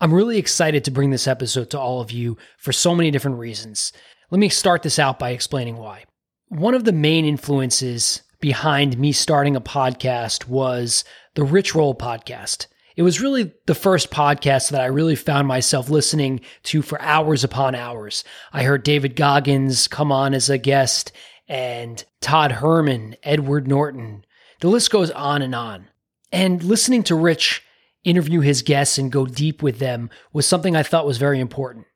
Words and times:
I'm 0.00 0.12
really 0.12 0.36
excited 0.36 0.84
to 0.84 0.90
bring 0.90 1.10
this 1.10 1.28
episode 1.28 1.70
to 1.70 1.78
all 1.78 2.00
of 2.00 2.10
you 2.10 2.36
for 2.58 2.72
so 2.72 2.92
many 2.92 3.12
different 3.12 3.38
reasons. 3.38 3.92
Let 4.32 4.40
me 4.40 4.48
start 4.48 4.82
this 4.82 4.98
out 4.98 5.20
by 5.20 5.30
explaining 5.30 5.76
why. 5.76 6.06
One 6.48 6.74
of 6.74 6.82
the 6.82 6.90
main 6.90 7.24
influences 7.24 8.22
behind 8.40 8.98
me 8.98 9.12
starting 9.12 9.54
a 9.54 9.60
podcast 9.60 10.48
was 10.48 11.04
the 11.36 11.44
Rich 11.44 11.76
Roll 11.76 11.94
podcast. 11.94 12.66
It 12.96 13.02
was 13.02 13.20
really 13.20 13.52
the 13.66 13.76
first 13.76 14.10
podcast 14.10 14.70
that 14.70 14.80
I 14.80 14.86
really 14.86 15.14
found 15.14 15.46
myself 15.46 15.88
listening 15.88 16.40
to 16.64 16.82
for 16.82 17.00
hours 17.00 17.44
upon 17.44 17.76
hours. 17.76 18.24
I 18.52 18.64
heard 18.64 18.82
David 18.82 19.14
Goggins 19.14 19.86
come 19.86 20.10
on 20.10 20.34
as 20.34 20.50
a 20.50 20.58
guest 20.58 21.12
and 21.46 22.04
Todd 22.20 22.50
Herman, 22.50 23.14
Edward 23.22 23.68
Norton, 23.68 24.24
the 24.60 24.68
list 24.68 24.90
goes 24.90 25.10
on 25.10 25.42
and 25.42 25.54
on. 25.54 25.88
And 26.32 26.62
listening 26.62 27.02
to 27.04 27.14
Rich 27.14 27.64
interview 28.04 28.40
his 28.40 28.62
guests 28.62 28.98
and 28.98 29.12
go 29.12 29.26
deep 29.26 29.62
with 29.62 29.78
them 29.78 30.10
was 30.32 30.46
something 30.46 30.76
I 30.76 30.82
thought 30.82 31.06
was 31.06 31.18
very 31.18 31.40
important. 31.40 31.86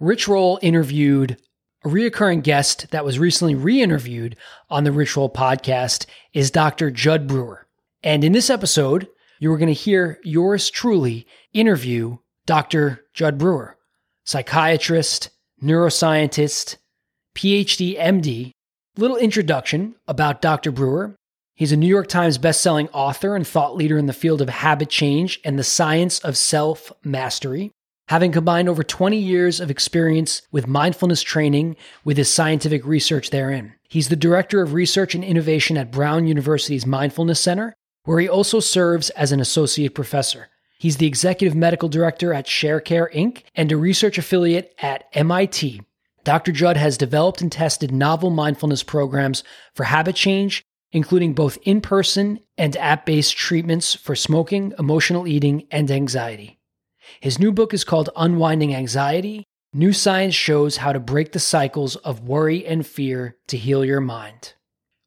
Rich 0.00 0.28
Roll 0.28 0.58
interviewed 0.62 1.38
a 1.84 1.88
reoccurring 1.88 2.42
guest 2.42 2.90
that 2.90 3.04
was 3.04 3.18
recently 3.18 3.54
re 3.54 3.80
interviewed 3.82 4.36
on 4.70 4.84
the 4.84 4.92
Rich 4.92 5.16
Roll 5.16 5.30
podcast 5.30 6.06
is 6.32 6.50
Dr. 6.50 6.90
Jud 6.90 7.26
Brewer. 7.26 7.66
And 8.02 8.24
in 8.24 8.32
this 8.32 8.50
episode, 8.50 9.08
you 9.38 9.52
are 9.52 9.58
going 9.58 9.68
to 9.68 9.72
hear 9.72 10.18
yours 10.24 10.70
truly 10.70 11.26
interview 11.52 12.18
Dr. 12.46 13.04
Jud 13.14 13.38
Brewer, 13.38 13.76
psychiatrist, 14.24 15.30
neuroscientist, 15.62 16.76
PhD, 17.34 17.98
MD. 17.98 18.52
Little 18.96 19.16
introduction 19.16 19.96
about 20.06 20.40
Dr. 20.40 20.70
Brewer 20.70 21.16
He's 21.56 21.70
a 21.70 21.76
New 21.76 21.86
York 21.86 22.08
Times 22.08 22.36
bestselling 22.36 22.88
author 22.92 23.36
and 23.36 23.46
thought 23.46 23.76
leader 23.76 23.96
in 23.96 24.06
the 24.06 24.12
field 24.12 24.42
of 24.42 24.48
habit 24.48 24.88
change 24.88 25.38
and 25.44 25.56
the 25.56 25.62
science 25.62 26.18
of 26.18 26.36
self 26.36 26.92
mastery. 27.04 27.70
Having 28.08 28.32
combined 28.32 28.68
over 28.68 28.82
20 28.82 29.16
years 29.16 29.60
of 29.60 29.70
experience 29.70 30.42
with 30.50 30.66
mindfulness 30.66 31.22
training 31.22 31.76
with 32.04 32.16
his 32.16 32.28
scientific 32.28 32.84
research 32.84 33.30
therein. 33.30 33.72
He's 33.88 34.08
the 34.08 34.16
director 34.16 34.62
of 34.62 34.72
research 34.72 35.14
and 35.14 35.22
innovation 35.22 35.76
at 35.76 35.92
Brown 35.92 36.26
University's 36.26 36.86
Mindfulness 36.86 37.40
Center, 37.40 37.72
where 38.02 38.18
he 38.18 38.28
also 38.28 38.58
serves 38.58 39.10
as 39.10 39.30
an 39.30 39.38
associate 39.38 39.94
professor. 39.94 40.48
He's 40.78 40.96
the 40.96 41.06
executive 41.06 41.56
medical 41.56 41.88
director 41.88 42.34
at 42.34 42.46
Sharecare 42.46 43.14
Inc. 43.14 43.42
and 43.54 43.70
a 43.70 43.76
research 43.76 44.18
affiliate 44.18 44.74
at 44.82 45.04
MIT. 45.12 45.82
Dr. 46.24 46.50
Jud 46.50 46.76
has 46.76 46.98
developed 46.98 47.40
and 47.40 47.52
tested 47.52 47.92
novel 47.92 48.30
mindfulness 48.30 48.82
programs 48.82 49.44
for 49.74 49.84
habit 49.84 50.16
change 50.16 50.64
including 50.94 51.34
both 51.34 51.58
in 51.64 51.82
person 51.82 52.38
and 52.56 52.76
app 52.78 53.04
based 53.04 53.36
treatments 53.36 53.94
for 53.94 54.14
smoking, 54.16 54.72
emotional 54.78 55.26
eating, 55.26 55.66
and 55.70 55.90
anxiety. 55.90 56.58
His 57.20 57.38
new 57.38 57.52
book 57.52 57.74
is 57.74 57.84
called 57.84 58.08
Unwinding 58.16 58.74
Anxiety 58.74 59.44
New 59.74 59.92
Science 59.92 60.36
Shows 60.36 60.76
How 60.76 60.92
to 60.92 61.00
Break 61.00 61.32
the 61.32 61.40
Cycles 61.40 61.96
of 61.96 62.28
Worry 62.28 62.64
and 62.64 62.86
Fear 62.86 63.36
to 63.48 63.56
Heal 63.56 63.84
Your 63.84 64.00
Mind, 64.00 64.54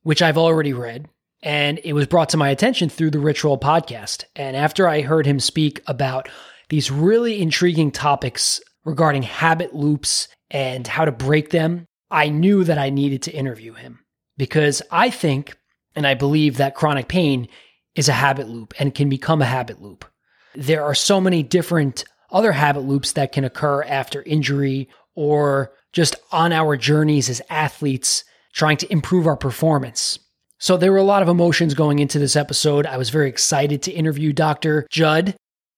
which 0.03 0.22
I've 0.22 0.38
already 0.38 0.74
read. 0.74 1.08
And 1.42 1.80
it 1.86 1.94
was 1.94 2.06
brought 2.06 2.30
to 2.30 2.38
my 2.38 2.50
attention 2.50 2.90
through 2.90 3.12
the 3.12 3.20
Rich 3.20 3.46
Roll 3.46 3.58
podcast. 3.58 4.26
And 4.36 4.58
after 4.58 4.86
I 4.86 5.02
heard 5.02 5.26
him 5.26 5.40
speak 5.40 5.81
about 5.88 6.28
these 6.68 6.92
really 6.92 7.42
intriguing 7.42 7.92
topics 7.92 8.59
regarding 8.84 9.24
habit 9.24 9.74
loops 9.74 10.28
and 10.52 10.86
how 10.86 11.06
to 11.06 11.14
break 11.14 11.52
them, 11.52 11.86
I 12.12 12.28
knew 12.28 12.66
that 12.66 12.78
I 12.78 12.90
needed 12.90 13.22
to 13.24 13.31
interview 13.31 13.74
him 13.74 14.00
because 14.38 14.81
I 14.92 15.09
think 15.09 15.58
and 15.97 16.06
I 16.06 16.13
believe 16.13 16.58
that 16.58 16.75
chronic 16.75 17.08
pain 17.08 17.47
is 17.96 18.08
a 18.08 18.13
habit 18.13 18.47
loop 18.47 18.75
and 18.80 18.94
can 18.94 19.09
become 19.09 19.41
a 19.41 19.46
habit 19.46 19.81
loop. 19.81 20.06
There 20.53 20.85
are 20.85 20.94
so 20.94 21.19
many 21.19 21.41
different 21.41 22.06
other 22.30 22.52
habit 22.52 22.81
loops 22.81 23.13
that 23.13 23.31
can 23.31 23.44
occur 23.44 23.81
after 23.84 24.22
injury 24.22 24.90
or 25.16 25.74
just 25.94 26.16
on 26.31 26.53
our 26.53 26.78
journeys 26.78 27.30
as 27.30 27.41
athletes 27.50 28.24
trying 28.53 28.78
to 28.78 28.91
improve 28.91 29.25
our 29.25 29.35
performance. 29.35 30.19
So 30.59 30.78
there 30.78 30.91
were 30.91 31.00
a 31.00 31.03
lot 31.03 31.24
of 31.24 31.30
emotions 31.30 31.74
going 31.74 31.97
into 31.97 32.19
this 32.19 32.35
episode. 32.35 32.85
I 32.85 32.97
was 32.97 33.09
very 33.09 33.28
excited 33.28 33.81
to 33.84 33.91
interview 33.91 34.34
Dr. 34.34 34.85
Jud. 34.91 35.35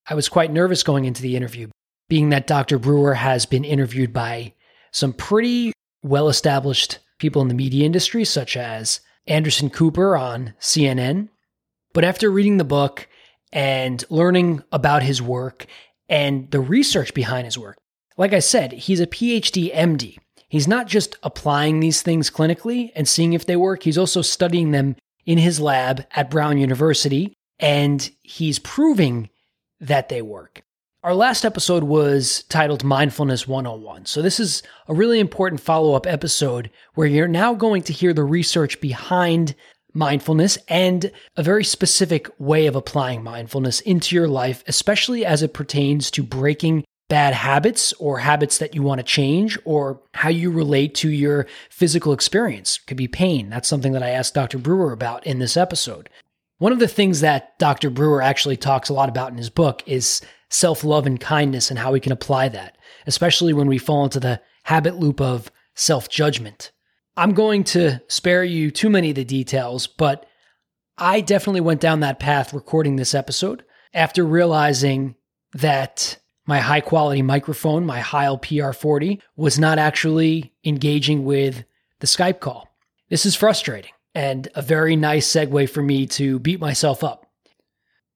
I 0.09 0.15
was 0.15 0.27
quite 0.27 0.51
nervous 0.51 0.83
going 0.83 1.05
into 1.05 1.21
the 1.21 1.37
interview, 1.37 1.69
being 2.09 2.29
that 2.29 2.47
Dr. 2.47 2.77
Brewer 2.77 3.13
has 3.13 3.45
been 3.45 3.63
interviewed 3.63 4.11
by 4.11 4.53
some 4.91 5.13
pretty 5.13 5.71
well 6.03 6.27
established 6.27 6.99
people 7.19 7.41
in 7.41 7.47
the 7.47 7.53
media 7.53 7.85
industry, 7.85 8.25
such 8.25 8.57
as 8.57 8.99
Anderson 9.29 9.69
Cooper 9.69 10.17
on 10.17 10.53
CNN. 10.59 11.29
But 11.93 12.03
after 12.03 12.29
reading 12.29 12.57
the 12.57 12.63
book 12.63 13.07
and 13.53 14.03
learning 14.09 14.63
about 14.71 15.03
his 15.03 15.21
work 15.21 15.65
and 16.09 16.49
the 16.51 16.59
research 16.59 17.13
behind 17.13 17.45
his 17.45 17.57
work, 17.57 17.77
like 18.17 18.33
I 18.33 18.39
said, 18.39 18.73
he's 18.73 18.99
a 18.99 19.07
PhD 19.07 19.73
MD. 19.73 20.17
He's 20.49 20.67
not 20.67 20.87
just 20.87 21.15
applying 21.23 21.79
these 21.79 22.01
things 22.01 22.31
clinically 22.31 22.91
and 22.95 23.07
seeing 23.07 23.33
if 23.33 23.45
they 23.45 23.55
work, 23.55 23.83
he's 23.83 23.97
also 23.97 24.21
studying 24.21 24.71
them 24.71 24.95
in 25.25 25.37
his 25.37 25.59
lab 25.59 26.05
at 26.11 26.31
Brown 26.31 26.57
University 26.57 27.33
and 27.59 28.09
he's 28.23 28.57
proving 28.57 29.29
that 29.79 30.09
they 30.09 30.21
work. 30.21 30.63
Our 31.01 31.15
last 31.15 31.45
episode 31.45 31.85
was 31.85 32.43
titled 32.49 32.83
Mindfulness 32.83 33.47
101. 33.47 34.05
So, 34.05 34.21
this 34.21 34.37
is 34.37 34.63
a 34.89 34.93
really 34.93 35.21
important 35.21 35.61
follow 35.61 35.93
up 35.93 36.05
episode 36.05 36.69
where 36.95 37.07
you're 37.07 37.25
now 37.25 37.53
going 37.53 37.83
to 37.83 37.93
hear 37.93 38.11
the 38.11 38.25
research 38.25 38.81
behind 38.81 39.55
mindfulness 39.93 40.57
and 40.67 41.09
a 41.37 41.43
very 41.43 41.63
specific 41.63 42.29
way 42.37 42.67
of 42.67 42.75
applying 42.75 43.23
mindfulness 43.23 43.79
into 43.79 44.13
your 44.13 44.27
life, 44.27 44.61
especially 44.67 45.25
as 45.25 45.41
it 45.41 45.53
pertains 45.53 46.11
to 46.11 46.21
breaking 46.21 46.83
bad 47.07 47.33
habits 47.33 47.93
or 47.93 48.19
habits 48.19 48.57
that 48.57 48.75
you 48.75 48.83
want 48.83 48.99
to 48.99 49.03
change 49.03 49.57
or 49.63 50.01
how 50.15 50.27
you 50.27 50.51
relate 50.51 50.95
to 50.95 51.09
your 51.09 51.47
physical 51.69 52.11
experience. 52.11 52.75
It 52.75 52.87
could 52.87 52.97
be 52.97 53.07
pain. 53.07 53.49
That's 53.49 53.69
something 53.69 53.93
that 53.93 54.03
I 54.03 54.09
asked 54.09 54.33
Dr. 54.33 54.57
Brewer 54.57 54.91
about 54.91 55.25
in 55.25 55.39
this 55.39 55.55
episode. 55.55 56.09
One 56.57 56.73
of 56.73 56.79
the 56.79 56.89
things 56.89 57.21
that 57.21 57.57
Dr. 57.57 57.89
Brewer 57.89 58.21
actually 58.21 58.57
talks 58.57 58.89
a 58.89 58.93
lot 58.93 59.07
about 59.07 59.31
in 59.31 59.37
his 59.37 59.49
book 59.49 59.81
is 59.85 60.19
self 60.49 60.83
love 60.83 61.05
and 61.05 61.19
kindness 61.19 61.69
and 61.69 61.79
how 61.79 61.91
we 61.91 61.99
can 61.99 62.11
apply 62.11 62.49
that, 62.49 62.77
especially 63.07 63.53
when 63.53 63.67
we 63.67 63.77
fall 63.77 64.03
into 64.03 64.19
the 64.19 64.41
habit 64.63 64.97
loop 64.97 65.21
of 65.21 65.51
self 65.75 66.09
judgment. 66.09 66.71
I'm 67.17 67.33
going 67.33 67.63
to 67.65 68.01
spare 68.07 68.43
you 68.43 68.71
too 68.71 68.89
many 68.89 69.09
of 69.09 69.15
the 69.15 69.25
details, 69.25 69.87
but 69.87 70.25
I 70.97 71.21
definitely 71.21 71.61
went 71.61 71.81
down 71.81 72.01
that 72.01 72.19
path 72.19 72.53
recording 72.53 72.95
this 72.95 73.13
episode 73.13 73.63
after 73.93 74.25
realizing 74.25 75.15
that 75.53 76.17
my 76.45 76.59
high 76.59 76.81
quality 76.81 77.21
microphone, 77.21 77.85
my 77.85 77.99
Heil 77.99 78.37
PR40, 78.37 79.21
was 79.35 79.59
not 79.59 79.77
actually 79.79 80.53
engaging 80.65 81.25
with 81.25 81.63
the 81.99 82.07
Skype 82.07 82.39
call. 82.39 82.67
This 83.09 83.25
is 83.25 83.35
frustrating 83.35 83.91
and 84.15 84.47
a 84.55 84.61
very 84.61 84.95
nice 84.95 85.31
segue 85.31 85.69
for 85.69 85.81
me 85.81 86.07
to 86.07 86.39
beat 86.39 86.59
myself 86.59 87.03
up. 87.03 87.28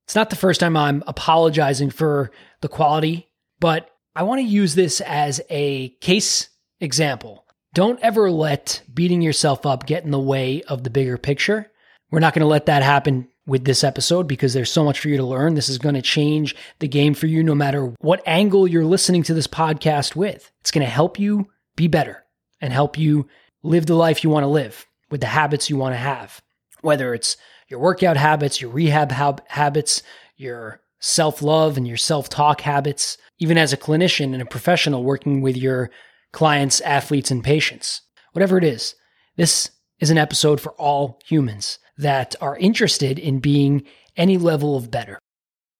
It's 0.05 0.15
not 0.15 0.29
the 0.29 0.35
first 0.35 0.59
time 0.59 0.75
I'm 0.75 1.03
apologizing 1.07 1.89
for 1.89 2.31
the 2.61 2.67
quality, 2.67 3.29
but 3.59 3.89
I 4.15 4.23
want 4.23 4.39
to 4.39 4.47
use 4.47 4.75
this 4.75 5.01
as 5.01 5.41
a 5.50 5.89
case 6.01 6.50
example. 6.79 7.45
Don't 7.73 8.00
ever 8.01 8.29
let 8.29 8.83
beating 8.94 9.21
yourself 9.21 9.65
up 9.65 9.85
get 9.85 10.03
in 10.03 10.11
the 10.11 10.19
way 10.19 10.61
of 10.63 10.83
the 10.83 10.89
bigger 10.89 11.17
picture. 11.17 11.71
We're 12.11 12.19
not 12.19 12.33
going 12.33 12.41
to 12.41 12.47
let 12.47 12.67
that 12.67 12.83
happen 12.83 13.27
with 13.45 13.65
this 13.65 13.83
episode 13.83 14.27
because 14.27 14.53
there's 14.53 14.71
so 14.71 14.83
much 14.83 15.00
for 15.00 15.09
you 15.09 15.17
to 15.17 15.23
learn. 15.23 15.55
This 15.55 15.69
is 15.69 15.79
going 15.79 15.95
to 15.95 16.01
change 16.01 16.55
the 16.79 16.88
game 16.88 17.13
for 17.13 17.27
you 17.27 17.44
no 17.44 17.55
matter 17.55 17.94
what 18.00 18.21
angle 18.25 18.67
you're 18.67 18.85
listening 18.85 19.23
to 19.23 19.33
this 19.33 19.47
podcast 19.47 20.15
with. 20.15 20.51
It's 20.61 20.71
going 20.71 20.85
to 20.85 20.91
help 20.91 21.19
you 21.19 21.50
be 21.75 21.88
better 21.88 22.23
and 22.61 22.71
help 22.71 22.97
you 22.97 23.27
live 23.63 23.85
the 23.85 23.95
life 23.95 24.23
you 24.23 24.29
want 24.29 24.44
to 24.44 24.47
live 24.47 24.85
with 25.09 25.21
the 25.21 25.27
habits 25.27 25.69
you 25.69 25.77
want 25.77 25.94
to 25.94 25.97
have, 25.97 26.41
whether 26.81 27.13
it's 27.13 27.35
your 27.68 27.80
workout 27.80 28.18
habits, 28.18 28.62
your 28.62 28.71
rehab 28.71 29.12
hab- 29.12 29.48
habits, 29.48 30.04
your 30.36 30.81
self 31.00 31.42
love 31.42 31.77
and 31.77 31.88
your 31.88 31.98
self 31.98 32.30
talk 32.30 32.62
habits, 32.62 33.18
even 33.39 33.57
as 33.57 33.74
a 33.74 33.77
clinician 33.77 34.33
and 34.33 34.42
a 34.42 34.45
professional 34.45 35.04
working 35.04 35.42
with 35.42 35.57
your 35.57 35.89
clients, 36.31 36.81
athletes, 36.81 37.31
and 37.31 37.44
patients. 37.44 38.01
Whatever 38.31 38.57
it 38.57 38.63
is, 38.63 38.95
this 39.38 39.71
is 40.00 40.10
an 40.10 40.18
episode 40.18 40.60
for 40.60 40.71
all 40.74 41.19
humans 41.25 41.80
that 41.98 42.36
are 42.42 42.57
interested 42.57 43.19
in 43.19 43.39
being 43.39 43.83
any 44.18 44.38
level 44.38 44.75
of 44.75 44.92
better. 44.92 45.19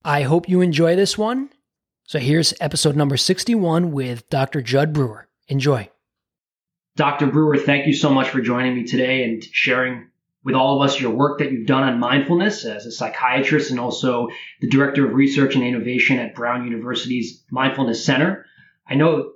I 0.06 0.24
hope 0.24 0.50
you 0.50 0.62
enjoy 0.62 0.96
this 0.96 1.18
one. 1.18 1.50
So 2.06 2.20
here's 2.20 2.54
episode 2.60 2.96
number 2.96 3.18
61 3.18 3.92
with 3.92 4.30
Dr. 4.30 4.62
Jud 4.62 4.94
Brewer. 4.94 5.28
Enjoy. 5.48 5.90
Dr. 6.96 7.28
Brewer, 7.28 7.58
thank 7.58 7.88
you 7.88 7.94
so 7.94 8.10
much 8.10 8.30
for 8.30 8.42
joining 8.42 8.76
me 8.76 8.84
today 8.84 9.24
and 9.24 9.44
sharing 9.44 10.10
with 10.44 10.56
all 10.56 10.82
of 10.82 10.90
us 10.90 11.00
your 11.00 11.12
work 11.12 11.40
that 11.40 11.52
you've 11.52 11.68
done 11.68 11.84
on 11.84 12.00
mindfulness 12.00 12.66
as 12.66 12.86
a 12.86 12.92
psychiatrist 12.92 13.72
and 13.72 13.80
also 13.80 14.28
the 14.62 14.70
director 14.70 15.08
of 15.08 15.14
research 15.14 15.56
and 15.56 15.64
innovation 15.64 16.20
at 16.20 16.36
Brown 16.36 16.66
University's 16.66 17.44
Mindfulness 17.50 18.06
Center. 18.06 18.46
I 18.88 18.96
know 18.96 19.32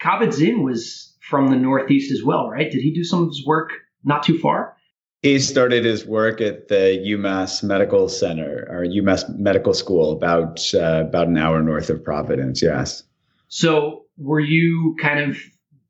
Kabat-Zinn 0.00 0.62
was 0.62 1.14
from 1.20 1.48
the 1.48 1.56
Northeast 1.56 2.12
as 2.12 2.22
well, 2.22 2.48
right? 2.48 2.70
Did 2.70 2.82
he 2.82 2.92
do 2.92 3.04
some 3.04 3.22
of 3.22 3.28
his 3.28 3.44
work 3.46 3.70
not 4.04 4.22
too 4.22 4.38
far? 4.38 4.76
He 5.22 5.38
started 5.38 5.84
his 5.84 6.04
work 6.04 6.40
at 6.40 6.66
the 6.66 7.00
UMass 7.06 7.62
Medical 7.62 8.08
Center 8.08 8.66
or 8.68 8.84
UMass 8.84 9.28
Medical 9.38 9.72
School, 9.72 10.12
about 10.12 10.60
uh, 10.74 11.04
about 11.06 11.28
an 11.28 11.36
hour 11.36 11.62
north 11.62 11.90
of 11.90 12.02
Providence. 12.02 12.60
Yes. 12.60 13.04
So, 13.46 14.06
were 14.18 14.40
you 14.40 14.96
kind 15.00 15.30
of 15.30 15.38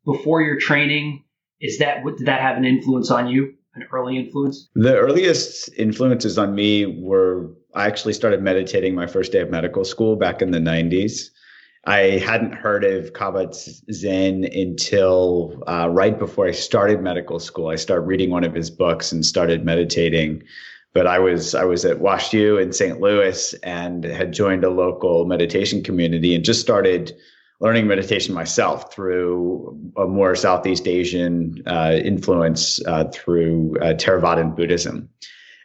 before 0.04 0.42
your 0.42 0.58
training? 0.58 1.24
Is 1.62 1.78
that 1.78 2.04
what 2.04 2.18
did 2.18 2.26
that 2.26 2.42
have 2.42 2.58
an 2.58 2.66
influence 2.66 3.10
on 3.10 3.28
you? 3.28 3.54
An 3.74 3.84
early 3.92 4.18
influence? 4.18 4.68
The 4.74 4.96
earliest 4.96 5.70
influences 5.76 6.36
on 6.38 6.54
me 6.54 6.86
were 6.86 7.50
I 7.74 7.86
actually 7.86 8.12
started 8.12 8.42
meditating 8.42 8.94
my 8.94 9.06
first 9.06 9.32
day 9.32 9.40
of 9.40 9.50
medical 9.50 9.84
school 9.84 10.16
back 10.16 10.42
in 10.42 10.50
the 10.50 10.58
'90s. 10.58 11.30
I 11.84 12.22
hadn't 12.24 12.54
heard 12.54 12.84
of 12.84 13.12
Kabat-Zinn 13.12 14.44
until 14.44 15.64
uh, 15.66 15.88
right 15.90 16.16
before 16.16 16.46
I 16.46 16.52
started 16.52 17.00
medical 17.00 17.40
school. 17.40 17.68
I 17.68 17.76
started 17.76 18.02
reading 18.02 18.30
one 18.30 18.44
of 18.44 18.54
his 18.54 18.70
books 18.70 19.10
and 19.10 19.26
started 19.26 19.64
meditating. 19.64 20.44
But 20.92 21.06
I 21.06 21.18
was 21.18 21.54
I 21.54 21.64
was 21.64 21.84
at 21.86 21.98
WashU 21.98 22.62
in 22.62 22.72
St. 22.72 23.00
Louis 23.00 23.54
and 23.62 24.04
had 24.04 24.32
joined 24.32 24.64
a 24.64 24.70
local 24.70 25.24
meditation 25.24 25.82
community 25.82 26.34
and 26.34 26.44
just 26.44 26.60
started 26.60 27.16
learning 27.62 27.86
meditation 27.86 28.34
myself 28.34 28.92
through 28.92 29.92
a 29.96 30.04
more 30.04 30.34
Southeast 30.34 30.86
Asian 30.88 31.62
uh, 31.66 31.98
influence 32.04 32.84
uh, 32.86 33.04
through 33.12 33.76
uh, 33.80 33.94
Theravadan 33.94 34.54
Buddhism. 34.54 35.08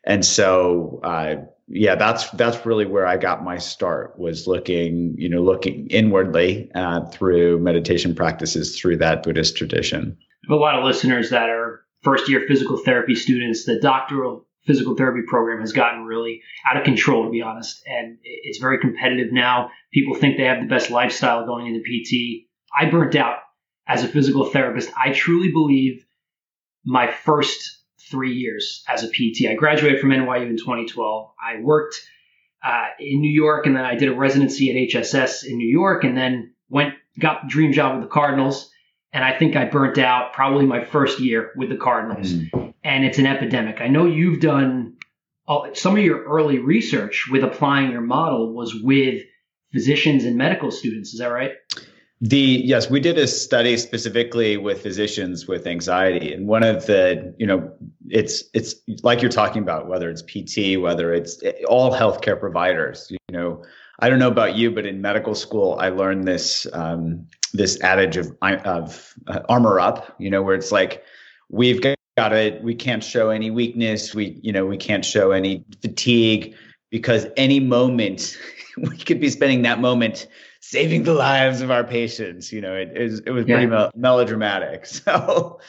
And 0.05 0.23
so 0.23 1.01
uh, 1.03 1.35
yeah, 1.67 1.95
that's 1.95 2.29
that's 2.31 2.65
really 2.65 2.85
where 2.85 3.05
I 3.05 3.17
got 3.17 3.43
my 3.43 3.57
start 3.57 4.17
was 4.17 4.47
looking, 4.47 5.15
you 5.17 5.27
know, 5.27 5.41
looking 5.41 5.87
inwardly 5.87 6.71
uh, 6.73 7.05
through 7.07 7.59
meditation 7.59 8.15
practices 8.15 8.79
through 8.79 8.97
that 8.97 9.23
Buddhist 9.23 9.57
tradition. 9.57 10.17
I 10.19 10.53
have 10.53 10.57
a 10.57 10.61
lot 10.61 10.75
of 10.75 10.85
listeners 10.85 11.31
that 11.31 11.49
are 11.49 11.81
first 12.03 12.29
year 12.29 12.45
physical 12.47 12.77
therapy 12.77 13.15
students. 13.15 13.65
The 13.65 13.81
doctoral 13.81 14.46
physical 14.67 14.95
therapy 14.95 15.21
program 15.25 15.61
has 15.61 15.73
gotten 15.73 16.03
really 16.03 16.41
out 16.69 16.77
of 16.77 16.83
control, 16.83 17.23
to 17.23 17.31
be 17.31 17.41
honest, 17.41 17.81
and 17.87 18.17
it's 18.23 18.59
very 18.59 18.79
competitive 18.79 19.31
now. 19.31 19.71
People 19.93 20.13
think 20.13 20.37
they 20.37 20.43
have 20.43 20.61
the 20.61 20.67
best 20.67 20.91
lifestyle 20.91 21.45
going 21.45 21.67
into 21.67 21.79
PT. 21.79 22.47
I 22.77 22.89
burnt 22.89 23.15
out 23.15 23.37
as 23.87 24.03
a 24.03 24.07
physical 24.07 24.45
therapist. 24.45 24.91
I 24.97 25.13
truly 25.13 25.51
believe 25.51 26.05
my 26.85 27.09
first 27.09 27.77
three 28.09 28.33
years 28.33 28.83
as 28.87 29.03
a 29.03 29.07
PT. 29.07 29.47
I 29.49 29.55
graduated 29.55 29.99
from 29.99 30.09
NYU 30.09 30.49
in 30.49 30.57
2012. 30.57 31.31
I 31.41 31.61
worked 31.61 31.95
uh, 32.63 32.87
in 32.99 33.21
New 33.21 33.31
York, 33.31 33.65
and 33.65 33.75
then 33.75 33.85
I 33.85 33.95
did 33.95 34.09
a 34.09 34.15
residency 34.15 34.69
at 34.69 34.89
HSS 34.89 35.45
in 35.45 35.57
New 35.57 35.67
York, 35.67 36.03
and 36.03 36.17
then 36.17 36.53
went 36.69 36.93
got 37.19 37.43
the 37.43 37.49
dream 37.49 37.71
job 37.71 37.95
with 37.95 38.03
the 38.03 38.13
Cardinals. 38.13 38.69
And 39.13 39.23
I 39.23 39.37
think 39.37 39.55
I 39.55 39.65
burnt 39.65 39.97
out 39.97 40.33
probably 40.33 40.65
my 40.65 40.83
first 40.83 41.19
year 41.19 41.51
with 41.55 41.69
the 41.69 41.77
Cardinals, 41.77 42.33
mm. 42.33 42.66
And 42.87 43.03
it's 43.03 43.19
an 43.19 43.27
epidemic. 43.27 43.81
I 43.81 43.87
know 43.87 44.05
you've 44.05 44.39
done 44.39 44.93
uh, 45.47 45.73
some 45.73 45.97
of 45.97 46.03
your 46.03 46.23
early 46.23 46.57
research 46.57 47.27
with 47.29 47.43
applying 47.43 47.91
your 47.91 48.01
model 48.01 48.53
was 48.53 48.73
with 48.81 49.23
physicians 49.73 50.23
and 50.23 50.37
medical 50.37 50.71
students. 50.71 51.13
Is 51.13 51.19
that 51.19 51.27
right? 51.27 51.51
The 52.21 52.37
yes, 52.37 52.89
we 52.89 52.99
did 52.99 53.17
a 53.17 53.27
study 53.27 53.77
specifically 53.77 54.57
with 54.57 54.81
physicians 54.81 55.47
with 55.47 55.67
anxiety, 55.67 56.33
and 56.33 56.47
one 56.47 56.63
of 56.63 56.87
the 56.87 57.35
you 57.37 57.45
know 57.45 57.71
it's 58.07 58.45
it's 58.55 58.73
like 59.03 59.21
you're 59.21 59.29
talking 59.29 59.61
about 59.61 59.87
whether 59.87 60.09
it's 60.09 60.23
PT, 60.23 60.81
whether 60.81 61.13
it's 61.13 61.43
all 61.67 61.93
healthcare 61.93 62.39
providers. 62.39 63.11
You 63.11 63.19
know, 63.29 63.63
I 63.99 64.09
don't 64.09 64.17
know 64.17 64.31
about 64.31 64.55
you, 64.55 64.71
but 64.71 64.87
in 64.87 64.99
medical 64.99 65.35
school, 65.35 65.77
I 65.79 65.89
learned 65.89 66.23
this 66.27 66.65
um, 66.73 67.27
this 67.53 67.79
adage 67.81 68.17
of 68.17 68.35
of 68.41 69.13
uh, 69.27 69.41
armor 69.47 69.79
up. 69.79 70.15
You 70.17 70.31
know, 70.31 70.41
where 70.41 70.55
it's 70.55 70.71
like 70.71 71.03
we've 71.49 71.81
got 72.17 72.33
it, 72.33 72.61
we 72.63 72.75
can't 72.75 73.03
show 73.03 73.29
any 73.29 73.51
weakness, 73.51 74.13
we 74.13 74.39
you 74.41 74.51
know 74.51 74.65
we 74.65 74.77
can't 74.77 75.05
show 75.05 75.31
any 75.31 75.63
fatigue 75.81 76.55
because 76.89 77.27
any 77.37 77.59
moment 77.59 78.37
we 78.77 78.97
could 78.97 79.19
be 79.19 79.29
spending 79.29 79.61
that 79.61 79.79
moment 79.79 80.27
saving 80.59 81.03
the 81.03 81.13
lives 81.13 81.61
of 81.61 81.71
our 81.71 81.83
patients. 81.83 82.51
You 82.51 82.61
know, 82.61 82.73
it, 82.73 82.91
it 82.93 83.03
was, 83.03 83.19
it 83.19 83.29
was 83.31 83.45
pretty 83.45 83.67
yeah. 83.67 83.89
melodramatic. 83.95 84.85
So, 85.07 85.59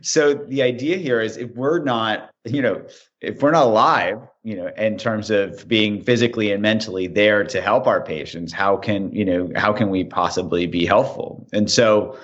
so 0.00 0.34
the 0.34 0.62
idea 0.62 0.96
here 0.96 1.20
is 1.20 1.36
if 1.36 1.50
we're 1.54 1.82
not, 1.82 2.30
you 2.44 2.62
know, 2.62 2.82
if 3.20 3.42
we're 3.42 3.50
not 3.50 3.66
alive, 3.66 4.18
you 4.42 4.56
know, 4.56 4.70
in 4.78 4.96
terms 4.96 5.30
of 5.30 5.66
being 5.68 6.02
physically 6.02 6.52
and 6.52 6.62
mentally 6.62 7.06
there 7.06 7.44
to 7.44 7.60
help 7.60 7.86
our 7.86 8.02
patients, 8.02 8.52
how 8.52 8.76
can, 8.76 9.12
you 9.12 9.24
know, 9.24 9.50
how 9.56 9.72
can 9.72 9.90
we 9.90 10.04
possibly 10.04 10.66
be 10.66 10.86
helpful? 10.86 11.46
And 11.52 11.70
so, 11.70 12.18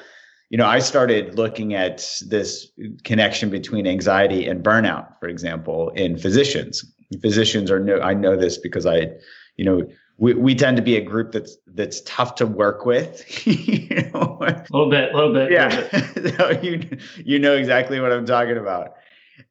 you 0.50 0.58
know, 0.58 0.66
I 0.66 0.80
started 0.80 1.36
looking 1.36 1.74
at 1.74 2.04
this 2.26 2.68
connection 3.04 3.50
between 3.50 3.86
anxiety 3.86 4.48
and 4.48 4.64
burnout, 4.64 5.18
for 5.20 5.28
example, 5.28 5.90
in 5.90 6.18
physicians. 6.18 6.84
Physicians 7.22 7.70
are 7.70 7.78
no, 7.78 8.00
I 8.00 8.14
know 8.14 8.36
this 8.36 8.58
because 8.58 8.84
I, 8.84 9.10
you 9.56 9.64
know, 9.64 9.88
we, 10.18 10.34
we 10.34 10.54
tend 10.56 10.76
to 10.76 10.82
be 10.82 10.96
a 10.96 11.00
group 11.00 11.32
that's 11.32 11.56
that's 11.68 12.02
tough 12.02 12.34
to 12.36 12.46
work 12.46 12.84
with. 12.84 13.46
you 13.46 14.10
know? 14.12 14.38
A 14.40 14.64
little 14.70 14.90
bit, 14.90 15.14
a 15.14 15.16
little 15.16 15.32
bit. 15.32 15.52
Yeah, 15.52 15.68
bit. 15.68 16.34
so 16.36 16.50
you 16.60 16.98
you 17.24 17.38
know 17.38 17.54
exactly 17.54 18.00
what 18.00 18.12
I'm 18.12 18.26
talking 18.26 18.58
about. 18.58 18.94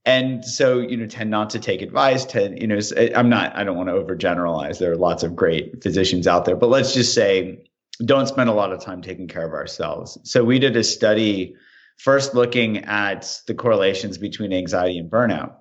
And 0.05 0.43
so 0.43 0.79
you 0.79 0.97
know, 0.97 1.07
tend 1.07 1.31
not 1.31 1.49
to 1.51 1.59
take 1.59 1.81
advice. 1.81 2.25
To 2.25 2.55
you 2.59 2.67
know, 2.67 2.79
I'm 3.15 3.29
not. 3.29 3.55
I 3.55 3.63
don't 3.63 3.77
want 3.77 3.87
to 3.87 3.93
overgeneralize. 3.93 4.79
There 4.79 4.91
are 4.91 4.97
lots 4.97 5.23
of 5.23 5.35
great 5.35 5.81
physicians 5.81 6.27
out 6.27 6.45
there, 6.45 6.57
but 6.57 6.69
let's 6.69 6.93
just 6.93 7.13
say, 7.13 7.68
don't 8.05 8.27
spend 8.27 8.49
a 8.49 8.53
lot 8.53 8.71
of 8.71 8.81
time 8.81 9.01
taking 9.01 9.27
care 9.27 9.45
of 9.45 9.53
ourselves. 9.53 10.17
So 10.23 10.43
we 10.43 10.59
did 10.59 10.75
a 10.75 10.83
study 10.83 11.55
first 11.97 12.33
looking 12.33 12.85
at 12.85 13.41
the 13.47 13.53
correlations 13.53 14.17
between 14.17 14.53
anxiety 14.53 14.97
and 14.97 15.11
burnout 15.11 15.55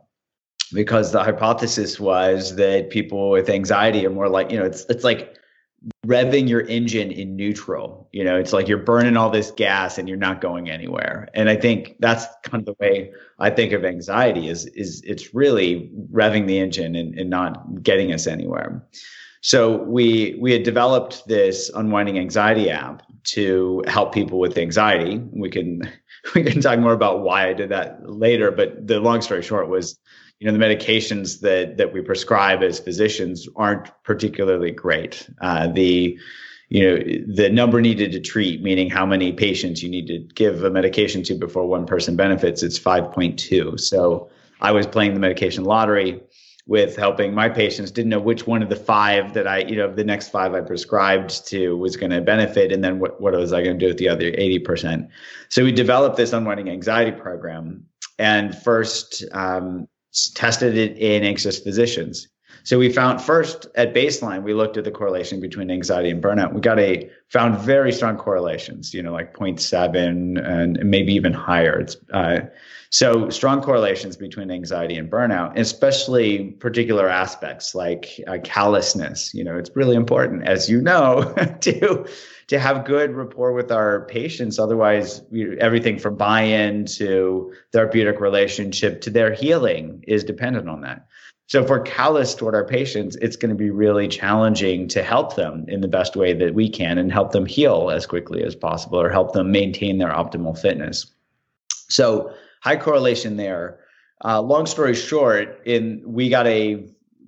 because 0.73 1.13
the 1.13 1.23
hypothesis 1.23 1.99
was 1.99 2.57
that 2.57 2.91
people 2.91 3.31
with 3.31 3.49
anxiety 3.49 4.07
are 4.07 4.11
more 4.11 4.29
like 4.29 4.51
you 4.51 4.59
know 4.59 4.65
it's 4.65 4.85
it's 4.89 5.03
like 5.05 5.37
revving 6.07 6.49
your 6.49 6.61
engine 6.61 7.11
in 7.11 7.35
neutral. 7.35 8.09
You 8.13 8.23
know 8.23 8.37
it's 8.37 8.53
like 8.53 8.69
you're 8.69 8.79
burning 8.79 9.17
all 9.17 9.31
this 9.31 9.51
gas 9.51 9.99
and 9.99 10.09
you're 10.09 10.19
not 10.19 10.41
going 10.41 10.71
anywhere. 10.71 11.29
And 11.35 11.49
i 11.49 11.57
think 11.57 11.97
that's 11.99 12.27
kind 12.45 12.61
of 12.61 12.67
the 12.67 12.75
way 12.81 13.13
i 13.39 13.51
think 13.51 13.73
of 13.73 13.85
anxiety 13.85 14.49
is 14.49 14.67
is 14.67 15.03
it's 15.05 15.35
really 15.35 15.91
revving 16.13 16.47
the 16.47 16.59
engine 16.59 16.95
and, 16.95 17.19
and 17.19 17.31
not 17.31 17.83
getting 17.83 18.13
us 18.13 18.27
anywhere 18.27 18.87
so 19.41 19.83
we 19.85 20.37
we 20.41 20.53
had 20.53 20.63
developed 20.63 21.27
this 21.27 21.71
unwinding 21.75 22.19
anxiety 22.19 22.71
app 22.71 23.03
to 23.25 23.83
help 23.87 24.13
people 24.13 24.39
with 24.39 24.57
anxiety 24.59 25.19
we 25.33 25.51
can 25.51 25.83
we 26.35 26.43
can 26.43 26.61
talk 26.61 26.79
more 26.79 26.93
about 26.93 27.21
why 27.21 27.49
i 27.49 27.53
did 27.53 27.69
that 27.69 27.99
later 28.09 28.51
but 28.51 28.87
the 28.87 29.01
long 29.01 29.21
story 29.21 29.43
short 29.43 29.69
was 29.69 29.99
you 30.39 30.47
know 30.47 30.57
the 30.57 30.65
medications 30.65 31.41
that 31.41 31.77
that 31.77 31.93
we 31.93 32.01
prescribe 32.01 32.63
as 32.63 32.79
physicians 32.79 33.49
aren't 33.57 33.91
particularly 34.05 34.71
great. 34.71 35.29
Uh, 35.41 35.67
the 35.69 36.19
you 36.69 36.85
know 36.85 36.97
the 37.35 37.49
number 37.51 37.81
needed 37.81 38.13
to 38.13 38.21
treat, 38.21 38.63
meaning 38.63 38.89
how 38.89 39.05
many 39.05 39.33
patients 39.33 39.83
you 39.83 39.89
need 39.89 40.07
to 40.07 40.19
give 40.35 40.63
a 40.65 40.71
medication 40.71 41.23
to 41.25 41.35
before 41.35 41.67
one 41.67 41.87
person 41.87 42.15
benefits, 42.15 42.63
it's 42.63 42.79
5.2. 42.79 43.81
So 43.81 44.29
I 44.61 44.73
was 44.73 44.87
playing 44.87 45.15
the 45.15 45.21
medication 45.21 45.65
lottery 45.65 46.21
with 46.69 46.97
helping 46.97 47.35
my 47.35 47.49
patients 47.49 47.91
didn't 47.91 48.11
know 48.11 48.21
which 48.21 48.47
one 48.47 48.63
of 48.63 48.69
the 48.69 48.77
five 48.77 49.33
that 49.33 49.49
I, 49.49 49.61
you 49.61 49.75
know, 49.75 49.93
the 49.93 50.05
next 50.05 50.29
five 50.29 50.53
I 50.53 50.61
prescribed 50.61 51.49
to 51.49 51.75
was 51.79 51.97
going 51.97 52.11
to 52.11 52.21
benefit. 52.21 52.71
And 52.71 52.85
then 52.85 52.99
what, 52.99 53.19
what 53.23 53.33
was 53.33 53.55
I 53.55 53.63
going 53.63 53.79
to 53.79 53.85
do 53.85 53.89
with 53.89 53.97
the 53.97 54.11
other 54.11 54.31
80%? 54.31 55.09
So 55.49 55.65
we 55.65 55.73
developed 55.73 56.19
this 56.19 56.35
unwinding 56.35 56.69
anxiety 56.69 57.13
program. 57.13 57.87
And 58.19 58.55
first, 58.55 59.25
um, 59.33 59.89
tested 60.35 60.77
it 60.77 60.99
in 60.99 61.25
anxious 61.25 61.59
physicians. 61.59 62.29
So 62.65 62.79
we 62.79 62.93
found 62.93 63.21
first 63.21 63.67
at 63.75 63.95
baseline, 63.95 64.43
we 64.43 64.55
looked 64.55 64.77
at 64.77 64.85
the 64.85 64.91
correlation 64.91 65.41
between 65.41 65.71
anxiety 65.71 66.11
and 66.11 66.23
burnout. 66.23 66.53
We 66.53 66.61
got 66.61 66.79
a 66.79 67.11
found 67.29 67.59
very 67.59 67.93
strong 67.93 68.17
correlations, 68.17 68.93
you 68.95 69.03
know, 69.03 69.13
like 69.13 69.35
0.7 69.35 70.45
and 70.45 70.79
maybe 70.85 71.15
even 71.15 71.33
higher. 71.33 71.81
It's 71.81 71.97
uh, 72.13 72.41
so 72.91 73.29
strong 73.29 73.61
correlations 73.61 74.17
between 74.17 74.51
anxiety 74.51 74.97
and 74.97 75.11
burnout, 75.11 75.59
especially 75.59 76.53
particular 76.53 77.09
aspects 77.09 77.75
like 77.75 78.21
uh, 78.27 78.39
callousness. 78.43 79.35
You 79.35 79.45
know, 79.45 79.59
it's 79.59 79.71
really 79.75 79.95
important, 79.95 80.49
as 80.49 80.71
you 80.71 80.81
know, 80.81 81.23
to 81.61 82.07
to 82.47 82.59
have 82.59 82.87
good 82.87 83.15
rapport 83.15 83.53
with 83.53 83.71
our 83.71 84.07
patients. 84.07 84.59
Otherwise, 84.59 85.23
everything 85.61 85.99
from 85.99 86.17
buy-in 86.17 86.87
to 86.87 87.53
therapeutic 87.73 88.21
relationship 88.21 89.03
to 89.03 89.11
their 89.11 89.35
healing 89.35 90.03
is 90.09 90.25
dependent 90.25 90.67
on 90.67 90.81
that. 90.81 91.07
So 91.49 91.63
if 91.63 91.71
we're 91.71 91.81
callous 91.81 92.35
toward 92.35 92.55
our 92.55 92.65
patients, 92.65 93.17
it's 93.17 93.37
going 93.37 93.49
to 93.49 93.55
be 93.55 93.71
really 93.71 94.07
challenging 94.07 94.87
to 94.89 95.03
help 95.03 95.35
them 95.35 95.65
in 95.67 95.81
the 95.81 95.89
best 95.89 96.15
way 96.15 96.35
that 96.35 96.55
we 96.55 96.69
can 96.69 96.99
and 96.99 97.11
help 97.11 97.33
them 97.33 97.47
heal 97.47 97.91
as 97.91 98.07
quickly 98.07 98.45
as 98.45 98.55
possible 98.55 99.01
or 99.01 99.09
help 99.09 99.33
them 99.33 99.51
maintain 99.51 99.97
their 99.97 100.11
optimal 100.11 100.59
fitness. 100.59 101.07
So 101.89 102.35
high 102.61 102.77
correlation 102.77 103.39
there. 103.39 103.81
Uh, 104.23 104.43
long 104.43 104.67
story 104.67 104.95
short, 104.95 105.63
in 105.65 106.03
we 106.05 106.29
got 106.29 106.47
a 106.47 106.87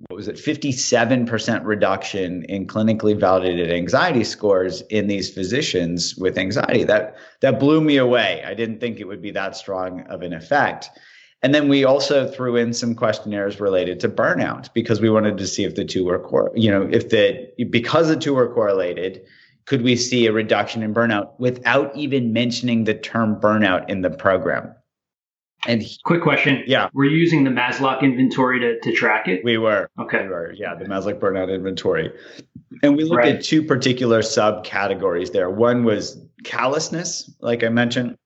what 0.08 0.16
was 0.16 0.28
it 0.28 0.36
57% 0.36 1.64
reduction 1.64 2.44
in 2.44 2.66
clinically 2.66 3.18
validated 3.18 3.70
anxiety 3.70 4.24
scores 4.24 4.80
in 4.82 5.08
these 5.08 5.32
physicians 5.32 6.16
with 6.16 6.38
anxiety 6.38 6.84
that 6.84 7.16
that 7.40 7.60
blew 7.60 7.82
me 7.82 7.98
away 7.98 8.42
i 8.46 8.54
didn't 8.54 8.80
think 8.80 8.98
it 8.98 9.06
would 9.06 9.20
be 9.20 9.30
that 9.32 9.54
strong 9.54 10.00
of 10.08 10.22
an 10.22 10.32
effect 10.32 10.88
and 11.42 11.54
then 11.54 11.68
we 11.68 11.84
also 11.84 12.30
threw 12.30 12.56
in 12.56 12.72
some 12.72 12.94
questionnaires 12.94 13.60
related 13.60 13.98
to 14.00 14.08
burnout 14.08 14.72
because 14.74 15.00
we 15.00 15.08
wanted 15.08 15.38
to 15.38 15.46
see 15.46 15.64
if 15.64 15.74
the 15.74 15.84
two 15.84 16.04
were 16.04 16.18
cor- 16.18 16.52
you 16.54 16.70
know 16.70 16.88
if 16.90 17.10
the 17.10 17.48
because 17.70 18.08
the 18.08 18.16
two 18.16 18.34
were 18.34 18.52
correlated 18.52 19.22
could 19.66 19.82
we 19.82 19.94
see 19.94 20.26
a 20.26 20.32
reduction 20.32 20.82
in 20.82 20.94
burnout 20.94 21.38
without 21.38 21.94
even 21.96 22.32
mentioning 22.32 22.84
the 22.84 22.94
term 22.94 23.36
burnout 23.36 23.88
in 23.88 24.02
the 24.02 24.10
program 24.10 24.74
and 25.66 25.82
he, 25.82 25.98
quick 26.04 26.22
question. 26.22 26.62
Yeah. 26.66 26.88
Were 26.94 27.04
you 27.04 27.16
using 27.16 27.44
the 27.44 27.50
Maslach 27.50 28.02
inventory 28.02 28.60
to, 28.60 28.80
to 28.80 28.92
track 28.92 29.28
it? 29.28 29.44
We 29.44 29.58
were. 29.58 29.90
Okay. 29.98 30.22
We 30.22 30.28
were, 30.28 30.52
yeah, 30.56 30.74
the 30.74 30.86
Maslach 30.86 31.18
burnout 31.18 31.54
inventory. 31.54 32.10
And 32.82 32.96
we 32.96 33.04
looked 33.04 33.24
right. 33.24 33.36
at 33.36 33.44
two 33.44 33.62
particular 33.62 34.22
subcategories 34.22 35.32
there. 35.32 35.50
One 35.50 35.84
was 35.84 36.18
callousness, 36.44 37.30
like 37.40 37.62
I 37.62 37.68
mentioned, 37.68 38.16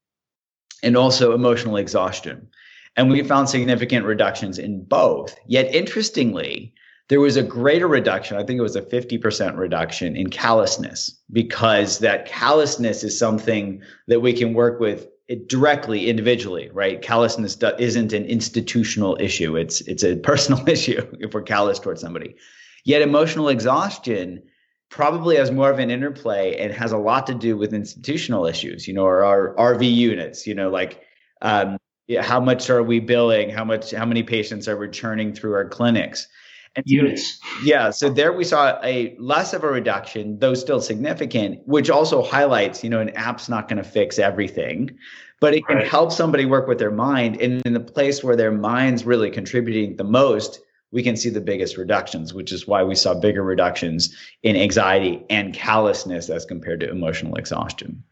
and 0.83 0.97
also 0.97 1.35
emotional 1.35 1.77
exhaustion. 1.77 2.49
And 2.97 3.11
we 3.11 3.23
found 3.23 3.49
significant 3.49 4.07
reductions 4.07 4.59
in 4.59 4.85
both. 4.85 5.37
Yet 5.47 5.75
interestingly, 5.75 6.73
there 7.09 7.21
was 7.21 7.37
a 7.37 7.43
greater 7.43 7.89
reduction. 7.89 8.37
I 8.37 8.45
think 8.45 8.59
it 8.59 8.63
was 8.63 8.77
a 8.77 8.83
50% 8.83 9.57
reduction 9.57 10.17
in 10.17 10.31
callousness 10.31 11.19
because 11.33 11.99
that 11.99 12.27
callousness 12.27 13.05
is 13.05 13.19
something 13.19 13.83
that 14.07 14.21
we 14.21 14.33
can 14.33 14.55
work 14.55 14.81
with 14.81 15.09
it 15.27 15.49
directly 15.49 16.09
individually 16.11 16.69
right 16.73 17.01
callousness 17.01 17.57
isn't 17.79 18.13
an 18.13 18.25
institutional 18.27 19.17
issue 19.19 19.57
it's 19.57 19.81
it's 19.83 20.05
a 20.05 20.17
personal 20.17 20.69
issue 20.69 21.01
if 21.19 21.33
we're 21.33 21.43
callous 21.43 21.79
towards 21.79 22.01
somebody 22.01 22.37
yet 22.85 23.01
emotional 23.01 23.49
exhaustion 23.49 24.43
probably 24.91 25.37
has 25.37 25.51
more 25.51 25.71
of 25.71 25.79
an 25.79 25.91
interplay 25.91 26.55
and 26.57 26.73
has 26.75 26.93
a 26.93 26.99
lot 26.99 27.27
to 27.27 27.35
do 27.35 27.57
with 27.57 27.73
institutional 27.73 28.45
issues 28.45 28.87
you 28.87 28.93
know 28.93 29.07
or 29.07 29.25
our 29.25 29.55
rv 29.55 29.95
units 29.95 30.47
you 30.47 30.55
know 30.55 30.69
like 30.69 31.01
um, 31.41 31.79
how 32.21 32.41
much 32.41 32.69
are 32.71 32.83
we 32.83 33.01
billing 33.01 33.51
how 33.51 33.65
much 33.65 33.91
how 33.93 34.05
many 34.05 34.23
patients 34.23 34.69
are 34.69 34.77
returning 34.77 35.33
through 35.33 35.55
our 35.55 35.69
clinics 35.69 36.29
and 36.77 36.85
units. 36.87 37.39
Yeah, 37.63 37.91
so 37.91 38.09
there 38.09 38.33
we 38.33 38.45
saw 38.45 38.79
a 38.83 39.17
less 39.19 39.53
of 39.53 39.65
a 39.65 39.69
reduction, 39.69 40.39
though 40.39 40.55
still 40.55 40.81
significant, 40.81 41.61
which 41.67 41.91
also 41.91 42.23
highlights, 42.23 42.83
you 42.83 42.91
know, 42.91 43.01
an 43.01 43.11
app's 43.11 43.49
not 43.49 43.69
going 43.69 43.83
to 43.83 43.89
fix 43.89 44.19
everything, 44.19 44.99
but 45.41 45.55
it 45.55 45.67
can 45.67 45.77
right. 45.77 45.89
help 45.89 46.13
somebody 46.13 46.47
work 46.47 46.67
with 46.67 46.79
their 46.79 46.91
mind. 46.91 47.41
And 47.41 47.63
in 47.65 47.75
the 47.75 47.81
place 47.81 48.25
where 48.25 48.37
their 48.37 48.53
mind's 48.53 49.05
really 49.05 49.31
contributing 49.31 49.97
the 49.97 50.05
most, 50.05 50.61
we 50.91 51.03
can 51.03 51.17
see 51.17 51.31
the 51.31 51.41
biggest 51.41 51.77
reductions, 51.77 52.35
which 52.35 52.53
is 52.53 52.67
why 52.67 52.83
we 52.83 52.95
saw 52.95 53.15
bigger 53.15 53.43
reductions 53.43 54.17
in 54.43 54.57
anxiety 54.57 55.25
and 55.31 55.53
callousness 55.53 56.31
as 56.31 56.45
compared 56.45 56.81
to 56.81 56.91
emotional 56.91 57.37
exhaustion. 57.37 58.03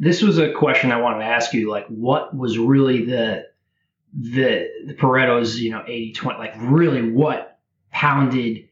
This 0.00 0.22
was 0.22 0.38
a 0.38 0.52
question 0.52 0.90
I 0.90 1.00
wanted 1.00 1.20
to 1.20 1.26
ask 1.26 1.52
you. 1.52 1.70
Like, 1.70 1.86
what 1.86 2.34
was 2.34 2.58
really 2.58 3.04
the 3.04 3.44
the 4.12 4.66
the 4.86 4.94
Pareto's, 4.94 5.60
you 5.60 5.70
know, 5.70 5.84
80 5.86 6.12
20, 6.14 6.38
like 6.38 6.54
really 6.58 7.12
what 7.12 7.58
pounded 7.92 8.66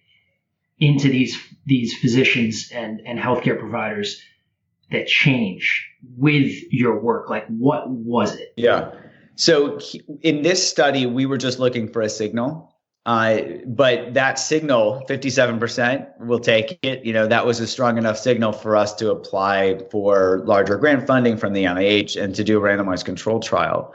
into 0.80 1.08
these 1.08 1.38
these 1.66 1.96
physicians 1.96 2.70
and 2.72 3.02
and 3.06 3.18
healthcare 3.18 3.58
providers 3.58 4.20
that 4.90 5.06
change 5.06 5.86
with 6.16 6.50
your 6.72 6.98
work? 6.98 7.28
Like, 7.28 7.46
what 7.46 7.88
was 7.88 8.34
it? 8.34 8.54
Yeah. 8.56 8.92
So 9.36 9.78
in 10.22 10.42
this 10.42 10.66
study, 10.66 11.06
we 11.06 11.26
were 11.26 11.38
just 11.38 11.60
looking 11.60 11.92
for 11.92 12.02
a 12.02 12.08
signal. 12.08 12.74
Uh, 13.08 13.40
but 13.64 14.12
that 14.12 14.38
signal, 14.38 15.02
57%, 15.08 16.06
will 16.26 16.38
take 16.38 16.78
it. 16.82 17.02
You 17.06 17.14
know, 17.14 17.26
that 17.26 17.46
was 17.46 17.58
a 17.58 17.66
strong 17.66 17.96
enough 17.96 18.18
signal 18.18 18.52
for 18.52 18.76
us 18.76 18.92
to 18.96 19.10
apply 19.10 19.78
for 19.90 20.42
larger 20.44 20.76
grant 20.76 21.06
funding 21.06 21.38
from 21.38 21.54
the 21.54 21.64
NIH 21.64 22.22
and 22.22 22.34
to 22.34 22.44
do 22.44 22.58
a 22.58 22.60
randomized 22.60 23.06
control 23.06 23.40
trial. 23.40 23.94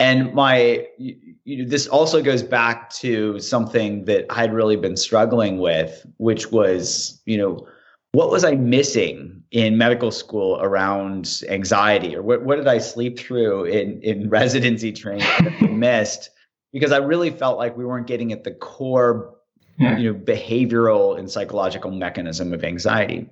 And 0.00 0.34
my, 0.34 0.88
you 0.98 1.62
know, 1.62 1.70
this 1.70 1.86
also 1.86 2.20
goes 2.20 2.42
back 2.42 2.90
to 2.94 3.38
something 3.38 4.06
that 4.06 4.26
I'd 4.30 4.52
really 4.52 4.74
been 4.74 4.96
struggling 4.96 5.58
with, 5.58 6.04
which 6.16 6.50
was, 6.50 7.22
you 7.24 7.38
know, 7.38 7.64
what 8.10 8.28
was 8.28 8.42
I 8.42 8.56
missing 8.56 9.40
in 9.52 9.78
medical 9.78 10.10
school 10.10 10.58
around 10.60 11.44
anxiety, 11.48 12.16
or 12.16 12.22
what, 12.22 12.42
what 12.42 12.56
did 12.56 12.66
I 12.66 12.78
sleep 12.78 13.20
through 13.20 13.66
in 13.66 14.02
in 14.02 14.28
residency 14.28 14.90
training 14.90 15.28
that 15.44 15.62
I 15.62 15.66
missed? 15.68 16.30
Because 16.72 16.92
I 16.92 16.98
really 16.98 17.30
felt 17.30 17.58
like 17.58 17.76
we 17.76 17.84
weren't 17.84 18.06
getting 18.06 18.32
at 18.32 18.44
the 18.44 18.52
core, 18.52 19.34
yeah. 19.78 19.98
you 19.98 20.12
know, 20.12 20.18
behavioral 20.18 21.18
and 21.18 21.30
psychological 21.30 21.90
mechanism 21.90 22.52
of 22.52 22.64
anxiety. 22.64 23.28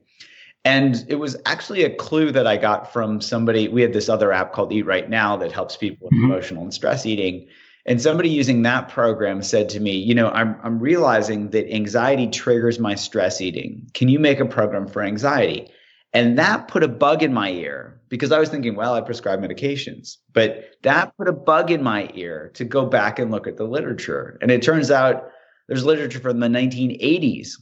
And 0.65 1.05
it 1.09 1.15
was 1.15 1.37
actually 1.47 1.85
a 1.85 1.95
clue 1.95 2.33
that 2.33 2.47
I 2.47 2.59
got 2.59 2.93
from 2.93 3.21
somebody. 3.21 3.69
We 3.69 3.81
had 3.81 3.95
this 3.95 4.09
other 4.09 4.31
app 4.31 4.53
called 4.53 4.73
Eat 4.73 4.83
Right 4.83 5.09
Now 5.09 5.37
that 5.39 5.53
helps 5.53 5.77
people 5.77 6.09
with 6.09 6.19
mm-hmm. 6.19 6.33
emotional 6.33 6.63
and 6.63 6.75
stress 6.75 7.07
eating. 7.07 7.49
And 7.87 8.01
somebody 8.01 8.29
using 8.29 8.63
that 8.63 8.91
program 8.91 9.43
said 9.43 9.71
to 9.71 9.81
me, 9.81 9.93
you 9.93 10.15
know, 10.15 10.29
I'm 10.29 10.57
I'm 10.63 10.79
realizing 10.79 11.51
that 11.51 11.73
anxiety 11.73 12.27
triggers 12.29 12.79
my 12.79 12.95
stress 12.95 13.41
eating. 13.41 13.91
Can 13.95 14.09
you 14.09 14.19
make 14.19 14.39
a 14.39 14.45
program 14.45 14.87
for 14.87 15.03
anxiety? 15.03 15.71
And 16.13 16.39
that 16.39 16.69
put 16.69 16.83
a 16.83 16.89
bug 16.89 17.23
in 17.23 17.33
my 17.33 17.51
ear 17.51 18.01
because 18.09 18.33
I 18.33 18.39
was 18.41 18.49
thinking, 18.49 18.75
well, 18.75 18.95
I 18.95 19.01
prescribe 19.01 19.41
medications. 19.41 20.17
But 20.33 20.71
that 20.83 21.17
put 21.17 21.29
a 21.29 21.33
bug 21.33 21.71
in 21.71 21.83
my 21.83 22.11
ear 22.15 22.51
to 22.55 22.65
go 22.65 22.85
back 22.85 23.19
and 23.19 23.31
look 23.31 23.47
at 23.47 23.57
the 23.57 23.65
literature. 23.65 24.37
And 24.43 24.51
it 24.51 24.63
turns 24.63 24.91
out 24.91 25.29
there's 25.69 25.85
literature 25.85 26.19
from 26.19 26.41
the 26.41 26.49
1980s 26.49 27.53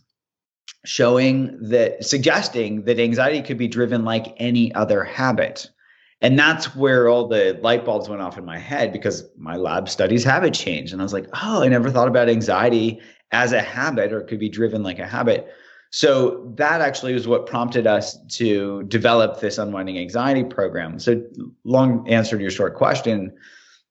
showing 0.84 1.58
that 1.60 2.04
suggesting 2.04 2.84
that 2.84 2.98
anxiety 2.98 3.42
could 3.42 3.58
be 3.58 3.68
driven 3.68 4.04
like 4.04 4.34
any 4.38 4.74
other 4.74 5.04
habit. 5.04 5.68
And 6.20 6.38
that's 6.38 6.74
where 6.74 7.08
all 7.08 7.28
the 7.28 7.58
light 7.62 7.84
bulbs 7.84 8.08
went 8.08 8.22
off 8.22 8.38
in 8.38 8.44
my 8.44 8.58
head 8.58 8.92
because 8.92 9.24
my 9.36 9.56
lab 9.56 9.88
studies 9.88 10.24
habit 10.24 10.54
change. 10.54 10.92
And 10.92 11.02
I 11.02 11.04
was 11.04 11.12
like, 11.12 11.26
oh, 11.42 11.62
I 11.62 11.68
never 11.68 11.90
thought 11.90 12.08
about 12.08 12.28
anxiety 12.28 13.00
as 13.30 13.52
a 13.52 13.60
habit 13.60 14.12
or 14.12 14.20
it 14.20 14.26
could 14.26 14.40
be 14.40 14.48
driven 14.48 14.82
like 14.82 14.98
a 14.98 15.06
habit. 15.06 15.48
So 15.90 16.52
that 16.56 16.80
actually 16.80 17.14
was 17.14 17.26
what 17.26 17.46
prompted 17.46 17.86
us 17.86 18.18
to 18.36 18.82
develop 18.84 19.40
this 19.40 19.58
unwinding 19.58 19.98
anxiety 19.98 20.44
program. 20.44 20.98
So 20.98 21.22
long 21.64 22.06
answer 22.08 22.36
to 22.36 22.42
your 22.42 22.50
short 22.50 22.74
question, 22.74 23.32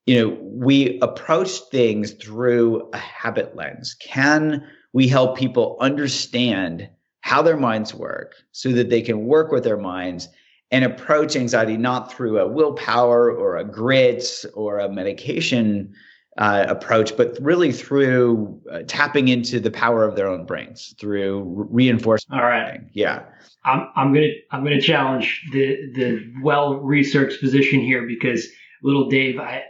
you 0.05 0.21
know, 0.21 0.37
we 0.41 0.99
approach 1.01 1.59
things 1.71 2.13
through 2.13 2.89
a 2.93 2.97
habit 2.97 3.55
lens. 3.55 3.95
Can 3.95 4.65
we 4.93 5.07
help 5.07 5.37
people 5.37 5.77
understand 5.79 6.89
how 7.21 7.41
their 7.41 7.57
minds 7.57 7.93
work 7.93 8.35
so 8.51 8.71
that 8.71 8.89
they 8.89 9.01
can 9.01 9.25
work 9.25 9.51
with 9.51 9.63
their 9.63 9.77
minds 9.77 10.29
and 10.71 10.85
approach 10.85 11.35
anxiety 11.35 11.77
not 11.77 12.11
through 12.11 12.39
a 12.39 12.47
willpower 12.47 13.31
or 13.31 13.57
a 13.57 13.63
grit 13.63 14.45
or 14.53 14.79
a 14.79 14.89
medication 14.89 15.93
uh, 16.37 16.65
approach, 16.67 17.17
but 17.17 17.37
really 17.41 17.71
through 17.71 18.61
uh, 18.71 18.79
tapping 18.87 19.27
into 19.27 19.59
the 19.59 19.71
power 19.71 20.05
of 20.05 20.15
their 20.15 20.27
own 20.27 20.45
brains 20.45 20.93
through 20.99 21.43
re- 21.43 21.67
reinforcement. 21.85 22.39
All 22.39 22.47
right. 22.47 22.81
Yeah. 22.93 23.23
I'm, 23.65 23.89
I'm 23.95 24.13
gonna 24.13 24.27
I'm 24.51 24.63
gonna 24.63 24.81
challenge 24.81 25.43
the 25.51 25.75
the 25.95 26.33
well 26.41 26.75
researched 26.75 27.41
position 27.41 27.81
here 27.81 28.05
because 28.07 28.47
little 28.83 29.09
Dave, 29.09 29.39
I 29.39 29.63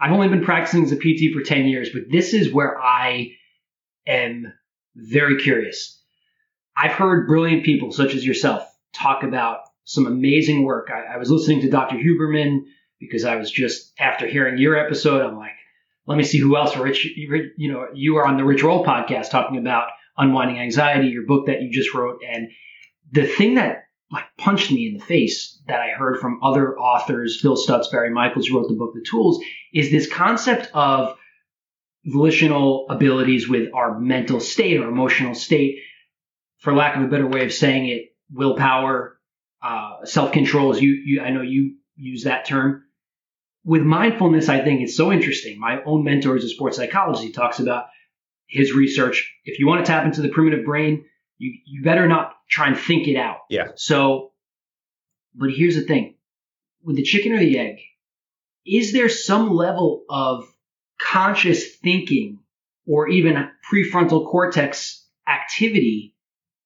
I've 0.00 0.12
only 0.12 0.28
been 0.28 0.44
practicing 0.44 0.84
as 0.84 0.92
a 0.92 0.96
PT 0.96 1.34
for 1.34 1.42
ten 1.42 1.66
years, 1.66 1.90
but 1.92 2.04
this 2.10 2.34
is 2.34 2.52
where 2.52 2.80
I 2.80 3.32
am 4.06 4.52
very 4.94 5.40
curious. 5.42 6.00
I've 6.76 6.92
heard 6.92 7.26
brilliant 7.26 7.64
people 7.64 7.92
such 7.92 8.14
as 8.14 8.24
yourself 8.24 8.66
talk 8.94 9.22
about 9.22 9.60
some 9.84 10.06
amazing 10.06 10.64
work. 10.64 10.90
I, 10.90 11.14
I 11.14 11.16
was 11.18 11.30
listening 11.30 11.60
to 11.62 11.70
Dr. 11.70 11.96
Huberman 11.96 12.60
because 13.00 13.24
I 13.24 13.36
was 13.36 13.50
just 13.50 13.92
after 13.98 14.26
hearing 14.26 14.58
your 14.58 14.76
episode, 14.76 15.22
I'm 15.22 15.36
like, 15.36 15.50
let 16.06 16.18
me 16.18 16.24
see 16.24 16.38
who 16.38 16.56
else. 16.56 16.76
Rich, 16.76 17.06
you 17.16 17.72
know, 17.72 17.86
you 17.94 18.16
are 18.16 18.26
on 18.26 18.36
the 18.36 18.44
Rich 18.44 18.62
Roll 18.62 18.84
podcast 18.84 19.30
talking 19.30 19.58
about 19.58 19.88
unwinding 20.16 20.58
anxiety, 20.58 21.08
your 21.08 21.26
book 21.26 21.46
that 21.46 21.62
you 21.62 21.70
just 21.70 21.94
wrote, 21.94 22.20
and 22.28 22.48
the 23.10 23.26
thing 23.26 23.54
that 23.54 23.84
like 24.10 24.24
punched 24.36 24.70
me 24.70 24.88
in 24.88 24.98
the 24.98 25.04
face 25.04 25.60
that 25.66 25.80
I 25.80 25.88
heard 25.96 26.20
from 26.20 26.40
other 26.42 26.78
authors, 26.78 27.40
Phil 27.40 27.56
Stutz, 27.56 27.90
Barry 27.90 28.10
Michels, 28.10 28.46
who 28.46 28.58
wrote 28.58 28.68
the 28.68 28.74
book 28.74 28.92
The 28.94 29.04
Tools, 29.08 29.42
is 29.72 29.90
this 29.90 30.06
concept 30.06 30.70
of 30.74 31.16
volitional 32.04 32.86
abilities 32.90 33.48
with 33.48 33.72
our 33.74 33.98
mental 33.98 34.40
state 34.40 34.78
or 34.80 34.88
emotional 34.88 35.34
state. 35.34 35.78
For 36.58 36.74
lack 36.74 36.96
of 36.96 37.02
a 37.02 37.08
better 37.08 37.26
way 37.26 37.44
of 37.44 37.52
saying 37.52 37.88
it, 37.88 38.14
willpower, 38.30 39.18
uh, 39.62 40.04
self 40.04 40.32
control. 40.32 40.72
Is 40.72 40.80
you, 40.80 40.92
you, 40.92 41.20
I 41.22 41.30
know 41.30 41.42
you 41.42 41.76
use 41.96 42.24
that 42.24 42.46
term. 42.46 42.84
With 43.64 43.82
mindfulness, 43.82 44.48
I 44.48 44.62
think 44.62 44.80
it's 44.80 44.96
so 44.96 45.12
interesting. 45.12 45.58
My 45.58 45.82
own 45.84 46.02
mentor 46.04 46.36
is 46.36 46.44
a 46.44 46.48
sports 46.48 46.76
psychologist. 46.76 47.24
He 47.24 47.32
talks 47.32 47.60
about 47.60 47.86
his 48.46 48.72
research. 48.72 49.32
If 49.44 49.58
you 49.58 49.66
want 49.66 49.84
to 49.84 49.90
tap 49.90 50.04
into 50.04 50.20
the 50.20 50.28
primitive 50.28 50.64
brain, 50.64 51.04
you, 51.38 51.54
you 51.64 51.82
better 51.82 52.08
not 52.08 52.34
try 52.50 52.68
and 52.68 52.76
think 52.76 53.06
it 53.08 53.16
out. 53.16 53.38
Yeah. 53.48 53.68
So, 53.76 54.32
but 55.34 55.50
here's 55.50 55.76
the 55.76 55.82
thing 55.82 56.16
with 56.82 56.96
the 56.96 57.02
chicken 57.02 57.32
or 57.32 57.38
the 57.38 57.58
egg, 57.58 57.76
is 58.66 58.92
there 58.92 59.08
some 59.08 59.50
level 59.54 60.04
of 60.08 60.44
conscious 61.00 61.76
thinking 61.76 62.40
or 62.86 63.08
even 63.08 63.48
prefrontal 63.70 64.28
cortex 64.28 65.06
activity 65.26 66.14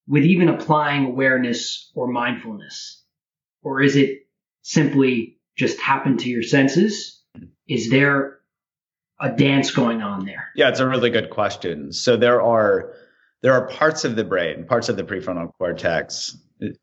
with 0.06 0.24
even 0.24 0.48
applying 0.48 1.06
awareness 1.06 1.90
or 1.94 2.08
mindfulness? 2.08 3.02
Or 3.62 3.82
is 3.82 3.96
it 3.96 4.26
simply 4.62 5.35
just 5.56 5.80
happen 5.80 6.16
to 6.18 6.28
your 6.28 6.42
senses? 6.42 7.22
Is 7.68 7.90
there 7.90 8.38
a 9.20 9.30
dance 9.30 9.70
going 9.70 10.02
on 10.02 10.24
there? 10.24 10.50
Yeah, 10.54 10.68
it's 10.68 10.80
a 10.80 10.88
really 10.88 11.10
good 11.10 11.30
question. 11.30 11.92
So 11.92 12.16
there 12.16 12.42
are 12.42 12.92
there 13.42 13.52
are 13.52 13.66
parts 13.68 14.04
of 14.04 14.16
the 14.16 14.24
brain, 14.24 14.66
parts 14.66 14.88
of 14.88 14.96
the 14.96 15.04
prefrontal 15.04 15.52
cortex 15.58 16.36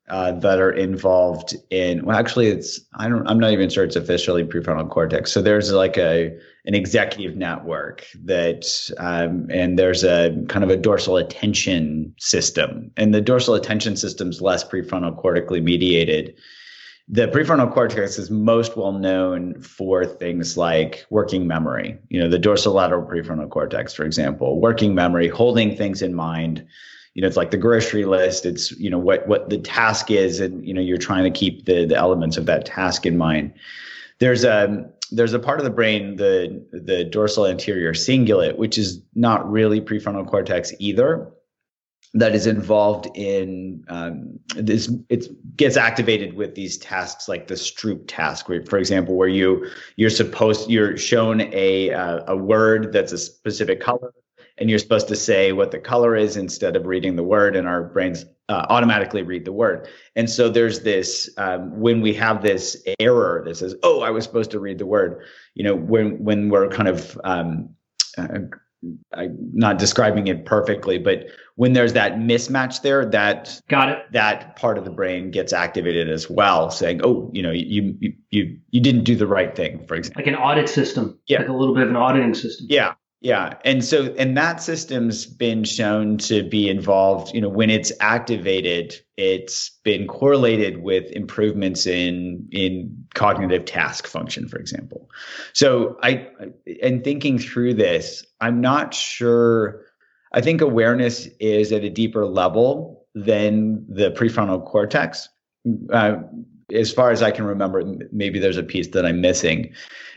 uh, 0.08 0.32
that 0.34 0.60
are 0.60 0.72
involved 0.72 1.56
in. 1.70 2.06
Well, 2.06 2.16
actually, 2.16 2.48
it's 2.48 2.80
I 2.96 3.10
don't. 3.10 3.28
I'm 3.28 3.40
not 3.40 3.52
even 3.52 3.70
sure 3.70 3.84
it's 3.84 3.96
officially 3.96 4.44
prefrontal 4.44 4.90
cortex. 4.90 5.32
So 5.32 5.42
there's 5.42 5.72
like 5.72 5.98
a 5.98 6.38
an 6.66 6.76
executive 6.76 7.36
network 7.36 8.06
that, 8.24 8.66
um, 8.98 9.48
and 9.50 9.78
there's 9.78 10.04
a 10.04 10.32
kind 10.48 10.64
of 10.64 10.70
a 10.70 10.78
dorsal 10.78 11.18
attention 11.18 12.14
system, 12.20 12.92
and 12.98 13.14
the 13.14 13.22
dorsal 13.22 13.56
attention 13.56 13.96
system 13.98 14.30
is 14.30 14.42
less 14.42 14.64
prefrontal 14.64 15.18
cortically 15.18 15.60
mediated 15.60 16.36
the 17.10 17.28
prefrontal 17.28 17.72
cortex 17.72 18.18
is 18.18 18.32
most 18.32 18.78
well 18.78 18.94
known 18.94 19.62
for 19.62 20.06
things 20.06 20.58
like 20.58 21.06
working 21.10 21.48
memory. 21.48 21.98
You 22.10 22.20
know, 22.20 22.30
the 22.30 22.40
dorsolateral 22.40 23.08
prefrontal 23.08 23.50
cortex, 23.50 23.94
for 23.94 24.06
example, 24.06 24.62
working 24.62 24.96
memory, 24.96 25.28
holding 25.28 25.76
things 25.76 26.02
in 26.02 26.14
mind. 26.14 26.66
You 27.14 27.22
know, 27.22 27.28
it's 27.28 27.38
like 27.38 27.52
the 27.52 27.58
grocery 27.58 28.06
list. 28.06 28.46
It's 28.46 28.72
you 28.72 28.90
know 28.90 28.98
what 28.98 29.28
what 29.28 29.50
the 29.50 29.58
task 29.58 30.12
is, 30.12 30.40
and 30.40 30.66
you 30.66 30.74
know 30.74 30.82
you're 30.82 30.98
trying 30.98 31.26
to 31.26 31.40
keep 31.40 31.66
the 31.66 31.86
the 31.86 31.96
elements 31.96 32.38
of 32.38 32.46
that 32.46 32.66
task 32.66 33.06
in 33.06 33.18
mind. 33.18 33.54
There's 34.20 34.46
a 34.46 34.90
there's 35.12 35.34
a 35.34 35.40
part 35.40 35.60
of 35.60 35.66
the 35.66 35.72
brain, 35.72 36.16
the 36.16 36.66
the 36.72 37.04
dorsal 37.04 37.46
anterior 37.46 37.94
cingulate, 37.94 38.58
which 38.58 38.78
is 38.78 39.02
not 39.14 39.50
really 39.52 39.82
prefrontal 39.82 40.28
cortex 40.28 40.74
either 40.80 41.32
that 42.14 42.36
is 42.36 42.46
involved 42.46 43.08
in 43.16 43.84
um, 43.90 44.40
this 44.56 44.92
it 45.10 45.28
gets 45.58 45.78
activated 45.78 46.34
with 46.34 46.56
these 46.56 46.78
tasks 46.78 47.28
like 47.28 47.48
the 47.48 47.56
Stroop 47.56 48.06
task 48.08 48.50
where, 48.50 48.64
for 48.66 48.78
example 48.78 49.16
where 49.16 49.28
you 49.28 49.68
you're 49.96 50.10
supposed 50.10 50.70
you're 50.70 50.96
shown 50.98 51.42
a 51.54 51.92
uh, 51.92 52.24
a 52.28 52.38
word 52.38 52.94
that's 52.94 53.12
a 53.12 53.18
specific 53.18 53.80
color 53.80 54.14
and 54.60 54.70
you're 54.70 54.80
supposed 54.80 55.08
to 55.08 55.16
say 55.16 55.52
what 55.52 55.72
the 55.72 55.80
color 55.80 56.16
is 56.16 56.38
instead 56.38 56.76
of 56.76 56.86
reading 56.86 57.16
the 57.16 57.24
word 57.24 57.56
and 57.56 57.68
our 57.68 57.84
brains 57.84 58.26
uh, 58.50 58.68
automatically 58.70 59.24
read 59.24 59.46
the 59.46 59.52
word. 59.52 59.88
And 60.16 60.30
so 60.30 60.50
there's 60.50 60.82
this 60.82 61.30
um, 61.38 61.80
when 61.80 62.02
we 62.02 62.14
have 62.14 62.44
this 62.44 62.78
error 63.00 63.42
that 63.46 63.56
says 63.56 63.76
oh 63.84 64.02
i 64.02 64.10
was 64.10 64.24
supposed 64.24 64.52
to 64.52 64.60
read 64.60 64.78
the 64.78 64.86
word 64.86 65.24
you 65.56 65.64
know 65.64 65.76
when 65.76 66.24
when 66.24 66.50
we're 66.50 66.70
kind 66.70 66.88
of 66.88 67.20
um, 67.24 67.70
uh, 68.18 68.40
I'm 69.14 69.38
not 69.54 69.80
describing 69.80 70.28
it 70.28 70.46
perfectly, 70.46 70.98
but 70.98 71.26
when 71.56 71.74
there's 71.74 71.94
that 71.94 72.14
mismatch 72.14 72.82
there, 72.82 73.06
that 73.06 73.62
got 73.70 73.90
it. 73.90 74.00
That 74.12 74.56
part 74.56 74.78
of 74.78 74.86
the 74.86 74.92
brain 74.92 75.32
gets 75.32 75.54
activated 75.54 76.10
as 76.10 76.30
well, 76.30 76.72
saying, 76.72 77.02
"Oh, 77.04 77.30
you 77.34 77.44
know, 77.44 77.52
you 77.52 77.96
you 78.00 78.14
you 78.32 78.58
you 78.72 78.82
didn't 78.82 79.04
do 79.04 79.16
the 79.16 79.28
right 79.28 79.56
thing." 79.56 79.86
For 79.88 79.96
example, 79.96 80.22
like 80.22 80.28
an 80.28 80.36
audit 80.36 80.68
system, 80.68 81.20
yeah, 81.28 81.40
like 81.40 81.50
a 81.50 81.54
little 81.54 81.76
bit 81.76 81.84
of 81.84 81.90
an 81.90 81.96
auditing 81.96 82.34
system. 82.34 82.68
Yeah, 82.70 82.94
yeah. 83.24 83.54
And 83.64 83.86
so, 83.86 84.14
and 84.18 84.36
that 84.36 84.62
system's 84.62 85.26
been 85.26 85.64
shown 85.64 86.18
to 86.18 86.44
be 86.44 86.70
involved, 86.70 87.34
you 87.34 87.40
know, 87.40 87.48
when 87.48 87.70
it's 87.70 87.90
activated, 88.02 89.00
it's 89.16 89.70
been 89.86 90.08
correlated 90.08 90.84
with 90.84 91.10
improvements 91.12 91.88
in, 91.88 92.46
in 92.52 93.06
cognitive 93.14 93.64
task 93.64 94.08
function, 94.08 94.50
for 94.50 94.58
example. 94.58 95.10
So 95.54 95.98
I, 96.04 96.28
and 96.82 97.02
thinking 97.02 97.40
through 97.40 97.76
this, 97.76 98.26
I'm 98.42 98.60
not 98.60 98.94
sure, 98.94 99.86
I 100.34 100.42
think 100.42 100.60
awareness 100.60 101.28
is 101.40 101.72
at 101.72 101.86
a 101.86 101.90
deeper 101.90 102.26
level 102.26 103.06
than 103.16 103.86
the 103.88 104.12
prefrontal 104.12 104.66
cortex. 104.66 105.30
Uh, 105.94 106.16
as 106.74 106.92
far 106.92 107.12
as 107.12 107.22
I 107.22 107.32
can 107.32 107.46
remember, 107.46 107.84
maybe 108.12 108.38
there's 108.38 108.58
a 108.58 108.64
piece 108.64 108.90
that 108.90 109.06
I'm 109.06 109.22
missing. 109.22 109.74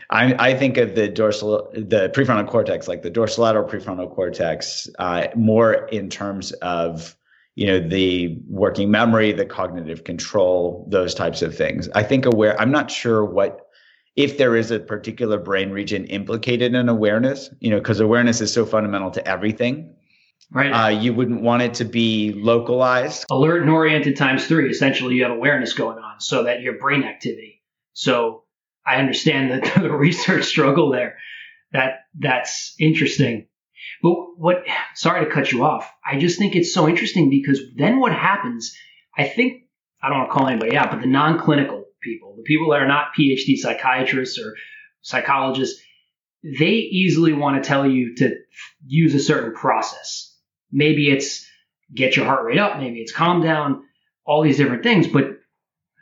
I, 0.09 0.51
I 0.51 0.53
think 0.53 0.77
of 0.77 0.95
the 0.95 1.07
dorsal, 1.09 1.69
the 1.73 2.09
prefrontal 2.09 2.47
cortex, 2.47 2.87
like 2.87 3.01
the 3.01 3.11
dorsolateral 3.11 3.69
prefrontal 3.69 4.13
cortex, 4.13 4.89
uh, 4.99 5.27
more 5.35 5.73
in 5.87 6.09
terms 6.09 6.53
of 6.53 7.15
you 7.55 7.67
know 7.67 7.79
the 7.79 8.39
working 8.47 8.89
memory, 8.89 9.31
the 9.33 9.45
cognitive 9.45 10.03
control, 10.03 10.87
those 10.89 11.13
types 11.13 11.41
of 11.41 11.55
things. 11.55 11.89
I 11.89 12.03
think 12.03 12.25
aware. 12.25 12.59
I'm 12.59 12.71
not 12.71 12.89
sure 12.89 13.25
what 13.25 13.67
if 14.15 14.37
there 14.37 14.55
is 14.55 14.71
a 14.71 14.79
particular 14.79 15.37
brain 15.37 15.71
region 15.71 16.05
implicated 16.05 16.73
in 16.73 16.87
awareness. 16.87 17.49
You 17.59 17.71
know, 17.71 17.79
because 17.79 17.99
awareness 17.99 18.39
is 18.39 18.53
so 18.53 18.65
fundamental 18.65 19.11
to 19.11 19.27
everything. 19.27 19.93
Right. 20.49 20.71
Uh, 20.71 20.87
you 20.87 21.13
wouldn't 21.13 21.41
want 21.41 21.63
it 21.63 21.73
to 21.75 21.85
be 21.85 22.31
localized. 22.31 23.25
Alert 23.29 23.63
and 23.63 23.71
oriented 23.71 24.15
times 24.15 24.47
three. 24.47 24.69
Essentially, 24.69 25.15
you 25.15 25.23
have 25.23 25.33
awareness 25.33 25.73
going 25.73 25.97
on, 25.97 26.21
so 26.21 26.43
that 26.43 26.61
your 26.61 26.77
brain 26.79 27.03
activity. 27.03 27.61
So 27.91 28.43
I 28.87 28.97
understand 28.97 29.51
the, 29.51 29.79
the 29.81 29.91
research 29.91 30.45
struggle 30.45 30.91
there. 30.91 31.17
That 31.73 32.05
that's 32.17 32.75
interesting. 32.79 33.47
But 34.01 34.13
what? 34.37 34.63
Sorry 34.95 35.25
to 35.25 35.31
cut 35.31 35.51
you 35.51 35.63
off. 35.63 35.91
I 36.05 36.17
just 36.17 36.39
think 36.39 36.55
it's 36.55 36.73
so 36.73 36.87
interesting 36.87 37.29
because 37.29 37.59
then 37.75 37.99
what 37.99 38.13
happens? 38.13 38.75
I 39.17 39.27
think 39.27 39.63
I 40.01 40.09
don't 40.09 40.19
want 40.19 40.29
to 40.29 40.33
call 40.33 40.47
anybody 40.47 40.77
out, 40.77 40.91
but 40.91 41.01
the 41.01 41.07
non-clinical 41.07 41.85
people, 42.01 42.35
the 42.37 42.43
people 42.43 42.71
that 42.71 42.81
are 42.81 42.87
not 42.87 43.07
PhD 43.17 43.57
psychiatrists 43.57 44.39
or 44.39 44.55
psychologists, 45.01 45.81
they 46.43 46.71
easily 46.71 47.33
want 47.33 47.61
to 47.61 47.67
tell 47.67 47.85
you 47.85 48.15
to 48.15 48.35
use 48.85 49.13
a 49.15 49.19
certain 49.19 49.53
process. 49.53 50.35
Maybe 50.71 51.09
it's 51.09 51.45
get 51.93 52.15
your 52.15 52.25
heart 52.25 52.45
rate 52.45 52.59
up, 52.59 52.77
maybe 52.77 52.99
it's 52.99 53.11
calm 53.11 53.41
down, 53.41 53.83
all 54.25 54.43
these 54.43 54.57
different 54.57 54.83
things. 54.83 55.07
But 55.07 55.39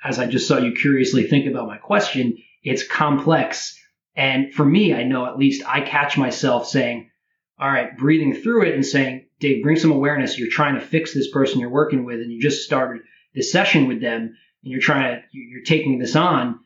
as 0.04 0.19
I 0.19 0.28
just 0.28 0.48
saw 0.48 0.58
you 0.58 0.74
curiously 0.74 1.28
think 1.28 1.48
about 1.48 1.67
my 1.67 1.78
question, 1.78 2.38
it's 2.65 2.86
complex. 2.86 3.80
And 4.15 4.54
for 4.54 4.65
me, 4.65 4.93
I 4.93 5.04
know 5.04 5.25
at 5.25 5.38
least 5.38 5.63
I 5.65 5.82
catch 5.82 6.17
myself 6.17 6.67
saying, 6.67 7.10
all 7.58 7.71
right, 7.71 7.97
breathing 7.97 8.34
through 8.34 8.65
it 8.65 8.75
and 8.75 8.86
saying, 8.86 9.28
Dave, 9.39 9.63
bring 9.63 9.78
some 9.78 9.91
awareness. 9.91 10.38
You're 10.38 10.49
trying 10.49 10.75
to 10.75 10.82
fix 10.82 11.13
this 11.13 11.32
person 11.32 11.60
you're 11.60 11.69
working 11.69 12.04
with, 12.06 12.19
and 12.19 12.32
you 12.32 12.41
just 12.41 12.65
started 12.65 13.01
this 13.34 13.51
session 13.51 13.88
with 13.88 14.01
them, 14.01 14.21
and 14.21 14.71
you're 14.71 14.82
trying 14.82 15.04
to, 15.04 15.21
you're 15.32 15.63
taking 15.63 15.99
this 15.99 16.15
on. 16.15 16.60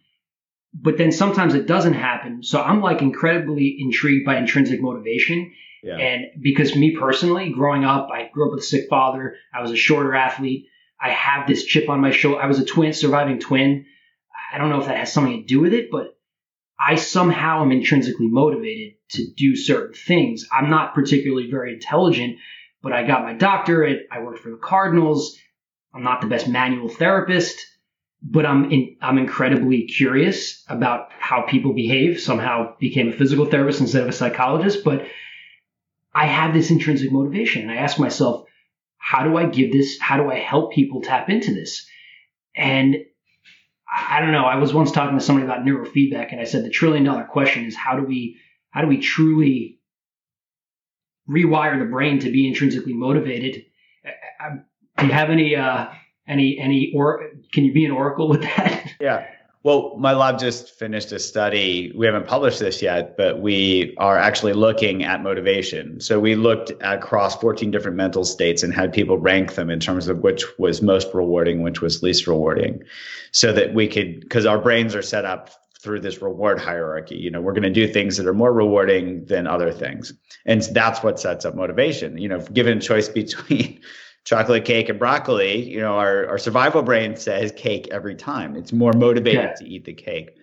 But 0.73 0.97
then 0.97 1.11
sometimes 1.11 1.55
it 1.55 1.67
doesn't 1.67 1.93
happen. 1.93 2.43
So 2.43 2.61
I'm 2.61 2.81
like 2.81 3.01
incredibly 3.01 3.77
intrigued 3.79 4.25
by 4.25 4.37
intrinsic 4.37 4.81
motivation. 4.81 5.51
Yeah. 5.83 5.97
And 5.97 6.25
because 6.41 6.75
me 6.75 6.95
personally, 6.95 7.51
growing 7.51 7.85
up, 7.85 8.09
I 8.13 8.29
grew 8.31 8.47
up 8.47 8.51
with 8.51 8.63
a 8.63 8.67
sick 8.67 8.87
father. 8.89 9.35
I 9.53 9.61
was 9.61 9.71
a 9.71 9.75
shorter 9.75 10.13
athlete. 10.13 10.67
I 11.01 11.09
have 11.11 11.47
this 11.47 11.65
chip 11.65 11.89
on 11.89 12.01
my 12.01 12.11
shoulder. 12.11 12.41
I 12.41 12.47
was 12.47 12.59
a 12.59 12.65
twin, 12.65 12.93
surviving 12.93 13.39
twin. 13.39 13.85
I 14.51 14.57
don't 14.57 14.69
know 14.69 14.79
if 14.79 14.87
that 14.87 14.97
has 14.97 15.13
something 15.13 15.41
to 15.41 15.47
do 15.47 15.59
with 15.59 15.73
it, 15.73 15.89
but 15.91 16.17
I 16.79 16.95
somehow 16.95 17.61
am 17.61 17.71
intrinsically 17.71 18.27
motivated 18.27 18.95
to 19.09 19.25
do 19.35 19.55
certain 19.55 19.93
things. 19.93 20.47
I'm 20.51 20.69
not 20.69 20.95
particularly 20.95 21.49
very 21.49 21.73
intelligent, 21.73 22.37
but 22.81 22.93
I 22.93 23.05
got 23.05 23.23
my 23.23 23.33
doctorate. 23.33 24.07
I 24.11 24.21
worked 24.21 24.39
for 24.39 24.49
the 24.49 24.57
Cardinals. 24.57 25.37
I'm 25.93 26.03
not 26.03 26.21
the 26.21 26.27
best 26.27 26.47
manual 26.47 26.87
therapist, 26.87 27.59
but 28.21 28.45
I'm 28.45 28.71
in, 28.71 28.95
I'm 29.01 29.17
incredibly 29.17 29.87
curious 29.87 30.63
about 30.69 31.09
how 31.17 31.41
people 31.41 31.73
behave. 31.73 32.19
Somehow 32.19 32.75
became 32.79 33.09
a 33.09 33.13
physical 33.13 33.45
therapist 33.45 33.81
instead 33.81 34.03
of 34.03 34.09
a 34.09 34.13
psychologist, 34.13 34.83
but 34.83 35.05
I 36.13 36.27
have 36.27 36.53
this 36.53 36.71
intrinsic 36.71 37.11
motivation. 37.11 37.63
And 37.63 37.71
I 37.71 37.77
ask 37.77 37.99
myself, 37.99 38.45
how 38.97 39.23
do 39.23 39.37
I 39.37 39.45
give 39.45 39.71
this? 39.71 39.99
How 39.99 40.17
do 40.17 40.29
I 40.29 40.37
help 40.37 40.73
people 40.73 41.01
tap 41.01 41.29
into 41.29 41.53
this? 41.53 41.87
And 42.55 42.97
I 43.91 44.19
don't 44.21 44.31
know. 44.31 44.45
I 44.45 44.57
was 44.57 44.73
once 44.73 44.91
talking 44.91 45.17
to 45.17 45.23
somebody 45.23 45.45
about 45.45 45.65
neurofeedback, 45.65 46.31
and 46.31 46.39
I 46.39 46.43
said 46.43 46.63
the 46.63 46.69
trillion 46.69 47.03
dollar 47.03 47.23
question 47.23 47.65
is 47.65 47.75
how 47.75 47.95
do 47.95 48.03
we 48.03 48.37
how 48.69 48.81
do 48.81 48.87
we 48.87 48.99
truly 48.99 49.79
rewire 51.29 51.79
the 51.79 51.85
brain 51.85 52.19
to 52.19 52.31
be 52.31 52.47
intrinsically 52.47 52.93
motivated? 52.93 53.65
Do 54.97 55.05
you 55.05 55.11
have 55.11 55.29
any 55.29 55.55
uh, 55.55 55.87
any 56.27 56.59
any 56.59 56.91
or 56.95 57.31
can 57.51 57.65
you 57.65 57.73
be 57.73 57.85
an 57.85 57.91
oracle 57.91 58.29
with 58.29 58.41
that? 58.41 58.93
Yeah. 58.99 59.25
Well, 59.63 59.97
my 59.97 60.13
lab 60.13 60.39
just 60.39 60.69
finished 60.69 61.11
a 61.11 61.19
study. 61.19 61.91
We 61.93 62.05
haven't 62.05 62.27
published 62.27 62.59
this 62.59 62.81
yet, 62.81 63.17
but 63.17 63.41
we 63.41 63.93
are 63.97 64.17
actually 64.17 64.53
looking 64.53 65.03
at 65.03 65.21
motivation. 65.21 65.99
So 65.99 66.17
we 66.17 66.35
looked 66.35 66.71
across 66.79 67.35
14 67.35 67.69
different 67.69 67.97
mental 67.97 68.23
states 68.23 68.63
and 68.63 68.73
had 68.73 68.93
people 68.93 69.17
rank 69.17 69.55
them 69.55 69.69
in 69.69 69.81
terms 69.81 70.07
of 70.07 70.19
which 70.19 70.45
was 70.59 70.81
most 70.81 71.13
rewarding, 71.13 71.61
which 71.61 71.81
was 71.81 72.01
least 72.01 72.25
rewarding, 72.25 72.81
so 73.31 73.51
that 73.51 73.73
we 73.73 73.89
could, 73.89 74.21
because 74.21 74.45
our 74.45 74.59
brains 74.59 74.95
are 74.95 75.01
set 75.01 75.25
up 75.25 75.49
through 75.81 75.99
this 75.99 76.21
reward 76.21 76.59
hierarchy. 76.59 77.15
You 77.15 77.29
know, 77.29 77.41
we're 77.41 77.53
going 77.53 77.63
to 77.63 77.69
do 77.69 77.85
things 77.85 78.15
that 78.15 78.27
are 78.27 78.33
more 78.33 78.53
rewarding 78.53 79.25
than 79.25 79.45
other 79.45 79.73
things. 79.73 80.13
And 80.45 80.61
that's 80.73 81.03
what 81.03 81.19
sets 81.19 81.43
up 81.43 81.55
motivation. 81.55 82.17
You 82.17 82.29
know, 82.29 82.39
given 82.39 82.79
choice 82.79 83.09
between 83.09 83.81
chocolate 84.25 84.65
cake 84.65 84.89
and 84.89 84.99
broccoli, 84.99 85.67
you 85.69 85.79
know, 85.79 85.97
our, 85.97 86.27
our 86.27 86.37
survival 86.37 86.83
brain 86.83 87.15
says 87.15 87.51
cake 87.55 87.87
every 87.91 88.15
time. 88.15 88.55
It's 88.55 88.71
more 88.71 88.93
motivated 88.93 89.41
yeah. 89.41 89.53
to 89.53 89.67
eat 89.67 89.85
the 89.85 89.93
cake. 89.93 90.35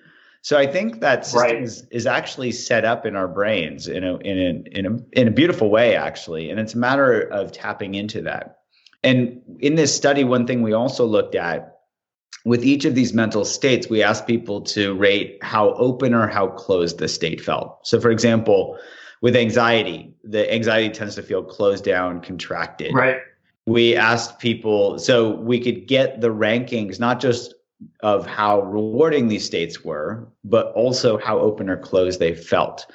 So 0.42 0.56
I 0.56 0.66
think 0.66 1.00
that 1.00 1.26
system 1.26 1.42
right. 1.42 1.62
is, 1.62 1.86
is 1.90 2.06
actually 2.06 2.52
set 2.52 2.84
up 2.84 3.04
in 3.04 3.16
our 3.16 3.26
brains 3.26 3.88
in 3.88 4.04
a 4.04 4.16
in 4.18 4.38
a 4.38 4.78
in 4.78 4.86
a 4.86 5.20
in 5.20 5.26
a 5.26 5.30
beautiful 5.32 5.70
way 5.70 5.96
actually, 5.96 6.50
and 6.50 6.60
it's 6.60 6.74
a 6.74 6.78
matter 6.78 7.20
of 7.20 7.50
tapping 7.50 7.96
into 7.96 8.22
that. 8.22 8.58
And 9.02 9.42
in 9.58 9.74
this 9.74 9.94
study, 9.94 10.22
one 10.22 10.46
thing 10.46 10.62
we 10.62 10.72
also 10.72 11.04
looked 11.04 11.34
at 11.34 11.78
with 12.44 12.64
each 12.64 12.84
of 12.84 12.94
these 12.94 13.12
mental 13.12 13.44
states, 13.44 13.88
we 13.88 14.04
asked 14.04 14.28
people 14.28 14.60
to 14.60 14.94
rate 14.94 15.38
how 15.42 15.74
open 15.74 16.14
or 16.14 16.28
how 16.28 16.46
closed 16.46 16.98
the 16.98 17.08
state 17.08 17.40
felt. 17.40 17.84
So, 17.84 18.00
for 18.00 18.12
example, 18.12 18.78
with 19.20 19.34
anxiety, 19.34 20.14
the 20.22 20.52
anxiety 20.52 20.90
tends 20.90 21.16
to 21.16 21.24
feel 21.24 21.42
closed 21.42 21.84
down, 21.84 22.20
contracted. 22.20 22.94
Right 22.94 23.18
we 23.66 23.96
asked 23.96 24.38
people 24.38 24.98
so 24.98 25.32
we 25.32 25.60
could 25.60 25.86
get 25.86 26.20
the 26.20 26.28
rankings 26.28 27.00
not 27.00 27.20
just 27.20 27.54
of 28.00 28.26
how 28.26 28.62
rewarding 28.62 29.28
these 29.28 29.44
states 29.44 29.84
were, 29.84 30.26
but 30.44 30.72
also 30.72 31.18
how 31.18 31.38
open 31.38 31.68
or 31.68 31.76
closed 31.76 32.20
they 32.20 32.34
felt. 32.34 32.86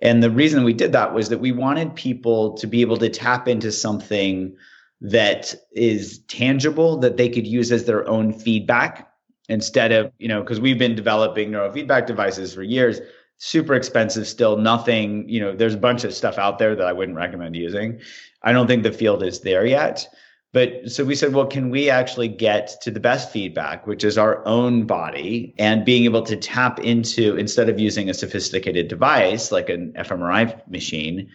And 0.00 0.22
the 0.22 0.30
reason 0.30 0.64
we 0.64 0.72
did 0.72 0.92
that 0.92 1.14
was 1.14 1.28
that 1.28 1.38
we 1.38 1.52
wanted 1.52 1.94
people 1.94 2.54
to 2.54 2.66
be 2.66 2.80
able 2.80 2.96
to 2.98 3.08
tap 3.08 3.46
into 3.46 3.70
something 3.70 4.56
that 5.00 5.54
is 5.72 6.20
tangible 6.28 6.96
that 6.98 7.16
they 7.16 7.28
could 7.28 7.46
use 7.46 7.70
as 7.72 7.84
their 7.84 8.08
own 8.08 8.32
feedback 8.32 9.12
instead 9.48 9.92
of, 9.92 10.12
you 10.18 10.28
know, 10.28 10.40
because 10.40 10.60
we've 10.60 10.78
been 10.78 10.94
developing 10.94 11.50
neurofeedback 11.50 12.06
devices 12.06 12.54
for 12.54 12.62
years, 12.62 13.00
super 13.44 13.74
expensive 13.74 14.28
still, 14.28 14.56
nothing, 14.56 15.28
you 15.28 15.40
know, 15.40 15.52
there's 15.52 15.74
a 15.74 15.78
bunch 15.78 16.04
of 16.04 16.14
stuff 16.14 16.38
out 16.38 16.60
there 16.60 16.76
that 16.76 16.86
I 16.86 16.92
wouldn't 16.92 17.18
recommend 17.18 17.56
using. 17.56 18.00
I 18.44 18.52
don't 18.52 18.68
think 18.68 18.84
the 18.84 18.92
field 18.92 19.24
is 19.24 19.40
there 19.40 19.66
yet. 19.66 20.06
But 20.52 20.92
so 20.92 21.04
we 21.04 21.16
said, 21.16 21.34
well, 21.34 21.46
can 21.46 21.68
we 21.68 21.90
actually 21.90 22.28
get 22.28 22.80
to 22.82 22.92
the 22.92 23.00
best 23.00 23.32
feedback, 23.32 23.84
which 23.84 24.04
is 24.04 24.16
our 24.16 24.46
own 24.46 24.86
body 24.86 25.56
and 25.58 25.84
being 25.84 26.04
able 26.04 26.22
to 26.22 26.36
tap 26.36 26.78
into, 26.78 27.34
instead 27.36 27.68
of 27.68 27.80
using 27.80 28.08
a 28.08 28.14
sophisticated 28.14 28.86
device 28.86 29.50
like 29.50 29.68
an 29.68 29.92
fMRI 29.94 30.68
machine, 30.68 31.28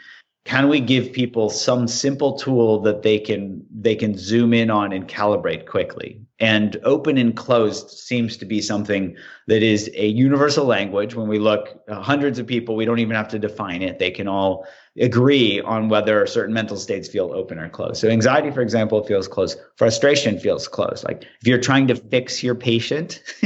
can 0.48 0.70
we 0.70 0.80
give 0.80 1.12
people 1.12 1.50
some 1.50 1.90
simple 1.90 2.38
tool 2.38 2.80
that 2.80 3.02
they 3.02 3.20
can 3.20 3.66
they 3.70 3.96
can 3.96 4.18
zoom 4.18 4.54
in 4.54 4.70
on 4.70 4.94
and 4.94 5.06
calibrate 5.06 5.68
quickly? 5.68 6.22
And 6.40 6.78
open 6.84 7.18
and 7.18 7.36
closed 7.36 7.90
seems 7.90 8.38
to 8.38 8.46
be 8.46 8.62
something 8.62 9.18
that 9.48 9.62
is 9.62 9.92
a 9.94 10.08
universal 10.08 10.64
language. 10.64 11.16
When 11.16 11.28
we 11.28 11.38
look 11.38 11.84
uh, 11.90 12.02
hundreds 12.02 12.40
of 12.40 12.48
people 12.48 12.78
we 12.78 12.86
don't 12.86 13.00
even 13.00 13.14
have 13.14 13.28
to 13.30 13.40
define 13.40 13.82
it. 13.82 14.00
They 14.00 14.10
can 14.10 14.30
all 14.30 14.66
agree 14.98 15.60
on 15.60 15.90
whether 15.90 16.26
certain 16.26 16.54
mental 16.54 16.78
states 16.78 17.10
feel 17.10 17.34
open 17.34 17.60
or 17.60 17.68
closed. 17.68 17.98
So 17.98 18.08
anxiety 18.08 18.50
for 18.52 18.62
example 18.62 19.04
feels 19.04 19.28
closed. 19.28 19.60
Frustration 19.76 20.40
feels 20.40 20.70
closed. 20.70 21.04
Like 21.04 21.24
if 21.42 21.48
you're 21.48 21.60
trying 21.60 21.88
to 21.88 21.96
fix 21.96 22.42
your 22.42 22.56
patient 22.56 23.22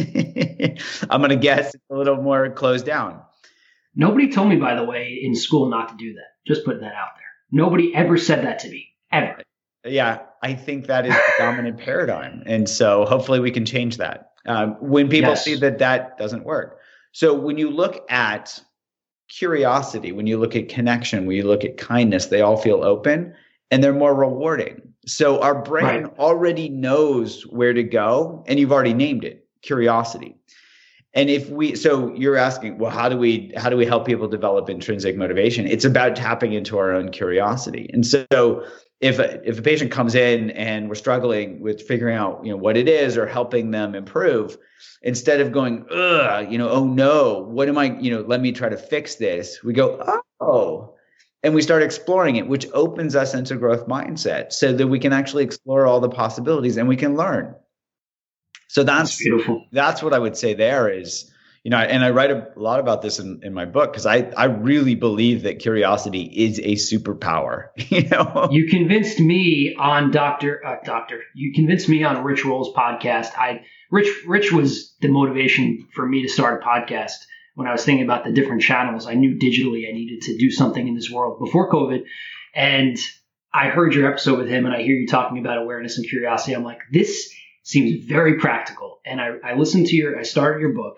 i'm 1.09 1.19
going 1.19 1.31
to 1.31 1.35
guess 1.35 1.73
a 1.89 1.95
little 1.95 2.21
more 2.21 2.51
closed 2.51 2.85
down. 2.85 3.21
Nobody 3.95 4.31
told 4.31 4.49
me 4.49 4.57
by 4.57 4.75
the 4.75 4.83
way 4.83 5.19
in 5.19 5.33
school 5.33 5.67
not 5.67 5.89
to 5.89 5.95
do 5.97 6.13
that 6.13 6.30
just 6.45 6.65
putting 6.65 6.81
that 6.81 6.93
out 6.93 7.09
there. 7.17 7.25
Nobody 7.51 7.93
ever 7.93 8.17
said 8.17 8.45
that 8.45 8.59
to 8.59 8.69
me, 8.69 8.89
ever. 9.11 9.41
Yeah, 9.85 10.19
I 10.41 10.53
think 10.53 10.87
that 10.87 11.05
is 11.05 11.13
the 11.13 11.33
dominant 11.39 11.79
paradigm. 11.83 12.43
And 12.45 12.69
so 12.69 13.05
hopefully 13.05 13.39
we 13.39 13.51
can 13.51 13.65
change 13.65 13.97
that. 13.97 14.31
Um, 14.45 14.75
when 14.79 15.07
people 15.07 15.31
yes. 15.31 15.43
see 15.43 15.55
that 15.57 15.79
that 15.79 16.17
doesn't 16.17 16.45
work. 16.45 16.79
So 17.11 17.33
when 17.33 17.57
you 17.57 17.69
look 17.69 18.05
at 18.09 18.59
curiosity, 19.29 20.11
when 20.11 20.27
you 20.27 20.37
look 20.37 20.55
at 20.55 20.69
connection, 20.69 21.25
when 21.25 21.35
you 21.35 21.43
look 21.43 21.63
at 21.63 21.77
kindness, 21.77 22.27
they 22.27 22.41
all 22.41 22.57
feel 22.57 22.83
open 22.83 23.35
and 23.69 23.83
they're 23.83 23.93
more 23.93 24.15
rewarding. 24.15 24.81
So 25.05 25.41
our 25.41 25.61
brain 25.61 26.03
right. 26.03 26.19
already 26.19 26.69
knows 26.69 27.43
where 27.47 27.73
to 27.73 27.83
go, 27.83 28.43
and 28.47 28.59
you've 28.59 28.71
already 28.71 28.93
named 28.93 29.23
it 29.23 29.47
curiosity 29.61 30.35
and 31.13 31.29
if 31.29 31.49
we 31.49 31.75
so 31.75 32.13
you're 32.15 32.37
asking 32.37 32.77
well 32.77 32.91
how 32.91 33.09
do 33.09 33.17
we 33.17 33.51
how 33.57 33.69
do 33.69 33.77
we 33.77 33.85
help 33.85 34.05
people 34.05 34.27
develop 34.27 34.69
intrinsic 34.69 35.17
motivation? 35.17 35.67
It's 35.67 35.85
about 35.85 36.15
tapping 36.15 36.53
into 36.53 36.77
our 36.77 36.93
own 36.93 37.11
curiosity. 37.11 37.89
And 37.93 38.05
so 38.05 38.65
if 39.01 39.17
a, 39.17 39.47
if 39.47 39.57
a 39.57 39.61
patient 39.61 39.91
comes 39.91 40.13
in 40.13 40.51
and 40.51 40.87
we're 40.87 40.95
struggling 40.95 41.59
with 41.59 41.81
figuring 41.81 42.15
out 42.15 42.45
you 42.45 42.51
know 42.51 42.57
what 42.57 42.77
it 42.77 42.87
is 42.87 43.17
or 43.17 43.25
helping 43.25 43.71
them 43.71 43.95
improve 43.95 44.57
instead 45.01 45.41
of 45.41 45.51
going 45.51 45.85
ugh 45.91 46.49
you 46.51 46.57
know 46.57 46.69
oh 46.69 46.85
no 46.85 47.39
what 47.39 47.67
am 47.67 47.77
i 47.77 47.97
you 47.99 48.11
know 48.11 48.21
let 48.21 48.39
me 48.39 48.51
try 48.51 48.69
to 48.69 48.77
fix 48.77 49.15
this 49.15 49.63
we 49.63 49.73
go 49.73 50.21
oh 50.39 50.93
and 51.43 51.55
we 51.55 51.61
start 51.61 51.81
exploring 51.81 52.35
it 52.35 52.47
which 52.47 52.67
opens 52.73 53.15
us 53.15 53.33
into 53.33 53.55
growth 53.55 53.87
mindset 53.87 54.53
so 54.53 54.71
that 54.71 54.87
we 54.87 54.99
can 54.99 55.11
actually 55.11 55.43
explore 55.43 55.87
all 55.87 55.99
the 55.99 56.09
possibilities 56.09 56.77
and 56.77 56.87
we 56.87 56.95
can 56.95 57.15
learn 57.15 57.55
so 58.71 58.85
that's, 58.85 59.09
that's 59.09 59.17
beautiful. 59.17 59.65
That's 59.73 60.01
what 60.01 60.13
I 60.13 60.19
would 60.19 60.37
say 60.37 60.53
there 60.53 60.87
is, 60.87 61.29
you 61.61 61.71
know, 61.71 61.77
and 61.77 62.05
I 62.05 62.11
write 62.11 62.31
a 62.31 62.47
lot 62.55 62.79
about 62.79 63.01
this 63.01 63.19
in, 63.19 63.41
in 63.43 63.53
my 63.53 63.65
book 63.65 63.91
because 63.91 64.05
I, 64.05 64.31
I 64.37 64.45
really 64.45 64.95
believe 64.95 65.43
that 65.43 65.59
curiosity 65.59 66.23
is 66.23 66.57
a 66.59 66.75
superpower. 66.75 67.67
You 67.91 68.07
know, 68.07 68.47
you 68.49 68.69
convinced 68.69 69.19
me 69.19 69.75
on 69.77 70.11
Doctor 70.11 70.65
uh, 70.65 70.77
Doctor. 70.85 71.21
You 71.35 71.51
convinced 71.53 71.89
me 71.89 72.05
on 72.05 72.23
Rich 72.23 72.45
Roll's 72.45 72.73
podcast. 72.73 73.37
I 73.37 73.65
Rich 73.91 74.07
Rich 74.25 74.53
was 74.53 74.95
the 75.01 75.09
motivation 75.09 75.89
for 75.93 76.07
me 76.07 76.21
to 76.21 76.29
start 76.29 76.63
a 76.63 76.65
podcast 76.65 77.17
when 77.55 77.67
I 77.67 77.73
was 77.73 77.83
thinking 77.83 78.05
about 78.05 78.23
the 78.23 78.31
different 78.31 78.61
channels. 78.61 79.05
I 79.05 79.15
knew 79.15 79.35
digitally 79.35 79.89
I 79.89 79.91
needed 79.91 80.21
to 80.21 80.37
do 80.37 80.49
something 80.49 80.87
in 80.87 80.95
this 80.95 81.11
world 81.11 81.39
before 81.43 81.69
COVID, 81.69 82.03
and 82.55 82.97
I 83.53 83.67
heard 83.67 83.93
your 83.93 84.09
episode 84.09 84.39
with 84.39 84.47
him, 84.47 84.65
and 84.65 84.73
I 84.73 84.81
hear 84.81 84.95
you 84.95 85.07
talking 85.07 85.39
about 85.39 85.57
awareness 85.57 85.97
and 85.97 86.07
curiosity. 86.07 86.53
I'm 86.53 86.63
like, 86.63 86.79
this 86.89 87.33
seems 87.71 88.05
very 88.05 88.37
practical. 88.37 88.99
And 89.05 89.21
I, 89.21 89.29
I 89.43 89.53
listened 89.55 89.87
to 89.87 89.95
your, 89.95 90.19
I 90.19 90.23
started 90.23 90.59
your 90.59 90.73
book, 90.73 90.97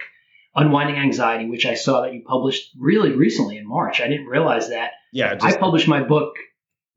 Unwinding 0.56 0.98
Anxiety, 0.98 1.50
which 1.50 1.66
I 1.66 1.76
saw 1.76 2.02
that 2.02 2.14
you 2.14 2.24
published 2.26 2.72
really 2.80 3.12
recently 3.12 3.58
in 3.58 3.68
March. 3.68 4.02
I 4.02 4.08
didn't 4.08 4.26
realize 4.26 4.70
that. 4.70 4.92
Yeah. 5.12 5.36
Just, 5.36 5.46
I 5.46 5.60
published 5.60 5.88
my 5.88 6.04
book, 6.04 6.34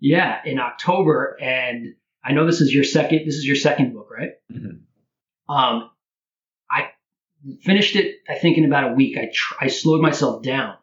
yeah, 0.00 0.40
in 0.44 0.58
October. 0.58 1.36
And 1.40 1.94
I 2.24 2.32
know 2.32 2.46
this 2.46 2.60
is 2.60 2.74
your 2.74 2.84
second, 2.84 3.26
this 3.26 3.36
is 3.36 3.46
your 3.46 3.56
second 3.56 3.92
book, 3.92 4.08
right? 4.10 4.30
Mm-hmm. 4.52 5.54
Um, 5.54 5.90
I 6.70 6.90
finished 7.62 7.96
it, 7.96 8.16
I 8.28 8.34
think, 8.34 8.58
in 8.58 8.64
about 8.64 8.90
a 8.90 8.94
week. 8.94 9.16
I, 9.16 9.30
tr- 9.32 9.54
I 9.60 9.68
slowed 9.68 10.02
myself 10.02 10.42
down. 10.42 10.74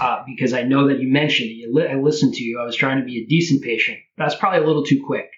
Uh, 0.00 0.24
because 0.26 0.52
I 0.52 0.64
know 0.64 0.88
that 0.88 0.98
you 0.98 1.06
mentioned 1.06 1.48
it. 1.50 1.52
You 1.52 1.72
li- 1.72 1.86
I 1.86 1.94
listened 1.94 2.34
to 2.34 2.42
you. 2.42 2.58
I 2.58 2.64
was 2.64 2.74
trying 2.74 2.98
to 2.98 3.04
be 3.04 3.22
a 3.22 3.26
decent 3.26 3.62
patient. 3.62 3.98
That's 4.18 4.34
probably 4.34 4.58
a 4.58 4.66
little 4.66 4.84
too 4.84 5.00
quick. 5.06 5.30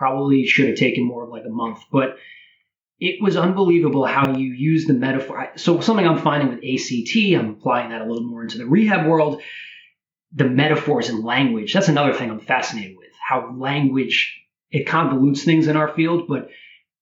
Probably 0.00 0.46
should 0.46 0.66
have 0.66 0.78
taken 0.78 1.04
more 1.04 1.24
of 1.24 1.28
like 1.28 1.44
a 1.46 1.50
month, 1.50 1.80
but 1.92 2.16
it 2.98 3.20
was 3.20 3.36
unbelievable 3.36 4.06
how 4.06 4.34
you 4.34 4.50
use 4.50 4.86
the 4.86 4.94
metaphor. 4.94 5.52
So 5.56 5.82
something 5.82 6.08
I'm 6.08 6.22
finding 6.22 6.48
with 6.48 6.64
ACT, 6.64 7.16
I'm 7.38 7.50
applying 7.50 7.90
that 7.90 8.00
a 8.00 8.06
little 8.06 8.26
more 8.26 8.42
into 8.42 8.56
the 8.56 8.64
rehab 8.64 9.06
world. 9.06 9.42
The 10.32 10.48
metaphors 10.48 11.10
and 11.10 11.22
language. 11.22 11.74
That's 11.74 11.88
another 11.88 12.14
thing 12.14 12.30
I'm 12.30 12.40
fascinated 12.40 12.96
with. 12.96 13.10
How 13.28 13.54
language 13.54 14.42
it 14.70 14.86
convolutes 14.86 15.44
things 15.44 15.68
in 15.68 15.76
our 15.76 15.92
field, 15.92 16.28
but 16.28 16.48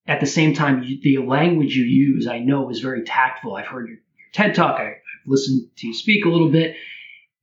at 0.05 0.19
the 0.19 0.27
same 0.27 0.55
time, 0.55 0.83
you, 0.83 0.99
the 1.01 1.19
language 1.19 1.77
you 1.77 1.85
use, 1.85 2.27
I 2.27 2.41
know, 2.41 2.69
is 2.69 2.81
very 2.81 3.05
tactful. 3.05 3.55
I've 3.55 3.69
heard 3.69 3.87
your, 3.87 3.99
your 3.99 4.33
TED 4.33 4.57
talk. 4.57 4.81
I, 4.81 4.87
I've 4.87 5.25
listened 5.25 5.69
to 5.77 5.87
you 5.87 5.95
speak 5.95 6.25
a 6.25 6.31
little 6.31 6.51
bit, 6.51 6.75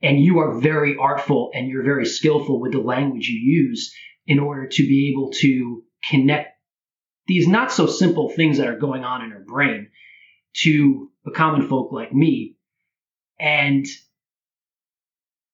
and 0.01 0.19
you 0.19 0.39
are 0.39 0.59
very 0.59 0.97
artful 0.97 1.51
and 1.53 1.69
you're 1.69 1.83
very 1.83 2.05
skillful 2.05 2.59
with 2.59 2.73
the 2.73 2.79
language 2.79 3.29
you 3.29 3.39
use 3.39 3.95
in 4.27 4.39
order 4.39 4.67
to 4.67 4.83
be 4.83 5.11
able 5.11 5.31
to 5.31 5.83
connect 6.09 6.57
these 7.27 7.47
not 7.47 7.71
so 7.71 7.88
simple 7.88 8.29
things 8.29 8.57
that 8.57 8.67
are 8.67 8.77
going 8.77 9.03
on 9.03 9.23
in 9.23 9.31
her 9.31 9.43
brain 9.45 9.89
to 10.53 11.09
a 11.25 11.31
common 11.31 11.67
folk 11.67 11.91
like 11.91 12.13
me. 12.13 12.55
And 13.39 13.85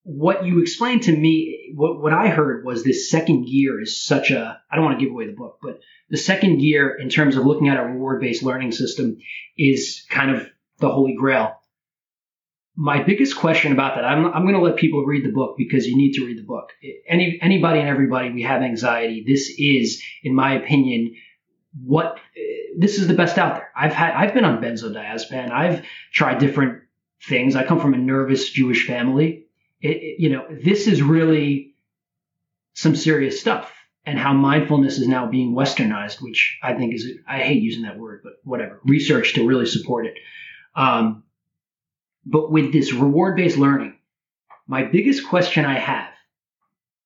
what 0.04 0.46
you 0.46 0.62
explained 0.62 1.04
to 1.04 1.16
me, 1.16 1.72
what, 1.76 2.02
what 2.02 2.14
I 2.14 2.28
heard 2.28 2.66
was 2.66 2.84
this 2.84 3.10
second 3.10 3.46
gear 3.46 3.82
is 3.82 4.04
such 4.04 4.32
a, 4.32 4.60
I 4.70 4.76
don't 4.76 4.86
want 4.86 5.00
to 5.00 5.06
give 5.06 5.14
away 5.14 5.28
the 5.28 5.34
book, 5.34 5.60
but 5.62 5.80
the 6.10 6.18
second 6.18 6.58
gear 6.60 6.90
in 6.90 7.10
terms 7.10 7.36
of 7.36 7.46
looking 7.46 7.70
at 7.70 7.80
a 7.80 7.84
reward 7.84 8.22
based 8.22 8.44
learning 8.44 8.74
system 8.74 9.18
is 9.58 10.06
kind 10.10 10.36
of 10.36 10.48
the 10.80 10.90
holy 10.90 11.16
grail. 11.16 11.61
My 12.76 13.04
biggest 13.04 13.36
question 13.36 13.72
about 13.72 13.96
that, 13.96 14.06
I'm, 14.06 14.26
I'm 14.28 14.44
going 14.44 14.56
to 14.56 14.62
let 14.62 14.78
people 14.78 15.06
read 15.06 15.26
the 15.26 15.32
book 15.32 15.56
because 15.58 15.86
you 15.88 15.98
need 15.98 16.14
to 16.14 16.26
read 16.26 16.38
the 16.38 16.44
book. 16.44 16.70
Any, 17.08 17.38
anybody 17.42 17.80
and 17.80 17.90
everybody, 17.90 18.32
we 18.32 18.44
have 18.44 18.62
anxiety. 18.62 19.24
This 19.28 19.54
is, 19.58 20.02
in 20.24 20.34
my 20.34 20.56
opinion, 20.56 21.16
what 21.86 22.18
this 22.78 22.98
is 22.98 23.08
the 23.08 23.14
best 23.14 23.38
out 23.38 23.56
there. 23.56 23.70
I've 23.76 23.94
had, 23.94 24.14
I've 24.14 24.34
been 24.34 24.46
on 24.46 24.62
benzodiazepine. 24.62 25.52
I've 25.52 25.86
tried 26.14 26.40
different 26.40 26.84
things. 27.28 27.56
I 27.56 27.66
come 27.66 27.80
from 27.80 27.94
a 27.94 27.98
nervous 27.98 28.50
Jewish 28.50 28.88
family. 28.88 29.46
It, 29.82 29.98
it, 29.98 30.16
you 30.20 30.30
know, 30.30 30.46
this 30.50 30.88
is 30.88 31.02
really 31.02 31.76
some 32.74 32.96
serious 32.96 33.40
stuff 33.40 33.72
and 34.06 34.18
how 34.18 34.34
mindfulness 34.34 34.98
is 34.98 35.08
now 35.08 35.28
being 35.28 35.54
westernized, 35.54 36.22
which 36.22 36.58
I 36.64 36.74
think 36.74 36.96
is, 36.96 37.08
I 37.28 37.40
hate 37.40 37.62
using 37.62 37.84
that 37.84 38.00
word, 38.00 38.22
but 38.24 38.34
whatever, 38.44 38.80
research 38.86 39.34
to 39.34 39.46
really 39.46 39.66
support 39.66 40.08
it. 40.08 40.16
Um, 40.76 41.24
but 42.26 42.52
with 42.52 42.72
this 42.72 42.94
reward 42.94 43.36
based 43.36 43.58
learning, 43.58 43.96
my 44.68 44.84
biggest 44.84 45.28
question 45.28 45.66
I 45.66 45.78
have 45.78 46.10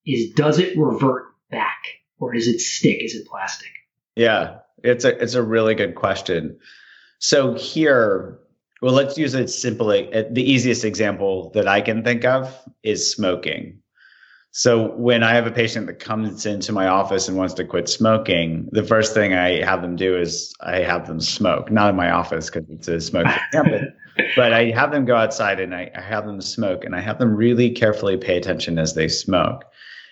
is 0.06 0.34
does 0.34 0.60
it 0.60 0.78
revert 0.78 1.26
back 1.50 1.84
or 2.20 2.34
does 2.34 2.48
it 2.48 2.60
stick? 2.60 3.04
Is 3.04 3.16
it 3.16 3.28
plastic? 3.28 3.72
Yeah, 4.16 4.60
it's 4.84 5.06
a 5.06 5.22
it's 5.22 5.34
a 5.34 5.44
really 5.44 5.76
good 5.76 5.96
question. 5.96 6.60
So 7.20 7.56
here, 7.56 8.40
well, 8.82 8.94
let's 8.94 9.18
use 9.18 9.34
a 9.34 9.48
simple 9.48 9.88
the 9.88 10.30
easiest 10.36 10.86
example 10.86 11.52
that 11.54 11.68
I 11.68 11.82
can 11.82 12.04
think 12.04 12.26
of 12.26 12.54
is 12.84 13.12
smoking. 13.12 13.82
So 14.52 14.94
when 14.96 15.22
I 15.22 15.34
have 15.34 15.48
a 15.48 15.52
patient 15.52 15.88
that 15.88 16.00
comes 16.00 16.46
into 16.46 16.72
my 16.72 16.88
office 16.88 17.28
and 17.28 17.36
wants 17.36 17.56
to 17.56 17.66
quit 17.66 17.90
smoking, 17.90 18.70
the 18.72 18.84
first 18.84 19.14
thing 19.14 19.34
I 19.34 19.62
have 19.66 19.82
them 19.82 19.98
do 19.98 20.18
is 20.18 20.54
I 20.62 20.78
have 20.78 21.08
them 21.08 21.20
smoke. 21.20 21.70
Not 21.70 21.90
in 21.90 21.98
my 21.98 22.12
office 22.12 22.50
because 22.50 22.70
it's 22.70 22.88
a 22.88 23.02
smoke 23.02 23.28
campus, 23.52 23.82
but 24.36 24.54
I 24.54 24.72
have 24.72 24.92
them 24.92 25.06
go 25.06 25.16
outside 25.16 25.60
and 25.60 25.74
I, 25.74 25.92
I 25.96 26.02
have 26.02 26.26
them 26.26 26.42
smoke 26.42 26.84
and 26.86 26.96
I 26.96 27.02
have 27.02 27.20
them 27.20 27.36
really 27.36 27.70
carefully 27.72 28.18
pay 28.18 28.38
attention 28.38 28.80
as 28.80 28.94
they 28.94 29.08
smoke. 29.08 29.66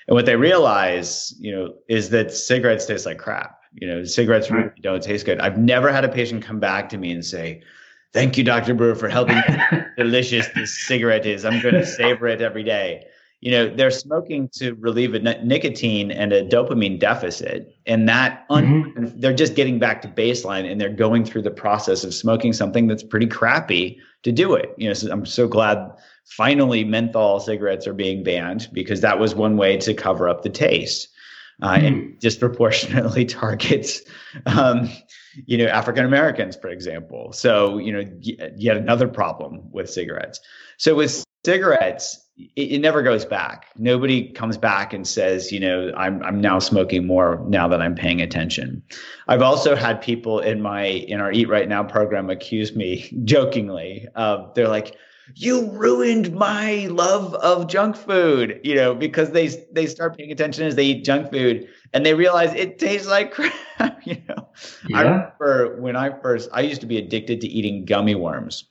And 0.07 0.15
what 0.15 0.25
they 0.25 0.35
realize, 0.35 1.33
you 1.39 1.51
know, 1.51 1.73
is 1.87 2.09
that 2.09 2.31
cigarettes 2.33 2.85
taste 2.85 3.05
like 3.05 3.17
crap. 3.17 3.59
You 3.73 3.87
know, 3.87 4.03
cigarettes 4.03 4.51
really 4.51 4.69
don't 4.81 5.01
taste 5.01 5.25
good. 5.25 5.39
I've 5.39 5.57
never 5.57 5.91
had 5.91 6.05
a 6.05 6.09
patient 6.09 6.43
come 6.43 6.59
back 6.59 6.89
to 6.89 6.97
me 6.97 7.11
and 7.11 7.25
say, 7.25 7.63
Thank 8.11 8.37
you, 8.37 8.43
Dr. 8.43 8.75
Brewer, 8.75 8.93
for 8.93 9.09
helping 9.09 9.37
me 9.37 9.43
delicious 9.97 10.47
this 10.49 10.85
cigarette 10.85 11.25
is. 11.25 11.45
I'm 11.45 11.59
going 11.61 11.73
to 11.73 11.85
savor 11.85 12.27
it 12.27 12.41
every 12.41 12.63
day 12.63 13.07
you 13.43 13.51
know 13.51 13.67
they're 13.67 13.91
smoking 13.91 14.47
to 14.47 14.73
relieve 14.75 15.13
a 15.13 15.19
nicotine 15.19 16.11
and 16.11 16.31
a 16.31 16.47
dopamine 16.47 16.97
deficit 16.97 17.75
and 17.85 18.07
that 18.07 18.45
un- 18.49 18.93
mm-hmm. 18.95 19.19
they're 19.19 19.33
just 19.33 19.53
getting 19.53 19.79
back 19.79 20.01
to 20.01 20.07
baseline 20.07 20.69
and 20.69 20.79
they're 20.79 20.87
going 20.87 21.25
through 21.25 21.41
the 21.41 21.51
process 21.51 22.05
of 22.05 22.13
smoking 22.13 22.53
something 22.53 22.87
that's 22.87 23.03
pretty 23.03 23.27
crappy 23.27 23.99
to 24.23 24.31
do 24.31 24.53
it 24.53 24.73
you 24.77 24.87
know 24.87 24.93
so 24.93 25.11
i'm 25.11 25.25
so 25.25 25.45
glad 25.45 25.77
finally 26.23 26.85
menthol 26.85 27.37
cigarettes 27.41 27.85
are 27.85 27.93
being 27.93 28.23
banned 28.23 28.69
because 28.71 29.01
that 29.01 29.19
was 29.19 29.35
one 29.35 29.57
way 29.57 29.75
to 29.75 29.93
cover 29.93 30.29
up 30.29 30.41
the 30.43 30.49
taste 30.49 31.09
uh, 31.61 31.73
mm-hmm. 31.73 31.85
and 31.85 32.19
disproportionately 32.19 33.25
targets 33.41 34.01
um, 34.45 34.89
you 35.45 35.57
know 35.57 35.65
african 35.65 36.05
americans 36.05 36.55
for 36.55 36.69
example 36.69 37.33
so 37.33 37.77
you 37.77 37.91
know 37.91 38.09
yet 38.55 38.77
another 38.77 39.09
problem 39.09 39.69
with 39.73 39.89
cigarettes 39.89 40.39
so 40.77 40.95
with 40.95 41.25
cigarettes 41.45 42.23
it, 42.37 42.71
it, 42.71 42.79
never 42.79 43.03
goes 43.03 43.25
back. 43.25 43.67
Nobody 43.77 44.29
comes 44.29 44.57
back 44.57 44.93
and 44.93 45.07
says, 45.07 45.51
you 45.51 45.59
know, 45.59 45.91
I'm 45.95 46.23
I'm 46.23 46.41
now 46.41 46.59
smoking 46.59 47.05
more 47.05 47.43
now 47.47 47.67
that 47.67 47.81
I'm 47.81 47.95
paying 47.95 48.21
attention. 48.21 48.81
I've 49.27 49.41
also 49.41 49.75
had 49.75 50.01
people 50.01 50.39
in 50.39 50.61
my 50.61 50.83
in 50.85 51.19
our 51.19 51.31
Eat 51.31 51.47
Right 51.47 51.69
Now 51.69 51.83
program 51.83 52.29
accuse 52.29 52.75
me 52.75 53.15
jokingly. 53.23 54.07
Uh, 54.15 54.47
they're 54.55 54.67
like, 54.67 54.95
"You 55.35 55.69
ruined 55.71 56.33
my 56.33 56.87
love 56.87 57.35
of 57.35 57.67
junk 57.67 57.95
food," 57.95 58.59
you 58.63 58.73
know, 58.73 58.95
because 58.95 59.31
they 59.31 59.49
they 59.71 59.85
start 59.85 60.17
paying 60.17 60.31
attention 60.31 60.65
as 60.65 60.75
they 60.75 60.85
eat 60.85 61.05
junk 61.05 61.31
food 61.31 61.67
and 61.93 62.03
they 62.03 62.15
realize 62.15 62.51
it 62.55 62.79
tastes 62.79 63.07
like 63.07 63.31
crap. 63.79 64.01
you 64.05 64.17
know, 64.27 64.47
yeah. 64.87 64.97
I 64.97 65.01
remember 65.03 65.79
when 65.79 65.95
I 65.95 66.19
first 66.21 66.49
I 66.51 66.61
used 66.61 66.81
to 66.81 66.87
be 66.87 66.97
addicted 66.97 67.41
to 67.41 67.47
eating 67.47 67.85
gummy 67.85 68.15
worms, 68.15 68.65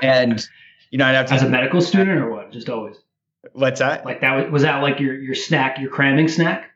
and 0.00 0.46
you 0.92 0.98
know, 0.98 1.06
I'd 1.06 1.14
have 1.14 1.26
to 1.26 1.34
as 1.34 1.42
a 1.42 1.48
medical 1.48 1.80
student 1.80 2.20
or 2.20 2.30
what? 2.30 2.52
Just 2.52 2.68
always. 2.68 2.96
What's 3.54 3.80
that? 3.80 4.04
Like 4.04 4.20
that 4.20 4.36
was, 4.36 4.52
was 4.52 4.62
that 4.62 4.82
like 4.82 5.00
your 5.00 5.18
your 5.18 5.34
snack, 5.34 5.80
your 5.80 5.90
cramming 5.90 6.28
snack? 6.28 6.70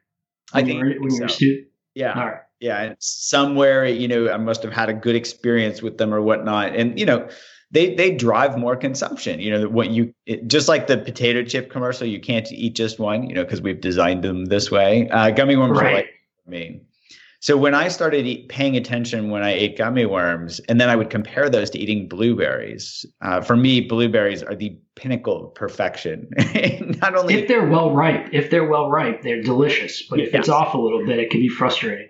I 0.53 0.63
think 0.63 0.83
you 0.83 0.87
were, 0.87 0.95
when 0.99 1.11
so. 1.11 1.17
you 1.17 1.21
were 1.21 1.27
a 1.27 1.31
student. 1.31 1.69
Yeah. 1.95 2.19
All 2.19 2.27
right. 2.27 2.41
Yeah, 2.59 2.95
somewhere 2.99 3.85
you 3.85 4.09
know 4.09 4.31
I 4.31 4.39
must 4.39 4.63
have 4.63 4.73
had 4.73 4.89
a 4.89 4.95
good 4.95 5.15
experience 5.15 5.83
with 5.83 5.99
them 5.99 6.15
or 6.15 6.23
whatnot, 6.23 6.75
and 6.75 6.99
you 6.99 7.05
know 7.05 7.29
they 7.71 7.95
they 7.95 8.13
drive 8.13 8.57
more 8.57 8.75
consumption. 8.77 9.41
You 9.41 9.51
know 9.51 9.69
what 9.69 9.91
you 9.91 10.15
it, 10.25 10.49
just 10.49 10.67
like 10.67 10.87
the 10.87 10.97
potato 10.97 11.45
chip 11.45 11.71
commercial, 11.71 12.07
you 12.07 12.19
can't 12.19 12.51
eat 12.51 12.75
just 12.75 12.99
one. 12.99 13.29
You 13.29 13.35
know 13.35 13.45
because 13.45 13.61
we've 13.61 13.81
designed 13.81 14.25
them 14.25 14.47
this 14.47 14.71
way. 14.71 15.07
Uh, 15.11 15.31
gummy 15.31 15.57
worms 15.57 15.79
right. 15.79 15.93
are 15.93 15.95
like 15.97 16.09
me. 16.47 16.81
So 17.41 17.57
when 17.57 17.75
I 17.75 17.89
started 17.89 18.27
eat, 18.27 18.49
paying 18.49 18.77
attention 18.77 19.31
when 19.31 19.43
I 19.43 19.51
ate 19.51 19.77
gummy 19.77 20.07
worms, 20.07 20.61
and 20.69 20.81
then 20.81 20.89
I 20.89 20.97
would 20.97 21.11
compare 21.11 21.49
those 21.49 21.71
to 21.71 21.79
eating 21.79 22.09
blueberries. 22.09 23.05
Uh, 23.21 23.41
for 23.41 23.57
me, 23.57 23.81
blueberries 23.81 24.43
are 24.43 24.55
the 24.55 24.77
pinnacle 24.95 25.47
of 25.49 25.55
perfection. 25.55 26.29
Not 27.03 27.17
only 27.17 27.35
if 27.35 27.49
they're 27.49 27.67
well 27.67 27.93
ripe, 27.93 28.29
if 28.33 28.51
they're 28.51 28.69
well 28.69 28.91
ripe, 28.91 29.23
they're 29.23 29.43
delicious. 29.43 30.03
But 30.03 30.21
if 30.21 30.33
yes. 30.33 30.41
it's 30.41 30.49
off 30.49 30.75
a 30.75 30.79
little 30.79 31.05
bit, 31.05 31.19
it 31.19 31.31
can 31.31 31.41
be 31.41 31.49
frustrating. 31.49 32.09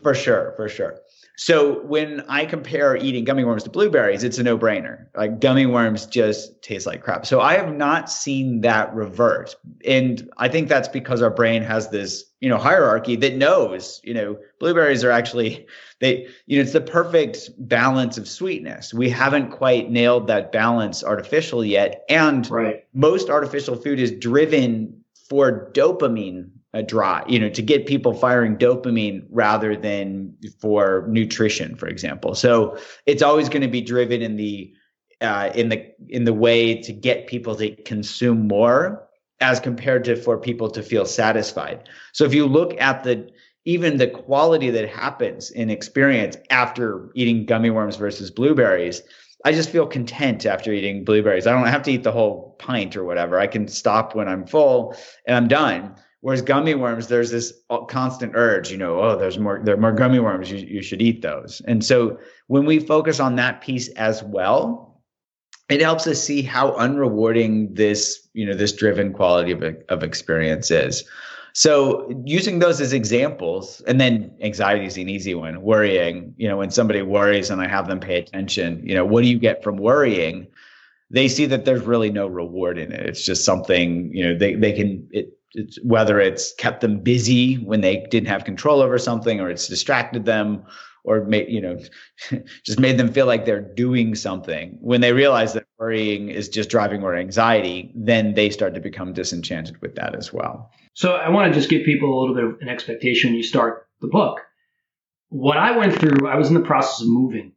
For 0.00 0.14
sure, 0.14 0.52
for 0.56 0.68
sure. 0.68 1.00
So 1.36 1.82
when 1.82 2.22
I 2.28 2.46
compare 2.46 2.96
eating 2.96 3.24
gummy 3.24 3.42
worms 3.42 3.64
to 3.64 3.70
blueberries, 3.70 4.22
it's 4.22 4.38
a 4.38 4.42
no-brainer. 4.42 5.06
Like 5.16 5.40
gummy 5.40 5.66
worms 5.66 6.06
just 6.06 6.62
taste 6.62 6.86
like 6.86 7.02
crap. 7.02 7.26
So 7.26 7.40
I 7.40 7.54
have 7.54 7.74
not 7.74 8.08
seen 8.08 8.60
that 8.60 8.94
revert. 8.94 9.56
And 9.84 10.30
I 10.38 10.48
think 10.48 10.68
that's 10.68 10.88
because 10.88 11.20
our 11.20 11.30
brain 11.30 11.62
has 11.62 11.90
this, 11.90 12.24
you 12.40 12.48
know, 12.48 12.58
hierarchy 12.58 13.16
that 13.16 13.36
knows, 13.36 14.00
you 14.04 14.12
know, 14.12 14.36
blueberries 14.60 15.02
are 15.02 15.10
actually 15.10 15.66
they, 16.00 16.28
you 16.46 16.56
know, 16.56 16.62
it's 16.62 16.72
the 16.72 16.80
perfect 16.80 17.50
balance 17.58 18.18
of 18.18 18.28
sweetness. 18.28 18.92
We 18.92 19.08
haven't 19.08 19.50
quite 19.50 19.90
nailed 19.90 20.26
that 20.26 20.52
balance 20.52 21.02
artificial 21.02 21.64
yet. 21.64 22.04
And 22.08 22.48
right. 22.50 22.84
most 22.92 23.30
artificial 23.30 23.76
food 23.76 23.98
is 23.98 24.10
driven 24.12 25.02
for 25.28 25.70
dopamine 25.72 26.50
a 26.74 26.82
dry, 26.82 27.24
you 27.26 27.38
know, 27.38 27.48
to 27.48 27.62
get 27.62 27.86
people 27.86 28.12
firing 28.12 28.56
dopamine 28.58 29.26
rather 29.30 29.74
than 29.74 30.34
for 30.60 31.06
nutrition, 31.08 31.74
for 31.74 31.88
example. 31.88 32.34
So 32.34 32.76
it's 33.06 33.22
always 33.22 33.48
going 33.48 33.62
to 33.62 33.68
be 33.68 33.80
driven 33.80 34.20
in 34.20 34.36
the 34.36 34.74
uh, 35.22 35.50
in 35.54 35.70
the 35.70 35.86
in 36.08 36.24
the 36.24 36.34
way 36.34 36.82
to 36.82 36.92
get 36.92 37.28
people 37.28 37.56
to 37.56 37.74
consume 37.84 38.46
more 38.46 39.05
as 39.40 39.60
compared 39.60 40.04
to 40.04 40.16
for 40.16 40.38
people 40.38 40.70
to 40.70 40.82
feel 40.82 41.04
satisfied. 41.04 41.88
So 42.12 42.24
if 42.24 42.34
you 42.34 42.46
look 42.46 42.80
at 42.80 43.04
the 43.04 43.30
even 43.64 43.96
the 43.96 44.06
quality 44.06 44.70
that 44.70 44.88
happens 44.88 45.50
in 45.50 45.70
experience 45.70 46.36
after 46.50 47.10
eating 47.16 47.44
gummy 47.46 47.68
worms 47.68 47.96
versus 47.96 48.30
blueberries, 48.30 49.02
I 49.44 49.52
just 49.52 49.70
feel 49.70 49.86
content 49.86 50.46
after 50.46 50.72
eating 50.72 51.04
blueberries. 51.04 51.46
I 51.46 51.52
don't 51.52 51.66
have 51.66 51.82
to 51.82 51.92
eat 51.92 52.04
the 52.04 52.12
whole 52.12 52.56
pint 52.60 52.96
or 52.96 53.04
whatever. 53.04 53.38
I 53.38 53.48
can 53.48 53.66
stop 53.68 54.14
when 54.14 54.28
I'm 54.28 54.46
full 54.46 54.96
and 55.26 55.36
I'm 55.36 55.48
done. 55.48 55.96
Whereas 56.20 56.42
gummy 56.42 56.74
worms, 56.74 57.08
there's 57.08 57.30
this 57.30 57.52
constant 57.88 58.32
urge, 58.34 58.70
you 58.70 58.78
know, 58.78 59.00
oh, 59.00 59.16
there's 59.16 59.38
more, 59.38 59.60
there 59.62 59.74
are 59.74 59.80
more 59.80 59.92
gummy 59.92 60.18
worms. 60.18 60.50
You, 60.50 60.58
you 60.58 60.82
should 60.82 61.02
eat 61.02 61.22
those. 61.22 61.60
And 61.66 61.84
so 61.84 62.18
when 62.46 62.64
we 62.64 62.78
focus 62.78 63.20
on 63.20 63.36
that 63.36 63.60
piece 63.60 63.88
as 63.90 64.24
well, 64.24 64.95
it 65.68 65.80
helps 65.80 66.06
us 66.06 66.22
see 66.22 66.42
how 66.42 66.72
unrewarding 66.72 67.74
this, 67.74 68.28
you 68.34 68.46
know, 68.46 68.54
this 68.54 68.72
driven 68.72 69.12
quality 69.12 69.52
of, 69.52 69.62
of 69.88 70.02
experience 70.02 70.70
is. 70.70 71.04
So 71.52 72.12
using 72.24 72.58
those 72.58 72.80
as 72.80 72.92
examples, 72.92 73.80
and 73.86 74.00
then 74.00 74.30
anxiety 74.42 74.84
is 74.84 74.98
an 74.98 75.08
easy 75.08 75.34
one. 75.34 75.62
Worrying, 75.62 76.34
you 76.36 76.46
know, 76.46 76.58
when 76.58 76.70
somebody 76.70 77.00
worries 77.00 77.48
and 77.50 77.62
I 77.62 77.66
have 77.66 77.88
them 77.88 77.98
pay 77.98 78.18
attention, 78.18 78.86
you 78.86 78.94
know, 78.94 79.06
what 79.06 79.22
do 79.22 79.28
you 79.30 79.38
get 79.38 79.64
from 79.64 79.78
worrying? 79.78 80.46
They 81.10 81.28
see 81.28 81.46
that 81.46 81.64
there's 81.64 81.82
really 81.82 82.10
no 82.10 82.26
reward 82.26 82.78
in 82.78 82.92
it. 82.92 83.00
It's 83.06 83.24
just 83.24 83.44
something, 83.44 84.14
you 84.14 84.24
know, 84.24 84.36
they 84.36 84.54
they 84.54 84.72
can 84.72 85.08
it 85.12 85.36
it's, 85.56 85.82
whether 85.82 86.20
it's 86.20 86.52
kept 86.54 86.82
them 86.82 87.00
busy 87.00 87.54
when 87.54 87.80
they 87.80 88.06
didn't 88.10 88.28
have 88.28 88.44
control 88.44 88.82
over 88.82 88.98
something 88.98 89.40
or 89.40 89.48
it's 89.48 89.68
distracted 89.68 90.26
them 90.26 90.62
or 91.06 91.24
made 91.24 91.48
you 91.48 91.60
know 91.60 91.78
just 92.64 92.78
made 92.78 92.98
them 92.98 93.12
feel 93.12 93.26
like 93.26 93.44
they're 93.44 93.60
doing 93.74 94.14
something. 94.14 94.76
When 94.80 95.00
they 95.00 95.12
realize 95.12 95.54
that 95.54 95.64
worrying 95.78 96.28
is 96.28 96.48
just 96.48 96.68
driving 96.68 97.00
more 97.00 97.14
anxiety 97.14 97.92
then 97.94 98.34
they 98.34 98.50
start 98.50 98.74
to 98.74 98.80
become 98.80 99.12
disenchanted 99.12 99.80
with 99.80 99.94
that 99.94 100.14
as 100.14 100.32
well. 100.32 100.70
So 100.94 101.14
i 101.14 101.28
want 101.30 101.52
to 101.52 101.58
just 101.58 101.70
give 101.70 101.84
people 101.84 102.12
a 102.12 102.18
little 102.20 102.34
bit 102.34 102.44
of 102.44 102.60
an 102.60 102.68
expectation 102.68 103.30
when 103.30 103.36
you 103.36 103.42
start 103.42 103.88
the 104.00 104.08
book. 104.08 104.40
What 105.28 105.56
i 105.56 105.76
went 105.76 105.94
through 105.94 106.28
i 106.28 106.36
was 106.36 106.48
in 106.48 106.54
the 106.54 106.60
process 106.60 107.00
of 107.00 107.08
moving 107.08 107.52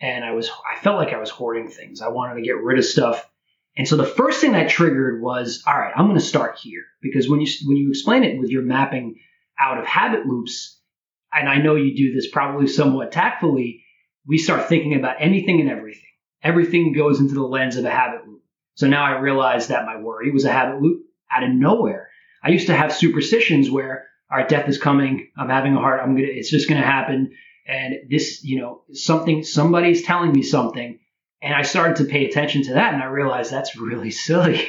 and 0.00 0.24
i 0.24 0.32
was 0.32 0.50
i 0.50 0.80
felt 0.80 0.98
like 0.98 1.12
i 1.12 1.18
was 1.18 1.30
hoarding 1.30 1.68
things. 1.68 2.00
I 2.00 2.08
wanted 2.08 2.36
to 2.36 2.42
get 2.42 2.62
rid 2.62 2.78
of 2.78 2.84
stuff. 2.84 3.28
And 3.76 3.86
so 3.86 3.96
the 3.96 4.06
first 4.06 4.40
thing 4.40 4.52
that 4.52 4.70
triggered 4.70 5.20
was, 5.20 5.62
all 5.66 5.78
right, 5.78 5.92
I'm 5.94 6.06
going 6.06 6.18
to 6.18 6.24
start 6.24 6.58
here. 6.58 6.84
Because 7.02 7.28
when 7.28 7.40
you 7.40 7.46
when 7.66 7.76
you 7.76 7.90
explain 7.90 8.24
it 8.24 8.38
with 8.40 8.50
your 8.50 8.62
mapping 8.62 9.16
out 9.58 9.78
of 9.78 9.86
habit 9.86 10.26
loops, 10.26 10.75
and 11.32 11.48
I 11.48 11.58
know 11.58 11.76
you 11.76 11.96
do 11.96 12.14
this 12.14 12.30
probably 12.30 12.66
somewhat 12.68 13.12
tactfully, 13.12 13.84
we 14.26 14.38
start 14.38 14.68
thinking 14.68 14.94
about 14.94 15.16
anything 15.20 15.60
and 15.60 15.70
everything. 15.70 16.02
everything 16.42 16.92
goes 16.94 17.20
into 17.20 17.34
the 17.34 17.42
lens 17.42 17.76
of 17.76 17.84
a 17.86 17.90
habit 17.90 18.26
loop. 18.26 18.42
So 18.76 18.88
now 18.88 19.04
I 19.04 19.18
realize 19.20 19.68
that 19.68 19.86
my 19.86 19.98
worry 19.98 20.30
was 20.32 20.46
a 20.46 20.52
habit 20.52 20.82
loop 20.82 21.02
out 21.32 21.44
of 21.44 21.50
nowhere. 21.50 22.10
I 22.42 22.50
used 22.50 22.68
to 22.68 22.76
have 22.76 22.94
superstitions 22.94 23.70
where, 23.70 24.06
all 24.30 24.38
right, 24.38 24.48
death 24.48 24.68
is 24.68 24.78
coming. 24.78 25.30
I'm 25.38 25.50
having 25.50 25.76
a 25.76 25.80
heart. 25.80 26.00
I'm 26.02 26.16
gonna. 26.16 26.28
It's 26.30 26.50
just 26.50 26.68
gonna 26.68 26.82
happen. 26.82 27.32
And 27.68 27.96
this, 28.10 28.44
you 28.44 28.60
know, 28.60 28.82
something. 28.92 29.44
Somebody's 29.44 30.04
telling 30.04 30.32
me 30.32 30.42
something, 30.42 31.00
and 31.42 31.54
I 31.54 31.62
started 31.62 31.98
to 31.98 32.06
pay 32.06 32.26
attention 32.26 32.64
to 32.64 32.74
that, 32.74 32.94
and 32.94 33.02
I 33.02 33.06
realized 33.06 33.52
that's 33.52 33.76
really 33.76 34.10
silly. 34.12 34.68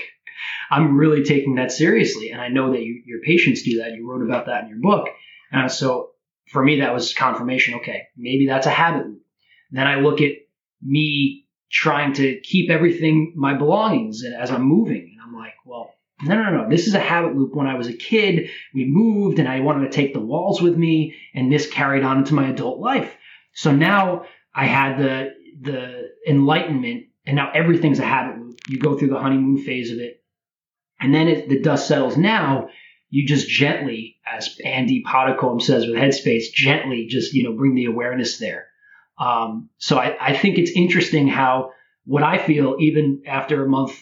I'm 0.72 0.98
really 0.98 1.24
taking 1.24 1.56
that 1.56 1.72
seriously, 1.72 2.32
and 2.32 2.42
I 2.42 2.50
know 2.50 2.72
that 2.74 2.82
you, 2.84 3.02
your 3.06 3.22
patients 3.22 3.64
do 3.64 3.80
that. 3.80 3.94
You 3.94 4.10
wrote 4.10 4.24
about 4.26 4.48
that 4.48 4.64
in 4.66 4.70
your 4.70 4.80
book, 4.80 5.10
and 5.52 5.72
so 5.72 6.12
for 6.48 6.64
me, 6.64 6.80
that 6.80 6.94
was 6.94 7.14
confirmation. 7.14 7.76
Okay, 7.76 8.04
maybe 8.16 8.48
that's 8.48 8.68
a 8.68 8.72
habit. 8.72 9.08
Then 9.72 9.88
I 9.88 9.96
look 9.96 10.22
at 10.22 10.34
me 10.82 11.46
trying 11.70 12.14
to 12.14 12.40
keep 12.42 12.70
everything, 12.70 13.34
my 13.36 13.54
belongings, 13.54 14.24
as 14.24 14.52
I'm 14.52 14.64
moving, 14.64 15.14
and 15.14 15.22
I'm 15.22 15.36
like, 15.36 15.54
well, 15.66 15.92
no, 16.24 16.36
no, 16.36 16.50
no. 16.50 16.70
This 16.70 16.88
is 16.88 16.96
a 16.96 17.00
habit 17.00 17.36
loop. 17.36 17.54
When 17.54 17.68
I 17.68 17.76
was 17.76 17.88
a 17.88 17.94
kid, 17.94 18.50
we 18.74 18.86
moved 18.86 19.40
and 19.40 19.48
I 19.48 19.60
wanted 19.60 19.92
to 19.92 19.96
take 19.96 20.14
the 20.14 20.20
walls 20.20 20.62
with 20.62 20.78
me, 20.78 21.16
and 21.34 21.52
this 21.52 21.70
carried 21.70 22.04
on 22.04 22.20
into 22.20 22.34
my 22.34 22.50
adult 22.50 22.80
life. 22.80 23.14
So 23.54 23.72
now 23.72 24.26
I 24.54 24.66
had 24.66 24.98
the 24.98 25.34
the 25.60 26.10
enlightenment, 26.28 27.06
and 27.26 27.36
now 27.36 27.52
everything's 27.54 28.00
a 28.00 28.06
habit 28.06 28.40
loop. 28.40 28.60
You 28.70 28.80
go 28.80 28.98
through 28.98 29.10
the 29.10 29.20
honeymoon 29.20 29.64
phase 29.64 29.92
of 29.92 30.00
it, 30.00 30.24
and 31.00 31.14
then 31.14 31.28
as 31.28 31.48
the 31.48 31.60
dust 31.60 31.88
settles. 31.88 32.18
Now 32.18 32.70
you 33.10 33.26
just 33.26 33.48
gently, 33.48 34.18
as 34.26 34.58
Andy 34.64 35.04
Puddicombe 35.06 35.60
says 35.60 35.86
with 35.86 35.96
Headspace, 35.96 36.52
gently 36.54 37.08
just 37.08 37.34
you 37.34 37.44
know 37.44 37.54
bring 37.54 37.76
the 37.76 37.86
awareness 37.86 38.38
there. 38.38 38.68
Um, 39.20 39.70
so 39.78 39.98
I, 39.98 40.16
I 40.20 40.38
think 40.38 40.58
it's 40.58 40.72
interesting 40.72 41.28
how 41.28 41.72
what 42.06 42.24
I 42.24 42.38
feel 42.38 42.78
even 42.80 43.24
after 43.26 43.66
a 43.66 43.70
month 43.70 43.98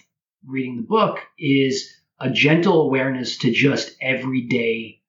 reading 0.45 0.77
the 0.77 0.83
book 0.83 1.19
is 1.39 1.91
a 2.19 2.29
gentle 2.29 2.81
awareness 2.81 3.37
to 3.39 3.51
just 3.51 3.95
everyday 4.01 5.01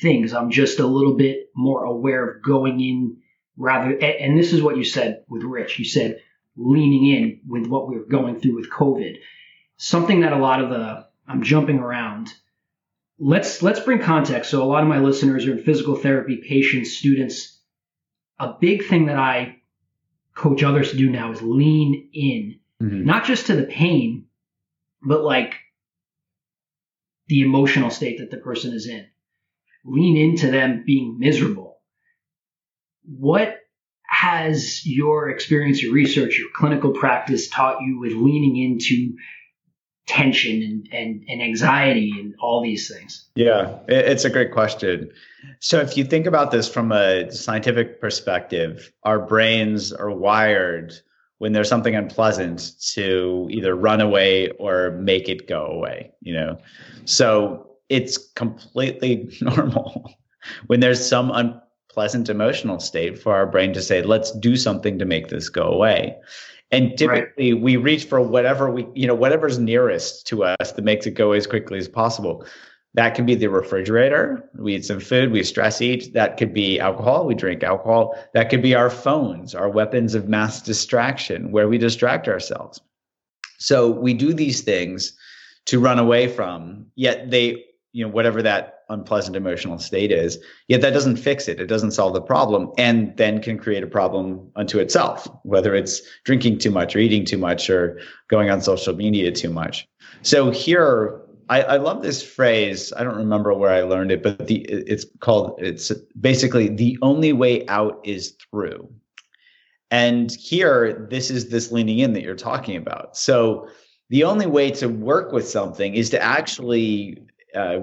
things. 0.00 0.32
I'm 0.32 0.50
just 0.50 0.78
a 0.78 0.86
little 0.86 1.16
bit 1.16 1.50
more 1.54 1.84
aware 1.84 2.28
of 2.28 2.42
going 2.42 2.80
in 2.80 3.18
rather, 3.56 3.96
and 3.98 4.38
this 4.38 4.52
is 4.52 4.62
what 4.62 4.76
you 4.76 4.84
said 4.84 5.24
with 5.28 5.42
Rich. 5.42 5.78
You 5.78 5.84
said 5.84 6.20
leaning 6.56 7.06
in 7.06 7.40
with 7.46 7.66
what 7.66 7.88
we 7.88 7.96
were 7.96 8.04
going 8.04 8.40
through 8.40 8.56
with 8.56 8.70
COVID. 8.70 9.18
Something 9.76 10.20
that 10.20 10.32
a 10.32 10.38
lot 10.38 10.62
of 10.62 10.70
the, 10.70 11.06
I'm 11.26 11.42
jumping 11.42 11.78
around. 11.78 12.32
Let's, 13.18 13.62
let's 13.62 13.80
bring 13.80 14.00
context. 14.00 14.50
So 14.50 14.62
a 14.62 14.66
lot 14.66 14.82
of 14.82 14.88
my 14.88 14.98
listeners 14.98 15.46
are 15.46 15.52
in 15.52 15.64
physical 15.64 15.96
therapy, 15.96 16.36
patients, 16.36 16.96
students. 16.96 17.58
A 18.38 18.54
big 18.60 18.86
thing 18.86 19.06
that 19.06 19.16
I 19.18 19.56
coach 20.34 20.62
others 20.62 20.92
to 20.92 20.96
do 20.96 21.10
now 21.10 21.32
is 21.32 21.42
lean 21.42 22.10
in, 22.12 22.60
mm-hmm. 22.80 23.04
not 23.04 23.24
just 23.24 23.46
to 23.46 23.56
the 23.56 23.64
pain, 23.64 24.26
but 25.02 25.22
like 25.22 25.54
the 27.26 27.42
emotional 27.42 27.90
state 27.90 28.18
that 28.18 28.30
the 28.30 28.36
person 28.36 28.72
is 28.72 28.86
in. 28.86 29.06
Lean 29.84 30.16
into 30.16 30.50
them 30.50 30.84
being 30.86 31.18
miserable. 31.18 31.78
What 33.04 33.58
has 34.06 34.86
your 34.86 35.30
experience, 35.30 35.82
your 35.82 35.92
research, 35.92 36.38
your 36.38 36.48
clinical 36.54 36.92
practice 36.92 37.48
taught 37.48 37.82
you 37.82 38.00
with 38.00 38.12
leaning 38.12 38.56
into 38.56 39.16
tension 40.08 40.62
and, 40.62 40.88
and, 40.92 41.24
and 41.28 41.42
anxiety 41.42 42.12
and 42.18 42.34
all 42.40 42.62
these 42.62 42.92
things? 42.92 43.26
Yeah, 43.34 43.78
it's 43.86 44.24
a 44.24 44.30
great 44.30 44.52
question. 44.52 45.10
So, 45.60 45.78
if 45.80 45.96
you 45.96 46.04
think 46.04 46.26
about 46.26 46.50
this 46.50 46.68
from 46.68 46.90
a 46.90 47.30
scientific 47.30 48.00
perspective, 48.00 48.92
our 49.04 49.20
brains 49.20 49.92
are 49.92 50.10
wired 50.10 50.94
when 51.38 51.52
there's 51.52 51.68
something 51.68 51.94
unpleasant 51.94 52.72
to 52.94 53.46
either 53.50 53.74
run 53.74 54.00
away 54.00 54.50
or 54.58 54.90
make 55.00 55.28
it 55.28 55.48
go 55.48 55.64
away, 55.66 56.12
you 56.20 56.34
know? 56.34 56.58
So 57.04 57.70
it's 57.88 58.18
completely 58.34 59.30
normal 59.40 60.12
when 60.66 60.80
there's 60.80 61.06
some 61.06 61.30
unpleasant 61.30 62.28
emotional 62.28 62.80
state 62.80 63.18
for 63.18 63.34
our 63.34 63.46
brain 63.46 63.72
to 63.72 63.82
say, 63.82 64.02
let's 64.02 64.32
do 64.32 64.56
something 64.56 64.98
to 64.98 65.04
make 65.04 65.28
this 65.28 65.48
go 65.48 65.62
away. 65.62 66.16
And 66.70 66.98
typically 66.98 67.54
right. 67.54 67.62
we 67.62 67.76
reach 67.76 68.04
for 68.04 68.20
whatever 68.20 68.70
we, 68.70 68.86
you 68.94 69.06
know, 69.06 69.14
whatever's 69.14 69.58
nearest 69.58 70.26
to 70.26 70.44
us 70.44 70.72
that 70.72 70.84
makes 70.84 71.06
it 71.06 71.12
go 71.12 71.32
as 71.32 71.46
quickly 71.46 71.78
as 71.78 71.88
possible. 71.88 72.44
That 72.94 73.14
can 73.14 73.26
be 73.26 73.34
the 73.34 73.48
refrigerator. 73.48 74.48
We 74.54 74.74
eat 74.74 74.84
some 74.84 75.00
food, 75.00 75.30
we 75.30 75.42
stress 75.44 75.80
eat. 75.80 76.12
That 76.14 76.36
could 76.36 76.52
be 76.52 76.80
alcohol. 76.80 77.26
We 77.26 77.34
drink 77.34 77.62
alcohol. 77.62 78.18
That 78.34 78.50
could 78.50 78.62
be 78.62 78.74
our 78.74 78.90
phones, 78.90 79.54
our 79.54 79.68
weapons 79.68 80.14
of 80.14 80.28
mass 80.28 80.60
distraction, 80.60 81.52
where 81.52 81.68
we 81.68 81.78
distract 81.78 82.28
ourselves. 82.28 82.80
So 83.58 83.90
we 83.90 84.14
do 84.14 84.32
these 84.32 84.62
things 84.62 85.16
to 85.66 85.80
run 85.80 85.98
away 85.98 86.28
from, 86.28 86.86
yet 86.96 87.30
they, 87.30 87.64
you 87.92 88.04
know, 88.04 88.10
whatever 88.10 88.42
that 88.42 88.77
unpleasant 88.88 89.36
emotional 89.36 89.78
state 89.78 90.10
is, 90.10 90.38
yet 90.68 90.80
that 90.80 90.92
doesn't 90.92 91.16
fix 91.16 91.48
it. 91.48 91.60
It 91.60 91.66
doesn't 91.66 91.92
solve 91.92 92.14
the 92.14 92.20
problem 92.20 92.70
and 92.78 93.16
then 93.16 93.40
can 93.40 93.58
create 93.58 93.82
a 93.82 93.86
problem 93.86 94.50
unto 94.56 94.78
itself, 94.78 95.28
whether 95.42 95.74
it's 95.74 96.00
drinking 96.24 96.58
too 96.58 96.70
much 96.70 96.96
or 96.96 96.98
eating 96.98 97.24
too 97.24 97.38
much 97.38 97.68
or 97.68 98.00
going 98.28 98.50
on 98.50 98.60
social 98.60 98.94
media 98.94 99.30
too 99.30 99.50
much. 99.50 99.86
So 100.22 100.50
here, 100.50 101.20
I, 101.48 101.62
I, 101.62 101.76
love 101.76 102.02
this 102.02 102.22
phrase. 102.22 102.92
I 102.96 103.04
don't 103.04 103.16
remember 103.16 103.54
where 103.54 103.70
I 103.70 103.82
learned 103.82 104.12
it, 104.12 104.22
but 104.22 104.46
the 104.46 104.56
it's 104.68 105.06
called 105.20 105.58
it's 105.58 105.90
basically 106.20 106.68
the 106.68 106.98
only 107.00 107.32
way 107.32 107.66
out 107.68 108.00
is 108.04 108.36
through. 108.50 108.90
And 109.90 110.30
here, 110.32 111.06
this 111.10 111.30
is 111.30 111.48
this 111.48 111.72
leaning 111.72 112.00
in 112.00 112.12
that 112.12 112.22
you're 112.22 112.34
talking 112.34 112.76
about. 112.76 113.16
So 113.16 113.68
the 114.10 114.24
only 114.24 114.46
way 114.46 114.70
to 114.72 114.88
work 114.88 115.32
with 115.32 115.48
something 115.48 115.94
is 115.94 116.10
to 116.10 116.22
actually 116.22 117.18
uh, 117.54 117.80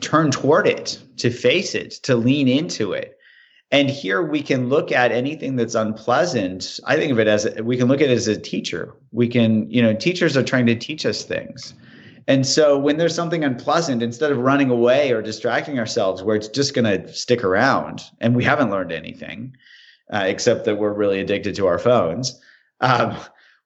turn 0.00 0.30
toward 0.30 0.66
it, 0.66 0.98
to 1.18 1.30
face 1.30 1.74
it, 1.74 1.92
to 2.02 2.16
lean 2.16 2.48
into 2.48 2.92
it. 2.92 3.18
And 3.72 3.90
here 3.90 4.22
we 4.22 4.42
can 4.42 4.68
look 4.68 4.92
at 4.92 5.10
anything 5.10 5.56
that's 5.56 5.74
unpleasant. 5.74 6.78
I 6.84 6.96
think 6.96 7.10
of 7.10 7.18
it 7.18 7.26
as 7.26 7.48
we 7.62 7.76
can 7.76 7.88
look 7.88 8.00
at 8.00 8.10
it 8.10 8.12
as 8.12 8.28
a 8.28 8.38
teacher. 8.38 8.94
We 9.10 9.26
can, 9.26 9.68
you 9.70 9.82
know, 9.82 9.92
teachers 9.94 10.36
are 10.36 10.44
trying 10.44 10.66
to 10.66 10.76
teach 10.76 11.04
us 11.04 11.24
things. 11.24 11.74
And 12.28 12.46
so 12.46 12.78
when 12.78 12.96
there's 12.96 13.14
something 13.14 13.44
unpleasant, 13.44 14.02
instead 14.02 14.32
of 14.32 14.38
running 14.38 14.70
away 14.70 15.12
or 15.12 15.22
distracting 15.22 15.78
ourselves 15.78 16.22
where 16.22 16.36
it's 16.36 16.48
just 16.48 16.74
going 16.74 16.84
to 16.84 17.12
stick 17.12 17.44
around 17.44 18.02
and 18.20 18.34
we 18.34 18.44
haven't 18.44 18.70
learned 18.70 18.92
anything, 18.92 19.56
uh, 20.12 20.24
except 20.26 20.64
that 20.64 20.76
we're 20.76 20.92
really 20.92 21.20
addicted 21.20 21.54
to 21.56 21.66
our 21.66 21.78
phones. 21.78 22.40
Um, 22.80 23.16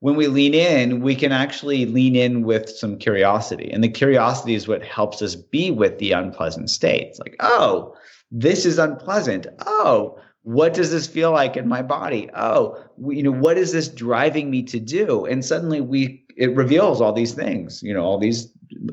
when 0.01 0.17
we 0.17 0.27
lean 0.27 0.55
in, 0.55 1.01
we 1.01 1.15
can 1.15 1.31
actually 1.31 1.87
lean 1.87 2.17
in 2.17 2.43
with 2.43 2.69
some 2.69 2.99
curiosity. 2.99 3.71
And 3.71 3.85
the 3.85 3.89
curiosity 3.89 4.55
is 4.55 4.67
what 4.67 4.83
helps 4.83 5.23
us 5.23 5.37
be 5.37 5.71
with 5.71 5.99
the 5.99 6.13
unpleasant 6.13 6.71
states. 6.71 7.19
Like, 7.19 7.37
oh, 7.41 7.95
this 8.31 8.65
is 8.65 8.79
unpleasant. 8.79 9.47
Oh, 9.67 10.19
what 10.43 10.73
does 10.73 10.91
this 10.91 11.07
feel 11.07 11.33
like 11.33 11.57
in 11.57 11.69
my 11.69 11.83
body? 11.83 12.31
Oh, 12.35 12.83
you 13.09 13.23
know, 13.23 13.31
what 13.31 13.59
is 13.59 13.73
this 13.73 13.89
driving 13.89 14.51
me 14.51 14.63
to 14.65 14.81
do? 14.81 15.27
And 15.27 15.45
suddenly 15.45 15.83
we 15.83 16.25
it 16.37 16.57
reveals 16.57 17.03
all 17.03 17.13
these 17.13 17.35
things, 17.35 17.83
you 17.83 17.93
know, 17.93 18.03
all 18.03 18.19
these 18.19 18.51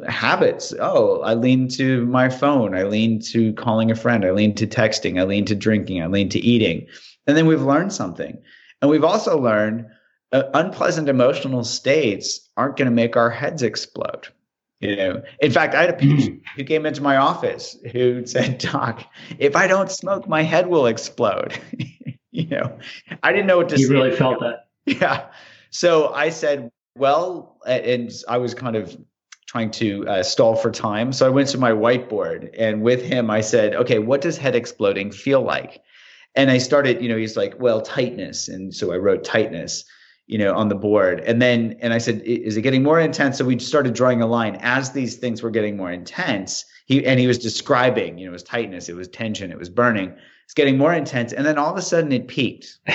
habits. 0.10 0.74
Oh, 0.82 1.22
I 1.22 1.36
lean 1.36 1.70
to 1.70 2.06
my 2.08 2.28
phone. 2.28 2.76
I 2.76 2.84
lean 2.84 3.22
to 3.22 3.54
calling 3.54 3.90
a 3.90 3.96
friend. 3.96 4.26
I 4.26 4.32
lean 4.32 4.54
to 4.56 4.68
texting. 4.68 5.18
I 5.18 5.24
lean 5.24 5.46
to 5.46 5.56
drinking. 5.56 6.04
I 6.04 6.08
lean 6.08 6.28
to 6.30 6.40
eating. 6.40 6.86
And 7.26 7.38
then 7.38 7.48
we've 7.48 7.62
learned 7.62 7.94
something. 7.94 8.38
And 8.82 8.92
we've 8.92 9.06
also 9.06 9.40
learned 9.40 9.86
uh, 10.32 10.44
unpleasant 10.54 11.10
emotional 11.10 11.64
states 11.64 12.50
aren't 12.58 12.78
going 12.78 12.88
to 12.88 12.94
make 12.94 13.16
our 13.16 13.30
heads 13.30 13.64
explode. 13.64 14.28
You 14.80 14.96
know, 14.96 15.24
in 15.40 15.52
fact, 15.52 15.74
I 15.74 15.82
had 15.82 15.90
a 15.90 15.94
patient 15.94 16.44
who 16.56 16.64
came 16.64 16.86
into 16.86 17.02
my 17.02 17.18
office 17.18 17.78
who 17.92 18.26
said, 18.28 18.60
"Doc, 18.60 19.04
if 19.40 19.56
I 19.56 19.66
don't 19.66 19.92
smoke, 19.92 20.28
my 20.28 20.44
head 20.44 20.68
will 20.68 20.86
explode." 20.86 21.58
you 22.32 22.48
know, 22.48 22.78
I 23.24 23.32
didn't 23.32 23.48
know 23.48 23.58
what 23.58 23.70
to. 23.70 23.80
You 23.80 23.90
really 23.90 24.16
felt 24.16 24.40
that. 24.42 24.68
Yeah. 24.86 25.28
So 25.72 26.14
I 26.14 26.30
said, 26.30 26.72
well, 26.96 27.58
and 27.66 28.12
I 28.28 28.38
was 28.38 28.54
kind 28.54 28.76
of 28.76 28.98
trying 29.48 29.72
to 29.72 30.08
uh, 30.08 30.24
stall 30.24 30.56
for 30.56 30.72
time. 30.72 31.14
So 31.14 31.26
I 31.26 31.30
went 31.30 31.48
to 31.50 31.58
my 31.58 31.72
whiteboard 31.72 32.50
and 32.58 32.82
with 32.82 33.02
him, 33.02 33.30
I 33.30 33.42
said, 33.42 33.76
okay, 33.76 34.00
what 34.00 34.22
does 34.22 34.38
head 34.38 34.56
exploding 34.56 35.12
feel 35.12 35.42
like? 35.42 35.82
And 36.36 36.52
I 36.52 36.58
started, 36.58 37.02
you 37.02 37.10
know, 37.10 37.18
he's 37.18 37.38
like, 37.38 37.56
well, 37.60 37.82
tightness. 37.82 38.48
And 38.48 38.74
so 38.74 38.92
I 38.92 38.98
wrote 38.98 39.24
tightness, 39.24 39.86
you 40.28 40.38
know, 40.38 40.54
on 40.54 40.68
the 40.70 40.76
board. 40.76 41.22
And 41.22 41.42
then, 41.42 41.78
and 41.82 41.94
I 41.94 41.98
said, 41.98 42.22
is 42.22 42.58
it 42.58 42.62
getting 42.62 42.84
more 42.84 43.00
intense? 43.00 43.38
So 43.38 43.46
we 43.46 43.58
started 43.60 43.94
drawing 43.94 44.22
a 44.22 44.28
line 44.28 44.58
as 44.62 44.92
these 44.92 45.16
things 45.16 45.42
were 45.42 45.50
getting 45.50 45.78
more 45.78 45.92
intense. 45.92 46.66
He, 46.86 47.06
and 47.06 47.20
he 47.20 47.28
was 47.28 47.40
describing, 47.40 48.18
you 48.18 48.26
know, 48.26 48.32
it 48.32 48.34
was 48.34 48.44
tightness, 48.44 48.90
it 48.90 48.96
was 48.96 49.08
tension, 49.08 49.52
it 49.52 49.58
was 49.58 49.70
burning. 49.70 50.14
It's 50.46 50.54
getting 50.54 50.78
more 50.78 50.94
intense. 50.94 51.34
And 51.34 51.46
then 51.46 51.58
all 51.58 51.72
of 51.72 51.78
a 51.78 51.82
sudden 51.82 52.12
it 52.12 52.28
peaked. 52.28 52.80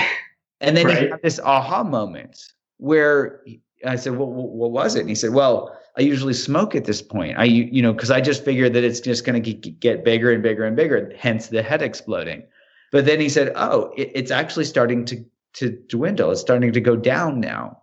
And 0.63 0.77
then 0.77 0.87
right. 0.87 1.03
he 1.03 1.09
had 1.09 1.21
this 1.23 1.41
aha 1.41 1.83
moment 1.83 2.53
where 2.79 3.43
I 3.85 3.97
said, 3.97 4.17
well, 4.17 4.29
what 4.29 4.71
was 4.71 4.95
it? 4.95 5.01
And 5.01 5.09
he 5.09 5.15
said, 5.15 5.31
well, 5.31 5.77
I 5.99 6.03
usually 6.03 6.35
smoke 6.35 6.75
at 6.75 6.85
this 6.85 7.03
point. 7.03 7.37
I, 7.37 7.45
you 7.45 7.83
know, 7.83 7.93
because 7.93 8.11
I 8.11 8.21
just 8.21 8.45
figured 8.45 8.73
that 8.75 8.85
it's 8.85 9.01
just 9.01 9.25
going 9.25 9.43
to 9.43 9.53
get 9.53 10.05
bigger 10.05 10.31
and 10.31 10.43
bigger 10.43 10.65
and 10.65 10.77
bigger, 10.77 11.13
hence 11.19 11.49
the 11.49 11.63
head 11.63 11.83
exploding. 11.83 12.45
But 12.93 13.07
then 13.07 13.21
he 13.21 13.29
said, 13.29 13.53
oh, 13.57 13.93
it, 13.97 14.13
it's 14.15 14.31
actually 14.31 14.65
starting 14.65 15.05
to 15.07 15.25
to 15.55 15.71
dwindle. 15.89 16.31
It's 16.31 16.41
starting 16.41 16.73
to 16.73 16.81
go 16.81 16.97
down 16.97 17.41
now. 17.41 17.79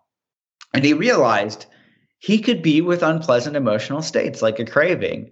And 0.74 0.86
he 0.86 0.94
realized 0.94 1.66
he 2.20 2.40
could 2.40 2.62
be 2.62 2.82
with 2.82 3.02
unpleasant 3.02 3.56
emotional 3.56 4.02
states 4.02 4.42
like 4.42 4.60
a 4.60 4.66
craving, 4.66 5.32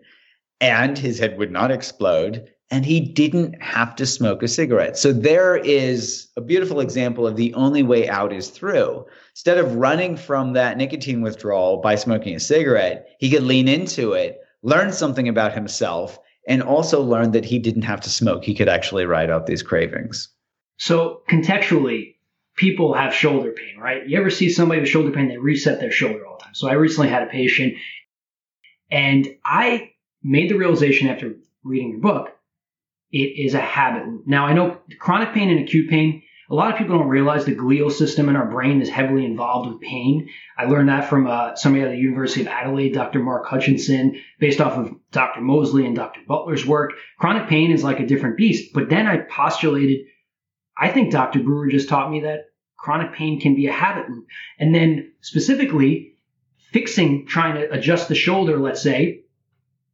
and 0.60 0.98
his 0.98 1.20
head 1.20 1.38
would 1.38 1.52
not 1.52 1.70
explode, 1.70 2.50
and 2.72 2.86
he 2.86 3.00
didn't 3.00 3.62
have 3.62 3.96
to 3.96 4.06
smoke 4.06 4.42
a 4.44 4.48
cigarette. 4.48 4.98
So 4.98 5.14
there 5.14 5.56
is 5.58 6.28
a 6.36 6.42
beautiful 6.42 6.80
example 6.80 7.28
of 7.28 7.36
the 7.36 7.54
only 7.54 7.84
way 7.84 8.10
out 8.10 8.34
is 8.34 8.50
through. 8.50 9.06
Instead 9.34 9.58
of 9.58 9.76
running 9.76 10.18
from 10.18 10.54
that 10.54 10.78
nicotine 10.78 11.22
withdrawal 11.22 11.78
by 11.78 11.96
smoking 11.96 12.36
a 12.36 12.40
cigarette, 12.40 13.08
he 13.20 13.30
could 13.30 13.44
lean 13.44 13.68
into 13.68 14.14
it, 14.14 14.40
learn 14.64 14.92
something 14.92 15.28
about 15.30 15.54
himself, 15.54 16.20
and 16.48 16.64
also 16.64 17.02
learn 17.02 17.32
that 17.32 17.46
he 17.46 17.60
didn't 17.60 17.84
have 17.84 18.02
to 18.02 18.10
smoke. 18.10 18.44
He 18.44 18.56
could 18.56 18.70
actually 18.70 19.06
ride 19.06 19.30
out 19.30 19.46
these 19.46 19.62
cravings. 19.62 20.30
So 20.78 21.22
contextually, 21.30 22.16
people 22.58 22.93
have 22.93 23.14
shoulder 23.14 23.51
pain, 23.51 23.78
right? 23.80 24.05
You 24.08 24.20
ever 24.20 24.30
see 24.30 24.49
somebody 24.49 24.82
with 24.82 24.89
shoulder 24.89 25.12
pain, 25.12 25.30
they 25.30 25.38
reset 25.38 25.80
their 25.80 25.91
shoulder 25.91 26.26
all 26.26 26.38
the 26.38 26.43
time. 26.43 26.55
So 26.55 26.68
I 26.68 26.74
recently 26.74 27.10
had 27.10 27.24
a 27.24 27.28
patient 27.28 27.76
and 28.91 29.28
I 29.45 29.91
made 30.24 30.49
the 30.49 30.58
realization 30.58 31.08
after 31.08 31.36
reading 31.64 31.91
your 31.91 31.99
book, 31.99 32.30
it 33.12 33.18
is 33.18 33.53
a 33.53 33.62
habit. 33.62 34.03
Now 34.26 34.45
I 34.45 34.53
know 34.53 34.80
chronic 34.99 35.34
pain 35.34 35.49
and 35.49 35.62
acute 35.62 35.89
pain, 35.89 36.24
a 36.49 36.55
lot 36.55 36.72
of 36.72 36.78
people 36.78 36.97
don't 36.97 37.10
realize 37.10 37.43
the 37.43 37.55
glial 37.55 37.91
system 37.91 38.30
in 38.30 38.38
our 38.38 38.49
brain 38.49 38.82
is 38.82 38.89
heavily 38.89 39.26
involved 39.26 39.70
with 39.70 39.82
pain. 39.82 40.30
I 40.58 40.66
learned 40.66 40.88
that 40.88 41.10
from 41.10 41.28
uh, 41.28 41.55
somebody 41.55 41.84
at 41.84 41.91
the 41.91 41.97
University 41.97 42.41
of 42.41 42.47
Adelaide, 42.47 42.93
Dr. 42.93 43.20
Mark 43.20 43.45
Hutchinson, 43.45 44.22
based 44.39 44.62
off 44.62 44.78
of 44.78 44.95
Dr. 45.12 45.41
Moseley 45.41 45.86
and 45.86 45.95
Dr. 45.95 46.22
Butler's 46.26 46.66
work. 46.66 46.93
Chronic 47.20 47.49
pain 47.49 47.72
is 47.72 47.84
like 47.84 47.99
a 47.99 48.05
different 48.05 48.38
beast. 48.38 48.74
But 48.74 48.89
then 48.89 49.08
I 49.08 49.18
postulated, 49.18 50.05
I 50.78 50.89
think 50.89 51.12
Dr. 51.12 51.39
Brewer 51.39 51.68
just 51.68 51.89
taught 51.89 52.10
me 52.10 52.22
that 52.22 52.45
chronic 52.78 53.14
pain 53.14 53.40
can 53.40 53.56
be 53.56 53.68
a 53.68 53.74
habit 53.74 54.10
loop. 54.10 54.28
And 54.60 54.74
then 54.74 55.14
specifically, 55.22 56.16
fixing, 56.72 57.26
trying 57.26 57.56
to 57.56 57.72
adjust 57.72 58.08
the 58.08 58.16
shoulder, 58.16 58.60
let's 58.60 58.82
say, 58.82 59.24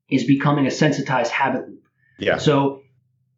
is 0.09 0.25
becoming 0.25 0.67
a 0.67 0.71
sensitized 0.71 1.31
habit 1.31 1.67
loop. 1.67 1.83
Yeah. 2.19 2.37
So 2.37 2.81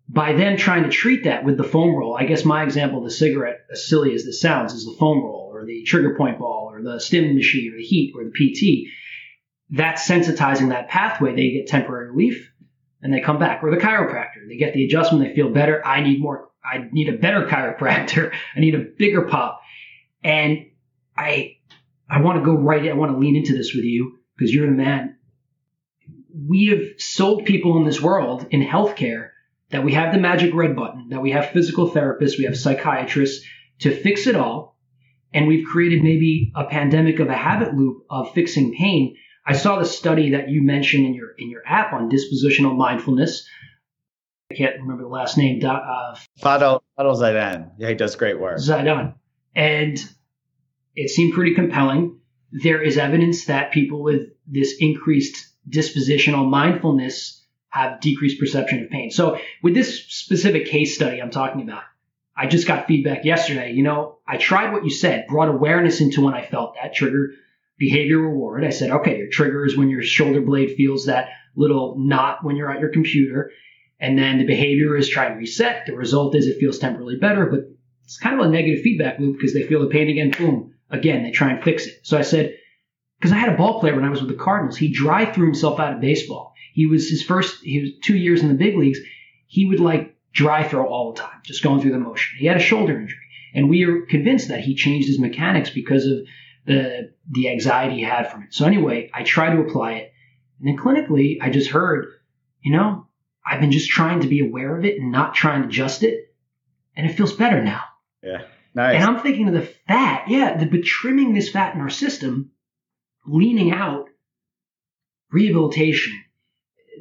by 0.08 0.34
then 0.34 0.58
trying 0.58 0.84
to 0.84 0.90
treat 0.90 1.24
that 1.24 1.44
with 1.44 1.58
the 1.58 1.64
foam 1.64 1.96
roll, 1.96 2.16
I 2.16 2.26
guess 2.26 2.46
my 2.46 2.64
example 2.64 3.00
of 3.00 3.06
the 3.06 3.12
cigarette, 3.12 3.60
as 3.72 3.88
silly 3.88 4.14
as 4.14 4.26
this 4.26 4.42
sounds, 4.42 4.74
is 4.74 4.86
the 4.86 4.96
foam 5.00 5.24
roll 5.24 5.52
or 5.54 5.66
the 5.66 5.84
trigger 5.84 6.16
point 6.16 6.40
ball 6.40 6.70
or 6.72 6.82
the 6.82 7.00
stim 7.00 7.36
machine 7.36 7.74
or 7.74 7.78
the 7.78 7.84
heat 7.84 8.14
or 8.16 8.24
the 8.24 8.32
PT. 8.32 8.92
That's 9.72 10.08
sensitizing 10.08 10.70
that 10.70 10.90
pathway. 10.90 11.36
They 11.36 11.52
get 11.52 11.68
temporary 11.68 12.12
relief 12.12 12.52
and 13.02 13.14
they 13.14 13.22
come 13.22 13.40
back. 13.40 13.64
Or 13.64 13.72
the 13.72 13.78
chiropractor, 13.78 14.48
they 14.48 14.58
get 14.58 14.74
the 14.74 14.86
adjustment, 14.86 15.28
they 15.28 15.36
feel 15.36 15.50
better. 15.50 15.86
I 15.86 16.02
need 16.02 16.22
more, 16.22 16.50
I 16.66 16.90
need 16.92 17.10
a 17.10 17.18
better 17.18 17.48
chiropractor. 17.48 18.34
I 18.56 18.60
need 18.60 18.76
a 18.76 18.80
bigger 18.80 19.24
pop. 19.24 19.62
And 20.24 20.68
I, 21.18 21.58
I 22.10 22.22
want 22.22 22.40
to 22.40 22.46
go 22.46 22.56
right, 22.56 22.90
I 22.90 22.94
want 22.94 23.12
to 23.12 23.18
lean 23.18 23.36
into 23.36 23.56
this 23.56 23.74
with 23.74 23.86
you 23.86 24.20
because 24.36 24.54
you're 24.54 24.66
the 24.66 24.72
man. 24.72 25.18
We 26.48 26.68
have 26.68 27.00
sold 27.00 27.46
people 27.46 27.78
in 27.78 27.86
this 27.86 28.02
world 28.02 28.48
in 28.52 28.62
healthcare 28.62 29.30
that 29.72 29.84
we 29.84 29.94
have 29.94 30.14
the 30.14 30.20
magic 30.20 30.54
red 30.54 30.76
button, 30.76 31.10
that 31.10 31.22
we 31.22 31.32
have 31.32 31.52
physical 31.52 31.90
therapists, 31.90 32.38
we 32.38 32.46
have 32.46 32.58
psychiatrists 32.58 33.46
to 33.80 33.96
fix 33.96 34.28
it 34.28 34.36
all. 34.36 34.78
And 35.34 35.48
we've 35.48 35.68
created 35.68 36.02
maybe 36.02 36.52
a 36.56 36.66
pandemic 36.66 37.20
of 37.20 37.28
a 37.28 37.36
habit 37.36 37.74
loop 37.74 38.06
of 38.10 38.34
fixing 38.34 38.74
pain. 38.74 39.16
I 39.46 39.54
saw 39.54 39.78
the 39.78 39.86
study 39.86 40.32
that 40.32 40.50
you 40.50 40.62
mentioned 40.62 41.06
in 41.06 41.14
your 41.14 41.32
in 41.38 41.50
your 41.50 41.62
app 41.66 41.94
on 41.94 42.10
dispositional 42.10 42.76
mindfulness. 42.78 43.46
I 44.52 44.56
can't 44.56 44.80
remember 44.80 45.04
the 45.04 45.10
last 45.10 45.38
name. 45.38 45.62
Uh, 45.64 46.16
Fadel, 46.40 46.82
Fadel 46.98 47.16
Zeidan. 47.16 47.72
Yeah, 47.78 47.90
he 47.90 47.96
does 47.96 48.16
great 48.16 48.40
work. 48.40 48.60
Zeidan. 48.60 49.16
And 49.56 49.98
it 50.96 51.10
seemed 51.10 51.34
pretty 51.34 51.56
compelling. 51.56 52.20
There 52.52 52.82
is 52.82 52.98
evidence 52.98 53.46
that 53.46 53.72
people 53.72 54.04
with 54.04 54.30
this 54.46 54.76
increased 54.80 55.48
dispositional 55.70 56.48
mindfulness 56.48 57.44
have 57.70 58.00
decreased 58.00 58.40
perception 58.40 58.84
of 58.84 58.90
pain. 58.90 59.12
So 59.12 59.40
with 59.64 59.74
this 59.74 60.06
specific 60.08 60.68
case 60.68 60.96
study 60.96 61.22
I'm 61.22 61.32
talking 61.32 61.62
about, 61.62 61.84
I 62.38 62.48
just 62.48 62.68
got 62.68 62.88
feedback 62.88 63.26
yesterday. 63.26 63.72
You 63.72 63.84
know, 63.84 64.20
I 64.28 64.38
tried 64.38 64.72
what 64.72 64.84
you 64.84 64.92
said, 64.92 65.26
brought 65.28 65.50
awareness 65.50 66.02
into 66.02 66.22
when 66.22 66.34
I 66.34 66.46
felt 66.46 66.76
that 66.76 66.94
trigger 66.94 67.32
behavior 67.78 68.20
reward. 68.20 68.64
I 68.64 68.70
said, 68.70 68.92
okay, 68.92 69.18
your 69.18 69.30
trigger 69.30 69.66
is 69.66 69.76
when 69.76 69.90
your 69.90 70.04
shoulder 70.04 70.42
blade 70.42 70.76
feels 70.78 71.06
that 71.06 71.30
little 71.56 71.96
knot 71.98 72.44
when 72.44 72.56
you're 72.56 72.72
at 72.72 72.80
your 72.80 72.90
computer. 72.92 73.52
And 74.00 74.18
then 74.18 74.38
the 74.38 74.46
behavior 74.46 74.96
is 74.98 75.08
try 75.08 75.26
and 75.26 75.38
reset. 75.38 75.86
The 75.86 75.96
result 75.96 76.36
is 76.36 76.48
it 76.48 76.60
feels 76.60 76.80
temporarily 76.80 77.18
better, 77.18 77.46
but 77.46 77.62
it's 78.04 78.20
kind 78.20 78.40
of 78.40 78.46
a 78.46 78.50
negative 78.50 78.82
feedback 78.84 79.20
loop 79.20 79.38
because 79.38 79.54
they 79.54 79.64
feel 79.64 79.82
the 79.82 79.88
pain 79.88 80.10
again. 80.10 80.32
Boom. 80.32 80.74
Again, 80.90 81.24
they 81.24 81.32
try 81.32 81.52
and 81.52 81.64
fix 81.64 81.88
it. 81.88 82.02
So 82.04 82.18
I 82.18 82.22
said, 82.22 82.56
because 83.20 83.32
I 83.32 83.38
had 83.38 83.54
a 83.54 83.58
ball 83.58 83.80
player 83.80 83.96
when 83.96 84.04
I 84.04 84.10
was 84.10 84.22
with 84.22 84.30
the 84.30 84.44
Cardinals, 84.44 84.78
he 84.78 84.92
dry 84.92 85.26
threw 85.26 85.46
himself 85.46 85.80
out 85.80 85.94
of 85.94 86.02
baseball. 86.02 86.54
He 86.74 86.86
was 86.86 87.10
his 87.10 87.24
first, 87.24 87.64
he 87.64 87.82
was 87.82 87.92
two 88.04 88.18
years 88.18 88.42
in 88.42 88.50
the 88.50 88.54
big 88.54 88.78
leagues. 88.78 89.00
He 89.48 89.66
would 89.66 89.80
like 89.80 90.16
dry 90.34 90.68
throw 90.68 90.88
all 90.88 91.14
the 91.14 91.22
time, 91.22 91.42
just 91.44 91.64
going 91.64 91.82
through 91.82 91.94
the 91.94 92.00
motion. 92.00 92.38
He 92.38 92.46
had 92.46 92.58
a 92.58 92.62
shoulder 92.62 93.00
injury. 93.00 93.18
And 93.54 93.70
we 93.70 93.84
are 93.86 94.02
convinced 94.02 94.50
that 94.50 94.60
he 94.60 94.76
changed 94.76 95.08
his 95.08 95.20
mechanics 95.20 95.70
because 95.70 96.06
of 96.06 96.20
the, 96.66 97.14
the 97.32 97.50
anxiety 97.50 97.96
he 97.96 98.02
had 98.02 98.30
from 98.30 98.44
it. 98.44 98.54
So 98.54 98.66
anyway, 98.66 99.10
I 99.14 99.24
try 99.24 99.50
to 99.50 99.62
apply 99.62 99.94
it. 99.94 100.14
And 100.60 100.68
then 100.68 100.78
clinically, 100.78 101.38
I 101.42 101.50
just 101.50 101.70
heard, 101.70 102.08
you 102.62 102.74
know, 102.74 103.08
I've 103.46 103.60
been 103.60 103.72
just 103.72 103.90
trying 103.90 104.22
to 104.22 104.28
be 104.28 104.40
aware 104.40 104.76
of 104.78 104.86
it 104.86 105.00
and 105.00 105.12
not 105.12 105.36
trying 105.36 105.62
to 105.62 105.68
adjust 105.68 106.04
it. 106.04 106.34
And 106.96 107.10
it 107.10 107.16
feels 107.16 107.34
better 107.34 107.64
now. 107.64 107.84
Yeah. 108.24 108.44
Nice. 108.74 108.96
And 108.96 109.04
I'm 109.04 109.22
thinking 109.22 109.48
of 109.48 109.54
the 109.54 109.70
fat. 109.88 110.30
Yeah. 110.30 110.58
The, 110.58 110.66
but 110.66 110.84
trimming 110.84 111.34
this 111.34 111.50
fat 111.50 111.76
in 111.76 111.82
our 111.82 111.90
system, 111.90 112.52
leaning 113.26 113.72
out, 113.72 114.10
rehabilitation, 115.32 116.14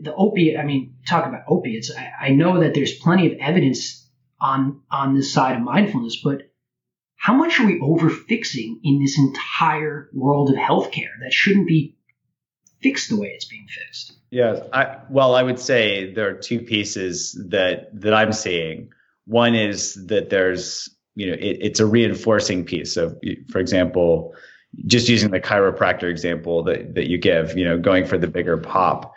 the 0.02 0.14
opiate, 0.14 0.58
I 0.58 0.64
mean, 0.64 0.96
talk 1.06 1.26
about 1.26 1.44
opiates. 1.48 1.90
I, 1.96 2.26
I 2.26 2.28
know 2.30 2.60
that 2.60 2.74
there's 2.74 2.98
plenty 2.98 3.32
of 3.32 3.38
evidence 3.38 4.06
on 4.40 4.82
on 4.90 5.14
this 5.14 5.32
side 5.32 5.56
of 5.56 5.62
mindfulness, 5.62 6.20
but 6.22 6.50
how 7.16 7.34
much 7.34 7.58
are 7.58 7.66
we 7.66 7.80
overfixing 7.80 8.80
in 8.82 9.00
this 9.00 9.18
entire 9.18 10.10
world 10.12 10.50
of 10.50 10.56
healthcare 10.56 11.14
that 11.22 11.32
shouldn't 11.32 11.66
be 11.66 11.93
fixed 12.84 13.08
the 13.08 13.16
way 13.16 13.28
it's 13.28 13.46
being 13.46 13.66
fixed? 13.66 14.12
Yes, 14.30 14.60
I, 14.72 14.98
well, 15.10 15.34
I 15.34 15.42
would 15.42 15.58
say 15.58 16.12
there 16.12 16.28
are 16.28 16.34
two 16.34 16.60
pieces 16.60 17.32
that 17.50 17.88
that 18.00 18.14
I'm 18.14 18.32
seeing. 18.32 18.90
One 19.26 19.54
is 19.54 20.06
that 20.06 20.30
there's, 20.30 20.88
you 21.14 21.26
know, 21.26 21.34
it, 21.34 21.58
it's 21.60 21.80
a 21.80 21.86
reinforcing 21.86 22.64
piece. 22.64 22.92
So, 22.92 23.18
for 23.50 23.58
example, 23.58 24.34
just 24.86 25.08
using 25.08 25.30
the 25.30 25.40
chiropractor 25.40 26.10
example 26.10 26.62
that 26.64 26.94
that 26.94 27.08
you 27.10 27.18
give, 27.18 27.56
you 27.58 27.64
know, 27.64 27.78
going 27.78 28.04
for 28.06 28.18
the 28.18 28.28
bigger 28.28 28.58
pop 28.58 29.14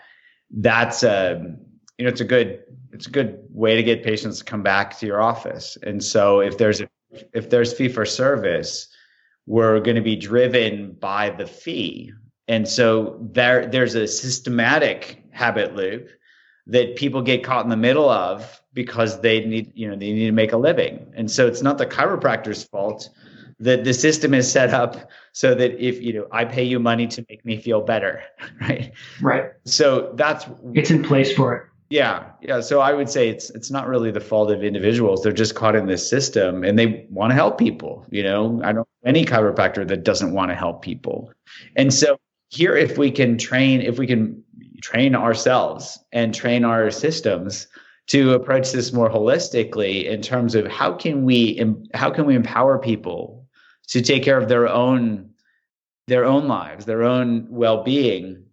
that's 0.52 1.04
a 1.04 1.38
um, 1.38 1.58
you 1.98 2.06
know 2.06 2.10
it's 2.10 2.22
a 2.22 2.26
good 2.26 2.64
it's 2.92 3.08
a 3.08 3.10
good 3.10 3.40
way 3.52 3.76
to 3.76 3.84
get 3.84 4.04
patients 4.04 4.40
to 4.40 4.46
come 4.46 4.64
back 4.64 4.98
to 4.98 5.06
your 5.06 5.22
office. 5.22 5.78
And 5.84 6.04
so 6.04 6.40
if 6.40 6.58
there's 6.58 6.82
a, 6.82 6.90
if 7.34 7.50
there's 7.50 7.74
fee 7.74 7.90
for 7.90 8.06
service, 8.06 8.88
we're 9.46 9.80
going 9.82 9.96
to 9.96 10.02
be 10.02 10.16
driven 10.16 10.94
by 10.94 11.32
the 11.32 11.46
fee. 11.46 12.14
And 12.48 12.68
so 12.68 13.18
there 13.22 13.66
there's 13.66 13.96
a 13.96 14.08
systematic 14.08 15.24
habit 15.32 15.76
loop 15.76 16.10
that 16.68 16.96
people 16.96 17.22
get 17.22 17.44
caught 17.44 17.64
in 17.64 17.70
the 17.70 17.78
middle 17.78 18.10
of 18.10 18.62
because 18.74 19.22
they 19.22 19.46
need 19.46 19.72
you 19.76 19.88
know 19.88 19.96
they 19.96 20.12
need 20.12 20.28
to 20.28 20.32
make 20.32 20.54
a 20.54 20.58
living. 20.58 21.12
And 21.16 21.30
so 21.30 21.48
it's 21.48 21.62
not 21.62 21.78
the 21.78 21.86
chiropractor's 21.86 22.64
fault 22.64 23.10
that 23.60 23.84
the 23.84 23.94
system 23.94 24.34
is 24.34 24.52
set 24.52 24.72
up 24.74 25.10
so 25.32 25.56
that 25.56 25.84
if 25.84 26.02
you 26.02 26.14
know 26.14 26.28
I 26.32 26.46
pay 26.46 26.64
you 26.64 26.80
money 26.80 27.08
to 27.08 27.26
make 27.30 27.44
me 27.44 27.58
feel 27.58 27.82
better, 27.82 28.24
right? 28.62 28.92
Right. 29.22 29.52
So 29.66 30.14
that's 30.16 30.46
it's 30.74 30.92
in 30.92 31.04
place 31.04 31.34
for 31.34 31.56
it. 31.56 31.64
Yeah, 31.90 32.32
yeah. 32.42 32.60
So 32.60 32.82
I 32.82 32.92
would 32.94 33.10
say 33.10 33.30
it's 33.30 33.50
it's 33.52 33.72
not 33.72 33.88
really 33.88 34.12
the 34.12 34.20
fault 34.20 34.52
of 34.52 34.62
individuals. 34.62 35.24
They're 35.24 35.32
just 35.32 35.56
caught 35.56 35.76
in 35.76 35.86
this 35.86 36.08
system, 36.08 36.66
and 36.66 36.78
they 36.78 37.08
want 37.10 37.32
to 37.32 37.36
help 37.36 37.58
people. 37.58 38.06
You 38.10 38.24
know, 38.24 38.62
I 38.62 38.74
don't 38.74 38.76
know 38.76 38.88
any 39.06 39.24
chiropractor 39.24 39.88
that 39.88 40.04
doesn't 40.04 40.34
want 40.34 40.52
to 40.52 40.56
help 40.56 40.82
people. 40.82 41.32
And 41.78 41.94
so 41.94 42.18
here, 42.50 42.76
if 42.76 42.98
we 42.98 43.12
can 43.12 43.38
train, 43.38 43.82
if 43.82 43.98
we 43.98 44.08
can 44.08 44.44
train 44.82 45.16
ourselves 45.16 46.00
and 46.12 46.34
train 46.34 46.64
our 46.64 46.92
systems 46.92 47.68
to 48.08 48.34
approach 48.34 48.72
this 48.72 48.94
more 48.94 49.10
holistically 49.10 50.06
in 50.06 50.22
terms 50.22 50.56
of 50.56 50.66
how 50.68 50.94
can 50.94 51.24
we 51.24 51.62
how 51.94 52.10
can 52.10 52.26
we 52.26 52.36
empower 52.36 52.80
people 52.80 53.46
to 53.88 54.02
take 54.02 54.24
care 54.24 54.38
of 54.38 54.48
their 54.48 54.68
own 54.68 55.30
their 56.08 56.26
own 56.26 56.48
lives, 56.48 56.86
their 56.86 57.04
own 57.04 57.48
well-being. 57.50 58.44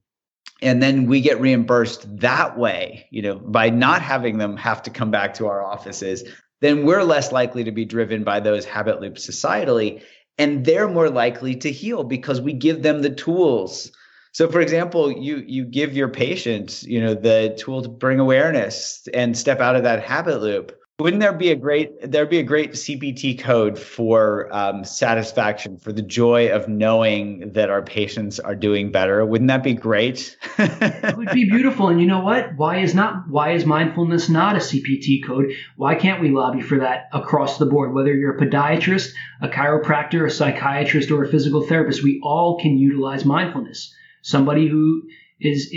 And 0.61 0.82
then 0.82 1.07
we 1.07 1.20
get 1.20 1.40
reimbursed 1.40 2.18
that 2.18 2.59
way, 2.59 3.07
you 3.11 3.22
know, 3.22 3.36
by 3.36 3.70
not 3.70 4.03
having 4.03 4.38
them 4.38 4.57
have 4.57 4.82
to 4.82 4.90
come 4.90 5.11
back 5.11 5.34
to 5.34 5.47
our 5.47 5.62
offices, 5.62 6.24
then 6.61 6.84
we're 6.84 7.05
less 7.05 7.30
likely 7.30 7.62
to 7.64 7.72
be 7.72 7.84
driven 7.84 8.24
by 8.24 8.40
those 8.40 8.64
habit 8.64 9.01
loops 9.01 9.28
societally. 9.28 10.03
And 10.39 10.64
they're 10.64 10.89
more 10.89 11.11
likely 11.11 11.57
to 11.57 11.70
heal 11.70 12.05
because 12.05 12.41
we 12.41 12.53
give 12.53 12.82
them 12.82 13.03
the 13.03 13.14
tools. 13.14 13.93
So 14.32 14.49
for 14.49 14.61
example, 14.61 15.12
you 15.12 15.45
you 15.47 15.64
give 15.64 15.97
your 15.97 16.09
patients, 16.09 16.82
you 16.82 17.01
know, 17.01 17.14
the 17.14 17.55
tool 17.57 17.82
to 17.82 17.89
bring 17.89 18.18
awareness 18.18 19.07
and 19.14 19.39
step 19.39 19.61
out 19.61 19.76
of 19.76 19.85
that 19.85 20.03
habit 20.03 20.41
loop 20.41 20.76
wouldn't 21.01 21.20
there 21.20 21.32
be 21.32 21.51
a 21.51 21.57
great 21.57 21.90
there'd 22.09 22.30
be 22.30 22.38
a 22.38 22.45
great 22.45 22.70
cpt 22.70 23.36
code 23.40 23.76
for 23.76 24.49
um, 24.55 24.84
satisfaction 24.84 25.76
for 25.76 25.92
the 25.92 26.03
joy 26.03 26.51
of 26.51 26.68
knowing 26.68 27.51
that 27.55 27.68
our 27.68 27.82
patients 27.82 28.38
are 28.38 28.55
doing 28.55 28.92
better? 28.92 29.26
Wouldn't 29.26 29.49
that 29.49 29.64
be 29.64 29.74
great? 29.74 30.36
It 30.57 31.16
would 31.16 31.30
be 31.32 31.51
beautiful. 31.51 31.88
And 31.88 32.01
you 32.01 32.07
know 32.07 32.20
what? 32.20 32.55
Why 32.57 32.78
is 32.78 32.95
not 32.95 33.28
why 33.28 33.55
is 33.55 33.66
mindfulness 33.66 34.28
not 34.28 34.55
a 34.55 34.61
cpt 34.61 35.26
code? 35.26 35.51
Why 35.76 35.97
can't 35.97 36.20
we 36.20 36.30
lobby 36.30 36.61
for 36.61 36.78
that 36.78 37.09
across 37.12 37.59
the 37.59 37.66
board? 37.66 37.92
Whether 37.92 38.14
you're 38.14 38.36
a 38.36 38.40
podiatrist 38.40 39.11
a 39.42 39.49
chiropractor 39.49 40.24
a 40.24 40.30
psychiatrist 40.30 41.11
or 41.11 41.24
a 41.24 41.28
physical 41.28 41.66
therapist 41.66 42.05
we 42.05 42.20
all 42.22 42.61
can 42.61 42.78
utilize 42.78 43.24
mindfulness. 43.24 43.92
Somebody 44.22 44.68
who 44.68 45.03
is 45.40 45.74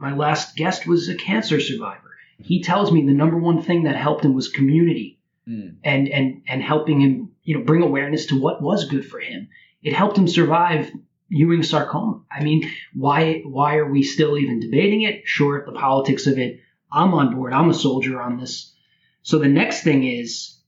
my 0.00 0.16
last 0.16 0.56
guest 0.56 0.88
was 0.88 1.08
a 1.08 1.14
cancer 1.14 1.60
survivor 1.60 2.09
he 2.42 2.62
tells 2.62 2.90
me 2.92 3.04
the 3.04 3.12
number 3.12 3.38
one 3.38 3.62
thing 3.62 3.84
that 3.84 3.96
helped 3.96 4.24
him 4.24 4.34
was 4.34 4.48
community 4.48 5.18
mm. 5.48 5.74
and 5.84 6.08
and 6.08 6.42
and 6.48 6.62
helping 6.62 7.00
him 7.00 7.30
you 7.42 7.58
know 7.58 7.64
bring 7.64 7.82
awareness 7.82 8.26
to 8.26 8.40
what 8.40 8.62
was 8.62 8.88
good 8.88 9.06
for 9.06 9.20
him 9.20 9.48
it 9.82 9.92
helped 9.92 10.18
him 10.18 10.28
survive 10.28 10.90
Ewing 11.32 11.62
sarcoma. 11.62 12.22
I 12.30 12.42
mean, 12.42 12.68
why 12.92 13.42
why 13.44 13.76
are 13.76 13.88
we 13.88 14.02
still 14.02 14.36
even 14.36 14.58
debating 14.58 15.02
it? 15.02 15.22
Sure, 15.24 15.64
the 15.64 15.72
politics 15.72 16.26
of 16.26 16.38
it. 16.38 16.58
I'm 16.90 17.14
on 17.14 17.36
board. 17.36 17.52
I'm 17.52 17.70
a 17.70 17.74
soldier 17.74 18.20
on 18.20 18.36
this. 18.36 18.74
So 19.22 19.38
the 19.38 19.48
next 19.48 19.84
thing 19.84 20.02
is 20.02 20.58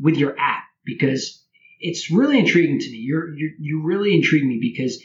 with 0.00 0.16
your 0.16 0.38
app 0.38 0.62
because 0.84 1.42
it's 1.80 2.08
really 2.08 2.38
intriguing 2.38 2.78
to 2.78 2.88
me. 2.88 2.98
You're, 2.98 3.34
you're 3.34 3.50
you 3.58 3.82
really 3.82 4.14
intrigue 4.14 4.46
me 4.46 4.60
because 4.60 5.02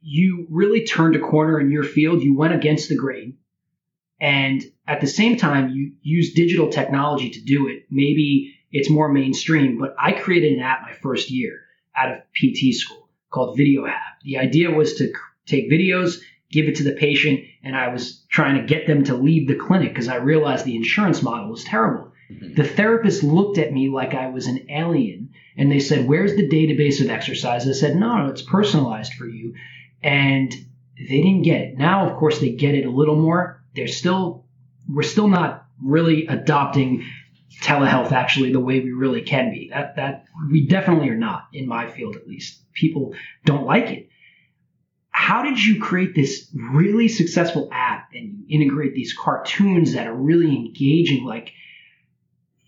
you 0.00 0.48
really 0.50 0.84
turned 0.84 1.14
a 1.14 1.20
corner 1.20 1.60
in 1.60 1.70
your 1.70 1.84
field. 1.84 2.20
You 2.20 2.36
went 2.36 2.54
against 2.54 2.88
the 2.88 2.96
grain. 2.96 3.38
And 4.20 4.60
at 4.86 5.00
the 5.00 5.06
same 5.06 5.36
time, 5.36 5.70
you 5.70 5.92
use 6.02 6.34
digital 6.34 6.68
technology 6.68 7.30
to 7.30 7.40
do 7.40 7.68
it. 7.68 7.86
Maybe 7.90 8.54
it's 8.70 8.90
more 8.90 9.12
mainstream, 9.12 9.78
but 9.78 9.94
I 9.98 10.12
created 10.12 10.54
an 10.54 10.60
app 10.60 10.82
my 10.82 10.92
first 10.94 11.30
year 11.30 11.60
out 11.96 12.10
of 12.10 12.18
PT 12.34 12.74
school 12.74 13.08
called 13.30 13.56
Video 13.56 13.86
App. 13.86 14.20
The 14.24 14.38
idea 14.38 14.70
was 14.70 14.94
to 14.94 15.12
take 15.46 15.70
videos, 15.70 16.18
give 16.50 16.68
it 16.68 16.76
to 16.76 16.84
the 16.84 16.92
patient, 16.92 17.40
and 17.62 17.76
I 17.76 17.88
was 17.88 18.24
trying 18.28 18.56
to 18.56 18.66
get 18.66 18.86
them 18.86 19.04
to 19.04 19.14
leave 19.14 19.46
the 19.46 19.54
clinic 19.54 19.90
because 19.90 20.08
I 20.08 20.16
realized 20.16 20.64
the 20.64 20.76
insurance 20.76 21.22
model 21.22 21.50
was 21.50 21.64
terrible. 21.64 22.12
Mm-hmm. 22.30 22.54
The 22.54 22.64
therapist 22.64 23.22
looked 23.22 23.58
at 23.58 23.72
me 23.72 23.88
like 23.88 24.14
I 24.14 24.30
was 24.30 24.46
an 24.46 24.66
alien 24.68 25.30
and 25.56 25.70
they 25.70 25.80
said, 25.80 26.08
Where's 26.08 26.34
the 26.34 26.48
database 26.48 27.00
of 27.00 27.10
exercise? 27.10 27.68
I 27.68 27.72
said, 27.72 27.94
No, 27.94 28.16
no, 28.16 28.30
it's 28.30 28.42
personalized 28.42 29.14
for 29.14 29.26
you. 29.26 29.54
And 30.02 30.52
they 30.98 31.22
didn't 31.22 31.42
get 31.42 31.60
it. 31.60 31.78
Now, 31.78 32.08
of 32.08 32.16
course, 32.16 32.40
they 32.40 32.50
get 32.50 32.74
it 32.74 32.86
a 32.86 32.90
little 32.90 33.16
more 33.16 33.62
they're 33.74 33.88
still 33.88 34.41
we're 34.92 35.02
still 35.02 35.28
not 35.28 35.66
really 35.82 36.26
adopting 36.26 37.04
telehealth 37.60 38.12
actually 38.12 38.52
the 38.52 38.60
way 38.60 38.80
we 38.80 38.92
really 38.92 39.22
can 39.22 39.50
be. 39.50 39.70
That 39.72 39.96
that 39.96 40.24
we 40.50 40.66
definitely 40.66 41.08
are 41.08 41.16
not 41.16 41.48
in 41.52 41.66
my 41.66 41.90
field 41.90 42.16
at 42.16 42.26
least. 42.26 42.60
People 42.72 43.14
don't 43.44 43.64
like 43.64 43.90
it. 43.90 44.08
How 45.10 45.42
did 45.42 45.62
you 45.62 45.80
create 45.80 46.14
this 46.14 46.50
really 46.54 47.08
successful 47.08 47.68
app 47.70 48.08
and 48.14 48.44
integrate 48.48 48.94
these 48.94 49.14
cartoons 49.14 49.92
that 49.92 50.06
are 50.06 50.14
really 50.14 50.48
engaging? 50.48 51.24
Like 51.24 51.52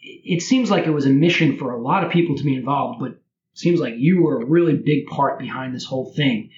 it 0.03 0.43
seems 0.43 0.71
like 0.71 0.87
it 0.87 0.91
was 0.91 1.07
a 1.07 1.11
mission 1.11 1.57
for 1.57 1.73
a 1.73 1.81
lot 1.81 2.05
of 2.05 2.13
people 2.13 2.37
to 2.37 2.45
be 2.45 2.55
involved, 2.55 3.01
but 3.01 3.19
seems 3.55 3.81
like 3.81 3.95
you 3.97 4.23
were 4.23 4.43
a 4.43 4.47
really 4.47 4.75
big 4.75 5.07
part 5.07 5.39
behind 5.39 5.75
this 5.75 5.85
whole 5.85 6.13
thing. 6.13 6.51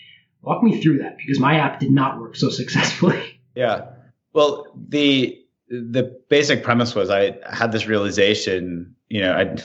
Walk 0.43 0.63
me 0.63 0.81
through 0.81 0.99
that 0.99 1.17
because 1.19 1.39
my 1.39 1.59
app 1.59 1.81
did 1.81 1.91
not 1.91 2.21
work 2.21 2.37
so 2.37 2.51
successfully. 2.51 3.41
Yeah. 3.55 3.93
Well, 4.33 4.67
the 4.77 5.46
the 5.69 6.19
basic 6.29 6.63
premise 6.63 6.95
was 6.95 7.11
I 7.11 7.37
had 7.51 7.73
this 7.73 7.87
realization, 7.87 8.95
you 9.09 9.21
know, 9.21 9.33
I, 9.33 9.57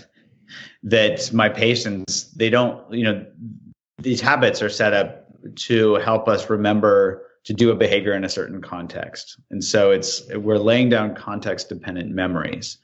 that 0.83 1.31
my 1.33 1.49
patients 1.49 2.31
they 2.31 2.49
don't, 2.49 2.91
you 2.91 3.03
know, 3.03 3.25
these 3.99 4.21
habits 4.21 4.61
are 4.61 4.69
set 4.69 4.93
up 4.93 5.27
to 5.55 5.95
help 5.95 6.27
us 6.27 6.49
remember 6.49 7.27
to 7.43 7.53
do 7.53 7.71
a 7.71 7.75
behavior 7.75 8.13
in 8.13 8.23
a 8.23 8.29
certain 8.29 8.61
context, 8.61 9.39
and 9.49 9.63
so 9.63 9.91
it's 9.91 10.23
we're 10.35 10.57
laying 10.57 10.89
down 10.89 11.15
context 11.15 11.69
dependent 11.69 12.11
memories. 12.11 12.77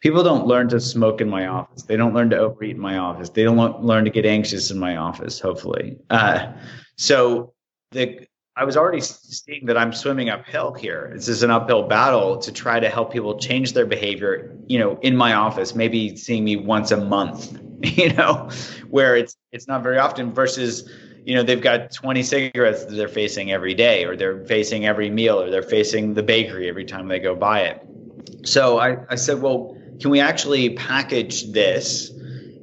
People 0.00 0.22
don't 0.22 0.46
learn 0.46 0.68
to 0.68 0.80
smoke 0.80 1.20
in 1.20 1.28
my 1.30 1.46
office. 1.46 1.82
They 1.84 1.96
don't 1.96 2.12
learn 2.12 2.28
to 2.30 2.36
overeat 2.36 2.76
in 2.76 2.80
my 2.80 2.98
office. 2.98 3.30
They 3.30 3.42
don't 3.42 3.82
learn 3.82 4.04
to 4.04 4.10
get 4.10 4.26
anxious 4.26 4.70
in 4.70 4.78
my 4.78 4.96
office. 4.96 5.40
Hopefully, 5.40 5.96
uh, 6.10 6.52
so 6.96 7.54
the 7.92 8.26
I 8.56 8.64
was 8.64 8.76
already 8.76 9.00
seeing 9.00 9.66
that 9.66 9.76
I'm 9.76 9.92
swimming 9.92 10.30
uphill 10.30 10.74
here. 10.74 11.10
This 11.12 11.26
is 11.26 11.42
an 11.42 11.50
uphill 11.50 11.82
battle 11.88 12.38
to 12.38 12.52
try 12.52 12.78
to 12.78 12.88
help 12.88 13.12
people 13.12 13.36
change 13.36 13.72
their 13.72 13.86
behavior, 13.86 14.56
you 14.68 14.78
know, 14.78 14.96
in 15.02 15.16
my 15.16 15.32
office, 15.32 15.74
maybe 15.74 16.16
seeing 16.16 16.44
me 16.44 16.54
once 16.54 16.92
a 16.92 16.96
month, 16.96 17.58
you 17.82 18.12
know, 18.12 18.48
where 18.90 19.16
it's 19.16 19.36
it's 19.50 19.66
not 19.66 19.82
very 19.82 19.98
often 19.98 20.32
versus, 20.32 20.88
you 21.24 21.34
know, 21.34 21.42
they've 21.42 21.60
got 21.60 21.92
20 21.92 22.22
cigarettes 22.22 22.84
that 22.84 22.94
they're 22.94 23.08
facing 23.08 23.50
every 23.50 23.74
day 23.74 24.04
or 24.04 24.14
they're 24.16 24.44
facing 24.44 24.86
every 24.86 25.10
meal 25.10 25.40
or 25.40 25.50
they're 25.50 25.62
facing 25.62 26.14
the 26.14 26.22
bakery 26.22 26.68
every 26.68 26.84
time 26.84 27.08
they 27.08 27.18
go 27.18 27.34
buy 27.34 27.62
it. 27.62 27.84
So 28.44 28.78
I, 28.78 28.98
I 29.10 29.16
said, 29.16 29.42
well, 29.42 29.76
can 30.00 30.10
we 30.10 30.20
actually 30.20 30.70
package 30.74 31.50
this 31.50 32.13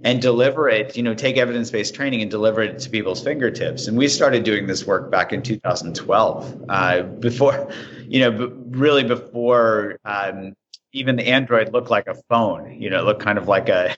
and 0.03 0.21
deliver 0.21 0.67
it, 0.67 0.97
you 0.97 1.03
know, 1.03 1.13
take 1.13 1.37
evidence 1.37 1.69
based 1.69 1.93
training 1.93 2.21
and 2.21 2.31
deliver 2.31 2.61
it 2.61 2.79
to 2.79 2.89
people's 2.89 3.23
fingertips. 3.23 3.87
And 3.87 3.97
we 3.97 4.07
started 4.07 4.43
doing 4.43 4.67
this 4.67 4.85
work 4.85 5.11
back 5.11 5.31
in 5.31 5.41
2012, 5.43 6.65
uh, 6.69 7.03
before, 7.03 7.71
you 8.07 8.19
know, 8.19 8.31
b- 8.31 8.53
really 8.69 9.03
before 9.03 9.99
um, 10.05 10.53
even 10.93 11.15
the 11.15 11.27
Android 11.27 11.71
looked 11.71 11.89
like 11.89 12.07
a 12.07 12.15
phone, 12.29 12.81
you 12.81 12.89
know, 12.89 12.99
it 12.99 13.05
looked 13.05 13.21
kind 13.21 13.37
of 13.37 13.47
like 13.47 13.69
a 13.69 13.95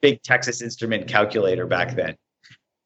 big 0.00 0.22
Texas 0.22 0.60
Instrument 0.60 1.08
calculator 1.08 1.66
back 1.66 1.94
then. 1.94 2.16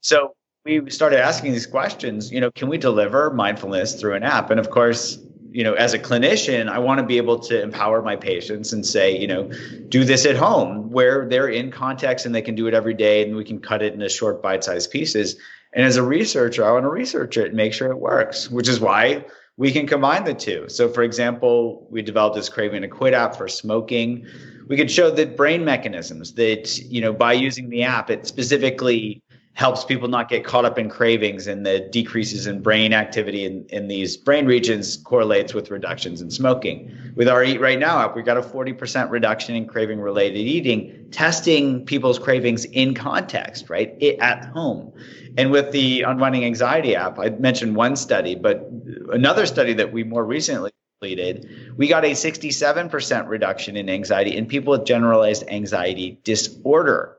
So 0.02 0.34
we 0.64 0.90
started 0.90 1.20
asking 1.20 1.52
these 1.52 1.66
questions, 1.66 2.30
you 2.30 2.40
know, 2.40 2.50
can 2.50 2.68
we 2.68 2.78
deliver 2.78 3.30
mindfulness 3.30 3.98
through 3.98 4.14
an 4.14 4.22
app? 4.22 4.50
And 4.50 4.60
of 4.60 4.70
course, 4.70 5.18
you 5.52 5.64
know, 5.64 5.74
as 5.74 5.94
a 5.94 5.98
clinician, 5.98 6.68
I 6.68 6.78
want 6.78 7.00
to 7.00 7.06
be 7.06 7.16
able 7.16 7.38
to 7.40 7.62
empower 7.62 8.02
my 8.02 8.16
patients 8.16 8.72
and 8.72 8.84
say, 8.84 9.16
you 9.16 9.26
know, 9.26 9.50
do 9.88 10.04
this 10.04 10.24
at 10.24 10.36
home 10.36 10.90
where 10.90 11.28
they're 11.28 11.48
in 11.48 11.70
context 11.70 12.26
and 12.26 12.34
they 12.34 12.42
can 12.42 12.54
do 12.54 12.66
it 12.66 12.74
every 12.74 12.94
day 12.94 13.22
and 13.22 13.36
we 13.36 13.44
can 13.44 13.58
cut 13.58 13.82
it 13.82 13.92
into 13.92 14.08
short 14.08 14.42
bite-sized 14.42 14.90
pieces. 14.90 15.36
And 15.72 15.84
as 15.84 15.96
a 15.96 16.02
researcher, 16.02 16.64
I 16.64 16.72
want 16.72 16.84
to 16.84 16.90
research 16.90 17.36
it 17.36 17.46
and 17.48 17.54
make 17.54 17.72
sure 17.72 17.90
it 17.90 17.98
works, 17.98 18.50
which 18.50 18.68
is 18.68 18.80
why 18.80 19.24
we 19.56 19.72
can 19.72 19.86
combine 19.86 20.24
the 20.24 20.34
two. 20.34 20.68
So 20.68 20.88
for 20.88 21.02
example, 21.02 21.86
we 21.90 22.02
developed 22.02 22.36
this 22.36 22.48
craving 22.48 22.82
to 22.82 22.88
quit 22.88 23.14
app 23.14 23.36
for 23.36 23.48
smoking. 23.48 24.26
We 24.68 24.76
could 24.76 24.90
show 24.90 25.10
that 25.10 25.36
brain 25.36 25.64
mechanisms 25.64 26.34
that, 26.34 26.78
you 26.78 27.00
know, 27.00 27.12
by 27.12 27.32
using 27.32 27.70
the 27.70 27.82
app, 27.82 28.08
it 28.08 28.26
specifically 28.26 29.22
helps 29.54 29.84
people 29.84 30.08
not 30.08 30.28
get 30.28 30.44
caught 30.44 30.64
up 30.64 30.78
in 30.78 30.88
cravings 30.88 31.46
and 31.46 31.66
the 31.66 31.80
decreases 31.80 32.46
in 32.46 32.62
brain 32.62 32.92
activity 32.92 33.44
in, 33.44 33.66
in 33.68 33.88
these 33.88 34.16
brain 34.16 34.46
regions 34.46 34.96
correlates 34.98 35.52
with 35.52 35.70
reductions 35.70 36.22
in 36.22 36.30
smoking. 36.30 36.90
With 37.16 37.28
our 37.28 37.42
Eat 37.42 37.60
Right 37.60 37.78
Now 37.78 37.98
app, 37.98 38.16
we 38.16 38.22
got 38.22 38.36
a 38.36 38.42
40% 38.42 39.10
reduction 39.10 39.54
in 39.56 39.66
craving 39.66 40.00
related 40.00 40.38
eating, 40.38 41.08
testing 41.10 41.84
people's 41.84 42.18
cravings 42.18 42.64
in 42.64 42.94
context, 42.94 43.68
right? 43.68 43.94
It, 44.00 44.18
at 44.20 44.46
home. 44.46 44.92
And 45.36 45.50
with 45.50 45.72
the 45.72 46.02
Unwinding 46.02 46.44
Anxiety 46.44 46.96
app, 46.96 47.18
I 47.18 47.30
mentioned 47.30 47.76
one 47.76 47.96
study, 47.96 48.36
but 48.36 48.66
another 49.12 49.46
study 49.46 49.74
that 49.74 49.92
we 49.92 50.04
more 50.04 50.24
recently 50.24 50.70
completed, 51.00 51.74
we 51.76 51.88
got 51.88 52.04
a 52.04 52.12
67% 52.12 53.28
reduction 53.28 53.76
in 53.76 53.90
anxiety 53.90 54.36
in 54.36 54.46
people 54.46 54.72
with 54.72 54.86
generalized 54.86 55.44
anxiety 55.48 56.20
disorder. 56.24 57.16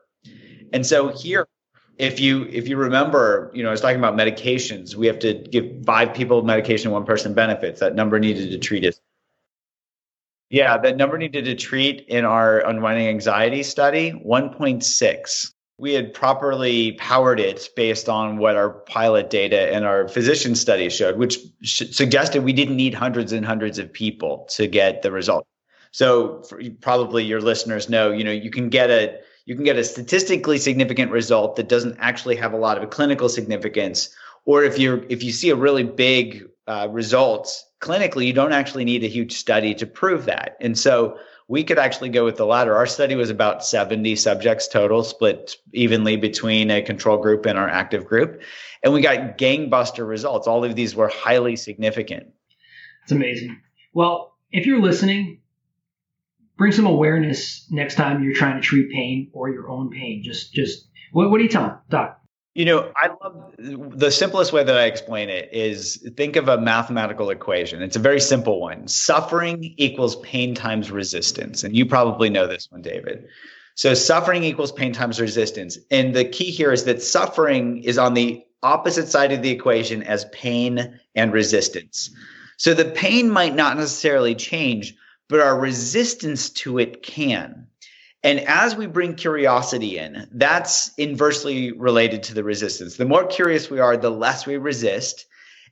And 0.74 0.86
so 0.86 1.10
here 1.10 1.48
if 2.02 2.20
you 2.20 2.46
if 2.46 2.68
you 2.68 2.78
remember, 2.78 3.52
you 3.54 3.62
know, 3.62 3.70
I 3.70 3.72
was 3.72 3.80
talking 3.80 4.00
about 4.00 4.16
medications. 4.16 4.96
We 4.96 5.06
have 5.06 5.20
to 5.20 5.36
give 5.36 5.86
five 5.86 6.16
people 6.16 6.42
medication, 6.42 6.90
one 6.90 7.06
person 7.06 7.36
benefits. 7.36 7.80
That 7.80 7.94
number 7.94 8.20
needed 8.20 8.50
to 8.50 8.58
treat 8.58 8.84
is 8.84 9.00
yeah, 10.50 10.80
that 10.80 10.98
number 10.98 11.18
needed 11.18 11.46
to 11.46 11.56
treat 11.56 12.02
in 12.08 12.26
our 12.26 12.60
unwinding 12.68 13.08
anxiety 13.08 13.64
study, 13.64 14.12
1.6. 14.12 15.54
We 15.78 15.94
had 15.94 16.14
properly 16.14 16.94
powered 16.94 17.40
it 17.40 17.70
based 17.76 18.10
on 18.10 18.38
what 18.38 18.58
our 18.58 18.70
pilot 18.70 19.30
data 19.30 19.74
and 19.74 19.86
our 19.86 20.10
physician 20.10 20.56
studies 20.56 20.94
showed, 20.94 21.18
which 21.18 21.38
suggested 21.64 22.44
we 22.44 22.52
didn't 22.52 22.76
need 22.76 22.94
hundreds 22.94 23.32
and 23.32 23.46
hundreds 23.46 23.80
of 23.80 23.94
people 23.94 24.50
to 24.52 24.68
get 24.68 25.04
the 25.04 25.12
result. 25.12 25.48
So 25.92 26.44
probably 26.82 27.24
your 27.24 27.42
listeners 27.42 27.88
know, 27.88 28.12
you 28.12 28.24
know, 28.24 28.32
you 28.32 28.50
can 28.50 28.70
get 28.70 28.90
a 28.90 29.20
you 29.52 29.58
can 29.58 29.66
get 29.66 29.76
a 29.76 29.84
statistically 29.84 30.58
significant 30.58 31.12
result 31.12 31.58
that 31.58 31.68
doesn't 31.68 31.98
actually 32.00 32.38
have 32.38 32.54
a 32.54 32.58
lot 32.58 32.82
of 32.82 32.90
clinical 32.90 33.28
significance 33.28 34.16
or 34.46 34.64
if 34.64 34.80
you're 34.80 35.04
if 35.10 35.24
you 35.24 35.34
see 35.34 35.50
a 35.50 35.58
really 35.58 35.84
big 35.84 36.48
uh, 36.68 36.88
results 36.90 37.70
clinically 37.82 38.26
you 38.26 38.32
don't 38.32 38.54
actually 38.54 38.86
need 38.86 39.04
a 39.04 39.08
huge 39.08 39.34
study 39.34 39.76
to 39.76 39.86
prove 39.86 40.24
that. 40.24 40.56
And 40.62 40.80
so 40.80 41.18
we 41.50 41.66
could 41.66 41.78
actually 41.78 42.08
go 42.08 42.24
with 42.24 42.38
the 42.38 42.46
latter. 42.46 42.78
Our 42.78 42.86
study 42.86 43.16
was 43.16 43.30
about 43.30 43.66
70 43.66 44.16
subjects 44.16 44.70
total 44.70 45.04
split 45.04 45.58
evenly 45.74 46.16
between 46.16 46.72
a 46.72 46.82
control 46.82 47.18
group 47.18 47.46
and 47.46 47.58
our 47.58 47.68
active 47.68 48.06
group. 48.06 48.42
And 48.84 48.94
we 48.94 49.02
got 49.02 49.38
gangbuster 49.38 50.08
results. 50.08 50.48
All 50.48 50.64
of 50.64 50.78
these 50.78 50.96
were 50.96 51.10
highly 51.10 51.58
significant. 51.58 52.28
It's 53.04 53.12
amazing. 53.12 53.60
Well 53.92 54.34
if 54.54 54.66
you're 54.66 54.82
listening 54.82 55.41
bring 56.62 56.72
some 56.72 56.86
awareness 56.86 57.66
next 57.72 57.96
time 57.96 58.24
you're 58.24 58.36
trying 58.36 58.56
to 58.56 58.62
treat 58.62 58.92
pain 58.92 59.32
or 59.34 59.50
your 59.50 59.68
own 59.68 59.90
pain. 59.90 60.22
Just, 60.24 60.54
just 60.54 60.88
what, 61.12 61.32
what 61.32 61.40
do 61.40 61.44
you 61.44 61.50
tell 61.50 61.64
them, 61.64 61.78
doc? 61.90 62.20
You 62.54 62.66
know, 62.66 62.92
I 62.96 63.08
love 63.08 63.56
the 63.58 64.12
simplest 64.12 64.54
way 64.54 64.64
that 64.64 64.78
I 64.78 64.84
explain 64.84 65.30
it 65.30 65.50
is 65.52 66.08
think 66.16 66.36
of 66.36 66.48
a 66.50 66.62
mathematical 66.62 67.32
equation. 67.32 67.82
It's 67.82 67.96
a 67.96 68.00
very 68.00 68.20
simple 68.20 68.62
one. 68.62 68.88
Suffering 68.88 69.74
equals 69.78 70.18
pain 70.18 70.54
times 70.54 70.92
resistance. 70.92 71.64
And 71.64 71.76
you 71.76 71.88
probably 71.88 72.30
know 72.30 72.46
this 72.46 72.68
one, 72.70 72.84
David. 72.84 73.26
So 73.74 73.96
suffering 73.96 74.44
equals 74.44 74.72
pain 74.72 74.94
times 74.94 75.20
resistance. 75.20 75.80
And 75.90 76.16
the 76.16 76.26
key 76.26 76.52
here 76.52 76.72
is 76.72 76.84
that 76.84 77.02
suffering 77.02 77.84
is 77.86 77.98
on 77.98 78.14
the 78.14 78.44
opposite 78.62 79.08
side 79.08 79.32
of 79.32 79.42
the 79.42 79.50
equation 79.50 80.04
as 80.04 80.26
pain 80.26 81.00
and 81.16 81.34
resistance. 81.34 82.14
So 82.58 82.76
the 82.76 82.86
pain 82.86 83.32
might 83.32 83.56
not 83.56 83.78
necessarily 83.78 84.36
change, 84.36 84.94
but 85.32 85.40
our 85.40 85.58
resistance 85.58 86.50
to 86.50 86.78
it 86.78 87.02
can. 87.02 87.66
And 88.22 88.42
as 88.42 88.76
we 88.76 88.86
bring 88.86 89.16
curiosity 89.16 89.98
in, 89.98 90.28
that's 90.34 90.92
inversely 90.98 91.72
related 91.72 92.22
to 92.24 92.34
the 92.34 92.44
resistance. 92.44 92.98
The 92.98 93.06
more 93.06 93.26
curious 93.26 93.70
we 93.70 93.80
are, 93.80 93.96
the 93.96 94.12
less 94.12 94.46
we 94.46 94.58
resist. 94.58 95.26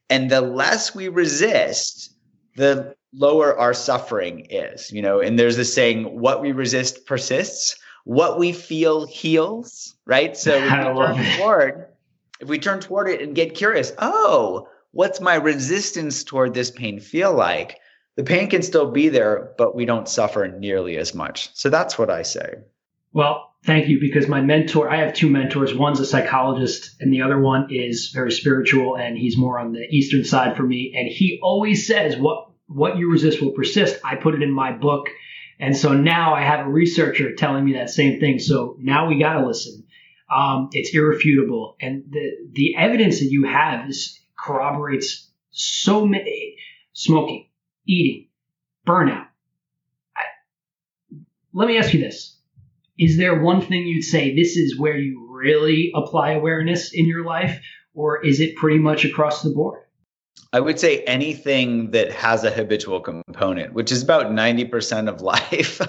And 0.09 0.31
the 0.31 0.41
less 0.41 0.95
we 0.95 1.09
resist, 1.09 2.15
the 2.55 2.95
lower 3.13 3.55
our 3.59 3.73
suffering 3.73 4.47
is. 4.49 4.91
You 4.91 5.01
know, 5.01 5.19
and 5.19 5.37
there's 5.37 5.57
this 5.57 5.73
saying, 5.73 6.05
what 6.05 6.41
we 6.41 6.53
resist 6.53 7.05
persists, 7.05 7.75
what 8.05 8.39
we 8.39 8.53
feel 8.53 9.05
heals, 9.05 9.93
right? 10.05 10.37
So 10.37 10.55
if 10.55 10.63
we 10.63 10.69
turn 10.69 11.37
toward, 11.37 11.85
if 12.39 12.47
we 12.47 12.59
turn 12.59 12.79
toward 12.79 13.09
it 13.09 13.21
and 13.21 13.35
get 13.35 13.55
curious, 13.55 13.91
oh, 13.97 14.69
what's 14.91 15.19
my 15.19 15.35
resistance 15.35 16.23
toward 16.23 16.53
this 16.53 16.71
pain 16.71 17.01
feel 17.01 17.33
like? 17.33 17.78
The 18.19 18.25
pain 18.25 18.49
can 18.49 18.61
still 18.61 18.91
be 18.91 19.07
there, 19.07 19.53
but 19.57 19.73
we 19.73 19.85
don't 19.85 20.09
suffer 20.09 20.45
nearly 20.45 20.97
as 20.97 21.15
much. 21.15 21.55
So 21.55 21.69
that's 21.69 21.97
what 21.97 22.09
I 22.09 22.23
say. 22.23 22.55
Well, 23.13 23.53
thank 23.63 23.87
you 23.87 23.97
because 24.01 24.27
my 24.27 24.41
mentor, 24.41 24.89
I 24.89 24.97
have 24.97 25.13
two 25.13 25.29
mentors. 25.29 25.73
One's 25.73 26.01
a 26.01 26.05
psychologist, 26.05 26.97
and 26.99 27.13
the 27.13 27.21
other 27.21 27.39
one 27.39 27.69
is 27.69 28.11
very 28.13 28.33
spiritual, 28.33 28.97
and 28.97 29.17
he's 29.17 29.37
more 29.37 29.57
on 29.57 29.71
the 29.71 29.87
eastern 29.89 30.25
side 30.25 30.57
for 30.57 30.63
me. 30.63 30.93
And 30.97 31.07
he 31.07 31.39
always 31.41 31.87
says, 31.87 32.17
"What 32.17 32.49
what 32.67 32.97
you 32.97 33.09
resist 33.09 33.41
will 33.41 33.53
persist." 33.53 34.01
I 34.03 34.17
put 34.17 34.35
it 34.35 34.43
in 34.43 34.51
my 34.51 34.73
book, 34.73 35.07
and 35.57 35.77
so 35.77 35.93
now 35.93 36.33
I 36.33 36.41
have 36.41 36.67
a 36.67 36.69
researcher 36.69 37.35
telling 37.35 37.63
me 37.63 37.71
that 37.75 37.89
same 37.89 38.19
thing. 38.19 38.39
So 38.39 38.75
now 38.81 39.07
we 39.07 39.17
got 39.17 39.35
to 39.35 39.47
listen. 39.47 39.85
Um, 40.29 40.71
it's 40.73 40.93
irrefutable, 40.93 41.77
and 41.79 42.03
the 42.09 42.31
the 42.51 42.75
evidence 42.75 43.19
that 43.19 43.31
you 43.31 43.45
have 43.45 43.87
is 43.87 44.19
corroborates 44.37 45.31
so 45.51 46.05
many 46.05 46.57
smoking 46.91 47.45
eating, 47.89 48.27
burnout. 48.87 49.25
I, 50.15 50.21
let 51.53 51.67
me 51.67 51.77
ask 51.77 51.93
you 51.93 51.99
this. 51.99 52.37
Is 52.97 53.17
there 53.17 53.41
one 53.41 53.61
thing 53.61 53.87
you'd 53.87 54.03
say 54.03 54.35
this 54.35 54.55
is 54.57 54.79
where 54.79 54.97
you 54.97 55.27
really 55.31 55.91
apply 55.95 56.31
awareness 56.31 56.93
in 56.93 57.07
your 57.07 57.25
life, 57.25 57.59
or 57.93 58.23
is 58.25 58.39
it 58.39 58.55
pretty 58.55 58.77
much 58.77 59.05
across 59.05 59.41
the 59.41 59.49
board? 59.49 59.79
I 60.51 60.59
would 60.59 60.79
say 60.79 61.03
anything 61.03 61.91
that 61.91 62.11
has 62.11 62.43
a 62.43 62.49
habitual 62.49 63.01
component, 63.01 63.73
which 63.73 63.91
is 63.91 64.01
about 64.01 64.27
90% 64.27 65.07
of 65.07 65.21
life. 65.21 65.79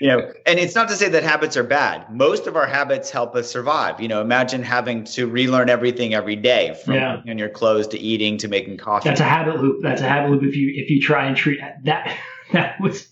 you 0.00 0.08
know, 0.08 0.32
and 0.46 0.58
it's 0.58 0.74
not 0.74 0.88
to 0.88 0.96
say 0.96 1.10
that 1.10 1.22
habits 1.22 1.58
are 1.58 1.62
bad. 1.62 2.10
Most 2.10 2.46
of 2.46 2.56
our 2.56 2.66
habits 2.66 3.10
help 3.10 3.36
us 3.36 3.50
survive. 3.50 4.00
You 4.00 4.08
know, 4.08 4.22
imagine 4.22 4.62
having 4.62 5.04
to 5.04 5.26
relearn 5.26 5.68
everything 5.68 6.14
every 6.14 6.36
day 6.36 6.74
from 6.82 6.94
yeah. 6.94 7.20
on 7.28 7.36
your 7.36 7.50
clothes 7.50 7.86
to 7.88 7.98
eating 7.98 8.38
to 8.38 8.48
making 8.48 8.78
coffee. 8.78 9.10
That's 9.10 9.20
a 9.20 9.24
habit 9.24 9.60
loop. 9.60 9.82
That's 9.82 10.00
a 10.00 10.08
habit 10.08 10.30
loop 10.30 10.42
if 10.42 10.56
you 10.56 10.72
if 10.74 10.88
you 10.88 11.02
try 11.02 11.26
and 11.26 11.36
treat 11.36 11.60
that 11.84 12.16
that 12.52 12.80
was 12.80 13.11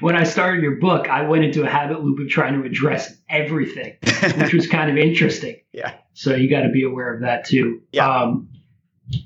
when 0.00 0.16
I 0.16 0.24
started 0.24 0.62
your 0.62 0.76
book, 0.76 1.08
I 1.08 1.22
went 1.22 1.44
into 1.44 1.62
a 1.62 1.68
habit 1.68 2.02
loop 2.02 2.18
of 2.20 2.28
trying 2.28 2.60
to 2.60 2.66
address 2.66 3.14
everything, 3.28 3.96
which 4.36 4.54
was 4.54 4.66
kind 4.66 4.90
of 4.90 4.96
interesting. 5.04 5.56
Yeah. 5.72 5.94
So 6.14 6.34
you 6.34 6.50
got 6.50 6.62
to 6.62 6.70
be 6.70 6.84
aware 6.84 7.14
of 7.14 7.22
that 7.22 7.46
too. 7.46 7.82
Yeah. 7.92 8.08
Um, 8.08 8.48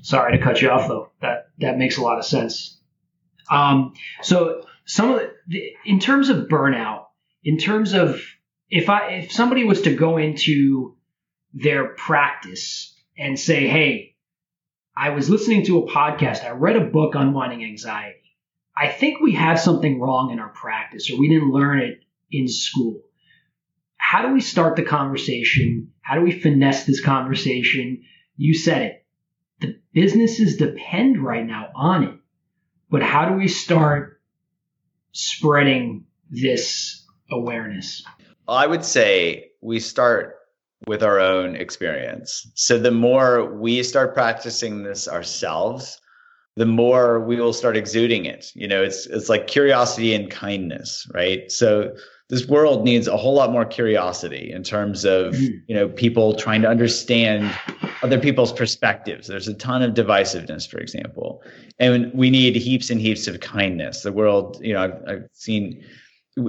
sorry 0.01 0.37
to 0.37 0.43
cut 0.43 0.61
you 0.61 0.69
off 0.69 0.87
though. 0.87 1.11
That 1.21 1.47
that 1.59 1.77
makes 1.77 1.97
a 1.97 2.01
lot 2.01 2.19
of 2.19 2.25
sense. 2.25 2.79
Um, 3.49 3.93
so 4.21 4.65
some 4.85 5.11
of 5.11 5.21
the, 5.47 5.71
in 5.85 5.99
terms 5.99 6.29
of 6.29 6.47
burnout, 6.47 7.05
in 7.43 7.57
terms 7.57 7.93
of 7.93 8.21
if 8.69 8.89
I 8.89 9.11
if 9.11 9.31
somebody 9.31 9.63
was 9.63 9.81
to 9.83 9.95
go 9.95 10.17
into 10.17 10.95
their 11.53 11.89
practice 11.89 12.95
and 13.17 13.39
say, 13.39 13.67
"Hey, 13.67 14.15
I 14.95 15.09
was 15.09 15.29
listening 15.29 15.65
to 15.65 15.79
a 15.79 15.91
podcast, 15.91 16.43
I 16.45 16.51
read 16.51 16.75
a 16.75 16.85
book 16.85 17.15
on 17.15 17.29
unwinding 17.29 17.63
anxiety. 17.63 18.22
I 18.75 18.87
think 18.87 19.19
we 19.19 19.33
have 19.33 19.59
something 19.59 19.99
wrong 19.99 20.31
in 20.31 20.39
our 20.39 20.49
practice, 20.49 21.11
or 21.11 21.19
we 21.19 21.29
didn't 21.29 21.51
learn 21.51 21.79
it 21.79 21.99
in 22.31 22.47
school." 22.47 23.01
How 23.97 24.21
do 24.27 24.33
we 24.33 24.41
start 24.41 24.75
the 24.75 24.83
conversation? 24.83 25.91
How 26.01 26.15
do 26.15 26.21
we 26.21 26.31
finesse 26.31 26.85
this 26.85 27.03
conversation? 27.03 28.03
You 28.35 28.53
said 28.53 28.81
it. 28.81 29.05
The 29.61 29.79
businesses 29.93 30.57
depend 30.57 31.23
right 31.23 31.45
now 31.45 31.69
on 31.73 32.03
it. 32.03 32.15
But 32.89 33.01
how 33.01 33.29
do 33.29 33.35
we 33.35 33.47
start 33.47 34.21
spreading 35.13 36.05
this 36.29 37.05
awareness? 37.31 38.03
I 38.47 38.67
would 38.67 38.83
say 38.83 39.51
we 39.61 39.79
start 39.79 40.35
with 40.85 41.01
our 41.01 41.19
own 41.19 41.55
experience. 41.55 42.51
So 42.55 42.77
the 42.77 42.91
more 42.91 43.45
we 43.57 43.81
start 43.83 44.13
practicing 44.13 44.83
this 44.83 45.07
ourselves, 45.07 46.01
the 46.55 46.65
more 46.65 47.19
we 47.19 47.35
will 47.37 47.53
start 47.53 47.75
exuding 47.75 48.25
it. 48.25 48.51
You 48.53 48.67
know, 48.67 48.83
it's 48.83 49.05
it's 49.07 49.29
like 49.29 49.47
curiosity 49.47 50.13
and 50.13 50.29
kindness, 50.29 51.07
right? 51.13 51.51
So 51.51 51.95
this 52.29 52.47
world 52.47 52.83
needs 52.83 53.07
a 53.07 53.17
whole 53.17 53.35
lot 53.35 53.51
more 53.51 53.65
curiosity 53.65 54.51
in 54.51 54.63
terms 54.63 55.05
of 55.05 55.33
mm-hmm. 55.33 55.57
you 55.67 55.75
know 55.75 55.87
people 55.89 56.33
trying 56.33 56.61
to 56.61 56.67
understand 56.67 57.55
other 58.01 58.19
people's 58.19 58.51
perspectives 58.51 59.27
there's 59.27 59.47
a 59.47 59.53
ton 59.53 59.83
of 59.83 59.93
divisiveness 59.93 60.67
for 60.67 60.79
example 60.79 61.43
and 61.79 62.11
we 62.13 62.29
need 62.29 62.55
heaps 62.55 62.89
and 62.89 62.99
heaps 62.99 63.27
of 63.27 63.39
kindness 63.39 64.01
the 64.01 64.11
world 64.11 64.57
you 64.61 64.73
know 64.73 64.81
i've, 64.81 65.03
I've 65.07 65.29
seen 65.33 65.83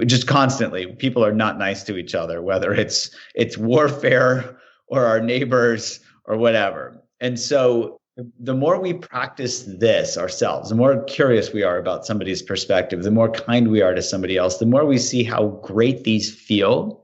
just 0.07 0.27
constantly 0.27 0.87
people 0.95 1.23
are 1.23 1.33
not 1.33 1.59
nice 1.59 1.83
to 1.83 1.97
each 1.97 2.15
other 2.15 2.41
whether 2.41 2.73
it's 2.73 3.11
it's 3.35 3.57
warfare 3.57 4.57
or 4.87 5.05
our 5.05 5.19
neighbors 5.19 5.99
or 6.25 6.37
whatever 6.37 6.99
and 7.19 7.39
so 7.39 7.99
the 8.39 8.53
more 8.53 8.79
we 8.79 8.93
practice 8.93 9.63
this 9.63 10.17
ourselves, 10.17 10.69
the 10.69 10.75
more 10.75 11.03
curious 11.03 11.51
we 11.51 11.63
are 11.63 11.77
about 11.77 12.05
somebody's 12.05 12.41
perspective, 12.41 13.03
the 13.03 13.11
more 13.11 13.29
kind 13.29 13.69
we 13.69 13.81
are 13.81 13.93
to 13.93 14.01
somebody 14.01 14.37
else, 14.37 14.57
the 14.57 14.65
more 14.65 14.85
we 14.85 14.97
see 14.97 15.23
how 15.23 15.47
great 15.63 16.03
these 16.03 16.33
feel. 16.33 17.03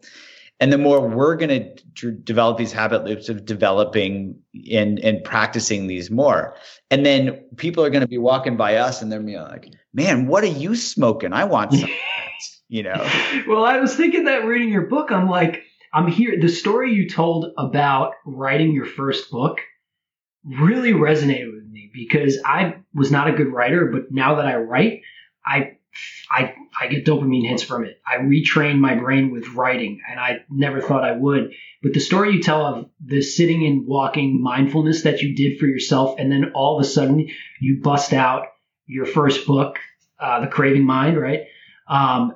And 0.61 0.71
the 0.71 0.77
more 0.77 1.05
we're 1.05 1.35
going 1.37 1.73
to 1.95 2.11
develop 2.11 2.59
these 2.59 2.71
habit 2.71 3.03
loops 3.03 3.29
of 3.29 3.45
developing 3.45 4.37
and, 4.71 4.99
and 4.99 5.23
practicing 5.23 5.87
these 5.87 6.11
more. 6.11 6.55
And 6.91 7.03
then 7.03 7.43
people 7.57 7.83
are 7.83 7.89
going 7.89 8.01
to 8.01 8.07
be 8.07 8.19
walking 8.19 8.57
by 8.57 8.75
us 8.75 9.01
and 9.01 9.11
they're 9.11 9.19
be 9.21 9.37
like, 9.37 9.73
man, 9.91 10.27
what 10.27 10.43
are 10.43 10.47
you 10.47 10.75
smoking? 10.75 11.33
I 11.33 11.45
want 11.45 11.73
some 11.73 11.89
you 12.69 12.83
know? 12.83 13.09
well, 13.47 13.65
I 13.65 13.79
was 13.79 13.95
thinking 13.95 14.25
that 14.25 14.45
reading 14.45 14.69
your 14.69 14.85
book, 14.85 15.11
I'm 15.11 15.27
like, 15.27 15.63
I'm 15.93 16.07
here. 16.07 16.39
The 16.39 16.47
story 16.47 16.93
you 16.93 17.09
told 17.09 17.47
about 17.57 18.13
writing 18.23 18.71
your 18.71 18.85
first 18.85 19.31
book 19.31 19.59
really 20.43 20.93
resonated 20.93 21.53
with 21.53 21.65
me 21.69 21.89
because 21.93 22.39
I 22.43 22.75
was 22.93 23.11
not 23.11 23.27
a 23.27 23.33
good 23.33 23.51
writer, 23.51 23.87
but 23.87 24.11
now 24.11 24.35
that 24.35 24.45
I 24.45 24.55
write, 24.55 25.01
I 25.45 25.77
I 26.29 26.55
I 26.79 26.87
get 26.87 27.05
dopamine 27.05 27.47
hits 27.47 27.63
from 27.63 27.85
it. 27.85 28.01
I 28.05 28.17
retrain 28.17 28.79
my 28.79 28.95
brain 28.95 29.31
with 29.31 29.53
writing, 29.53 30.01
and 30.09 30.19
I 30.19 30.39
never 30.49 30.81
thought 30.81 31.03
I 31.03 31.11
would. 31.11 31.53
But 31.83 31.93
the 31.93 31.99
story 31.99 32.33
you 32.33 32.41
tell 32.41 32.65
of 32.65 32.89
the 33.03 33.21
sitting 33.21 33.65
and 33.65 33.85
walking 33.85 34.41
mindfulness 34.41 35.03
that 35.03 35.21
you 35.21 35.35
did 35.35 35.59
for 35.59 35.65
yourself, 35.65 36.15
and 36.17 36.31
then 36.31 36.51
all 36.53 36.79
of 36.79 36.85
a 36.85 36.87
sudden 36.87 37.29
you 37.59 37.81
bust 37.81 38.13
out 38.13 38.47
your 38.85 39.05
first 39.05 39.45
book, 39.45 39.79
uh, 40.19 40.41
The 40.41 40.47
Craving 40.47 40.85
Mind, 40.85 41.19
right? 41.19 41.41
Um, 41.87 42.35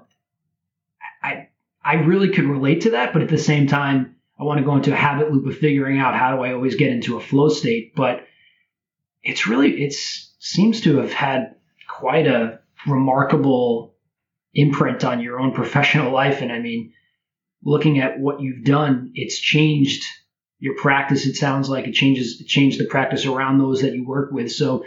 I 1.23 1.49
I 1.83 1.95
really 1.95 2.29
could 2.29 2.45
relate 2.45 2.81
to 2.81 2.91
that, 2.91 3.13
but 3.13 3.21
at 3.21 3.29
the 3.29 3.37
same 3.37 3.67
time, 3.67 4.14
I 4.37 4.43
want 4.43 4.59
to 4.59 4.65
go 4.65 4.75
into 4.75 4.91
a 4.91 4.97
habit 4.97 5.31
loop 5.31 5.45
of 5.45 5.57
figuring 5.57 5.99
out 5.99 6.15
how 6.15 6.35
do 6.35 6.43
I 6.43 6.53
always 6.53 6.75
get 6.75 6.91
into 6.91 7.17
a 7.17 7.21
flow 7.21 7.49
state. 7.49 7.95
But 7.95 8.25
it's 9.23 9.47
really, 9.47 9.83
it 9.83 9.93
seems 9.93 10.81
to 10.81 10.97
have 10.97 11.13
had 11.13 11.55
quite 11.87 12.27
a 12.27 12.59
remarkable 12.85 13.95
imprint 14.53 15.03
on 15.03 15.21
your 15.21 15.39
own 15.39 15.53
professional 15.53 16.11
life. 16.11 16.41
And 16.41 16.51
I 16.51 16.59
mean, 16.59 16.93
looking 17.63 17.99
at 17.99 18.19
what 18.19 18.41
you've 18.41 18.63
done, 18.63 19.11
it's 19.15 19.39
changed 19.39 20.03
your 20.59 20.75
practice. 20.75 21.25
It 21.25 21.35
sounds 21.35 21.69
like 21.69 21.87
it 21.87 21.93
changes, 21.93 22.39
it 22.41 22.47
changed 22.47 22.79
the 22.79 22.85
practice 22.85 23.25
around 23.25 23.57
those 23.57 23.81
that 23.81 23.93
you 23.93 24.05
work 24.05 24.31
with. 24.31 24.51
So 24.51 24.85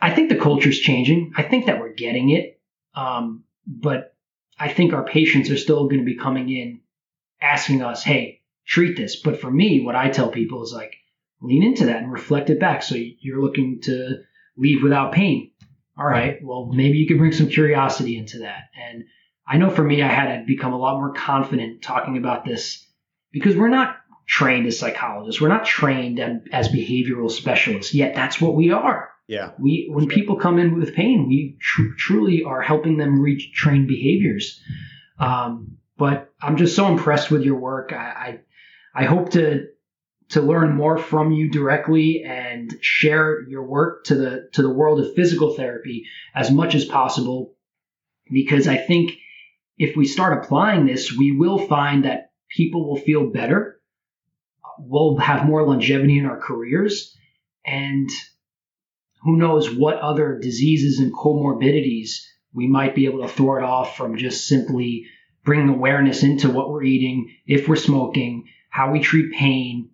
I 0.00 0.14
think 0.14 0.28
the 0.28 0.36
culture's 0.36 0.78
changing. 0.78 1.32
I 1.36 1.42
think 1.42 1.66
that 1.66 1.80
we're 1.80 1.94
getting 1.94 2.30
it. 2.30 2.60
Um, 2.94 3.44
but 3.66 4.14
I 4.58 4.68
think 4.68 4.92
our 4.92 5.04
patients 5.04 5.50
are 5.50 5.56
still 5.56 5.84
going 5.84 6.00
to 6.00 6.04
be 6.04 6.16
coming 6.16 6.50
in 6.50 6.80
asking 7.40 7.82
us, 7.82 8.02
Hey, 8.02 8.41
treat 8.66 8.96
this. 8.96 9.16
But 9.16 9.40
for 9.40 9.50
me, 9.50 9.84
what 9.84 9.96
I 9.96 10.10
tell 10.10 10.30
people 10.30 10.62
is 10.62 10.72
like, 10.72 10.94
lean 11.40 11.62
into 11.62 11.86
that 11.86 12.02
and 12.02 12.12
reflect 12.12 12.50
it 12.50 12.60
back. 12.60 12.82
So 12.82 12.94
you're 12.94 13.42
looking 13.42 13.80
to 13.82 14.22
leave 14.56 14.82
without 14.82 15.12
pain. 15.12 15.50
All 15.98 16.06
right, 16.06 16.38
well, 16.42 16.70
maybe 16.72 16.96
you 16.96 17.06
could 17.06 17.18
bring 17.18 17.32
some 17.32 17.48
curiosity 17.48 18.16
into 18.16 18.40
that. 18.40 18.70
And 18.74 19.04
I 19.46 19.58
know 19.58 19.68
for 19.68 19.84
me, 19.84 20.02
I 20.02 20.08
had 20.08 20.38
to 20.38 20.44
become 20.46 20.72
a 20.72 20.78
lot 20.78 20.96
more 20.96 21.12
confident 21.12 21.82
talking 21.82 22.16
about 22.16 22.44
this 22.46 22.86
because 23.30 23.56
we're 23.56 23.68
not 23.68 23.96
trained 24.26 24.66
as 24.66 24.78
psychologists. 24.78 25.40
We're 25.40 25.48
not 25.48 25.66
trained 25.66 26.18
as 26.52 26.68
behavioral 26.68 27.30
specialists, 27.30 27.92
yet 27.92 28.14
that's 28.14 28.40
what 28.40 28.54
we 28.54 28.70
are. 28.70 29.10
Yeah. 29.28 29.50
We 29.58 29.88
when 29.90 30.08
people 30.08 30.36
come 30.36 30.58
in 30.58 30.78
with 30.78 30.94
pain, 30.94 31.28
we 31.28 31.58
tr- 31.60 31.94
truly 31.98 32.42
are 32.44 32.62
helping 32.62 32.96
them 32.96 33.20
reach 33.20 33.52
trained 33.52 33.88
behaviors. 33.88 34.60
Um, 35.18 35.78
but 35.98 36.32
I'm 36.40 36.56
just 36.56 36.74
so 36.74 36.88
impressed 36.88 37.30
with 37.30 37.42
your 37.42 37.58
work. 37.58 37.92
I, 37.92 37.96
I, 37.96 38.40
I 38.94 39.04
hope 39.04 39.30
to 39.30 39.66
to 40.30 40.40
learn 40.40 40.74
more 40.74 40.96
from 40.96 41.32
you 41.32 41.50
directly 41.50 42.22
and 42.24 42.72
share 42.80 43.42
your 43.48 43.62
work 43.62 44.04
to 44.04 44.14
the 44.14 44.48
to 44.52 44.62
the 44.62 44.72
world 44.72 45.00
of 45.00 45.14
physical 45.14 45.54
therapy 45.54 46.04
as 46.34 46.50
much 46.50 46.74
as 46.74 46.84
possible 46.84 47.54
because 48.30 48.66
I 48.66 48.76
think 48.76 49.12
if 49.78 49.96
we 49.96 50.06
start 50.06 50.42
applying 50.42 50.86
this, 50.86 51.12
we 51.12 51.32
will 51.32 51.58
find 51.66 52.04
that 52.04 52.30
people 52.48 52.88
will 52.88 52.96
feel 52.96 53.30
better. 53.30 53.80
We'll 54.78 55.16
have 55.18 55.46
more 55.46 55.66
longevity 55.66 56.18
in 56.18 56.26
our 56.26 56.38
careers 56.38 57.16
and 57.64 58.08
who 59.22 59.36
knows 59.36 59.72
what 59.72 59.98
other 59.98 60.38
diseases 60.38 60.98
and 60.98 61.12
comorbidities 61.12 62.24
we 62.54 62.66
might 62.66 62.94
be 62.94 63.06
able 63.06 63.26
to 63.26 63.56
it 63.58 63.64
off 63.64 63.96
from 63.96 64.18
just 64.18 64.46
simply 64.46 65.06
bringing 65.44 65.68
awareness 65.68 66.22
into 66.22 66.50
what 66.50 66.70
we're 66.70 66.82
eating, 66.82 67.34
if 67.46 67.66
we're 67.66 67.76
smoking, 67.76 68.44
how 68.72 68.90
we 68.90 68.98
treat 68.98 69.32
pain. 69.32 69.90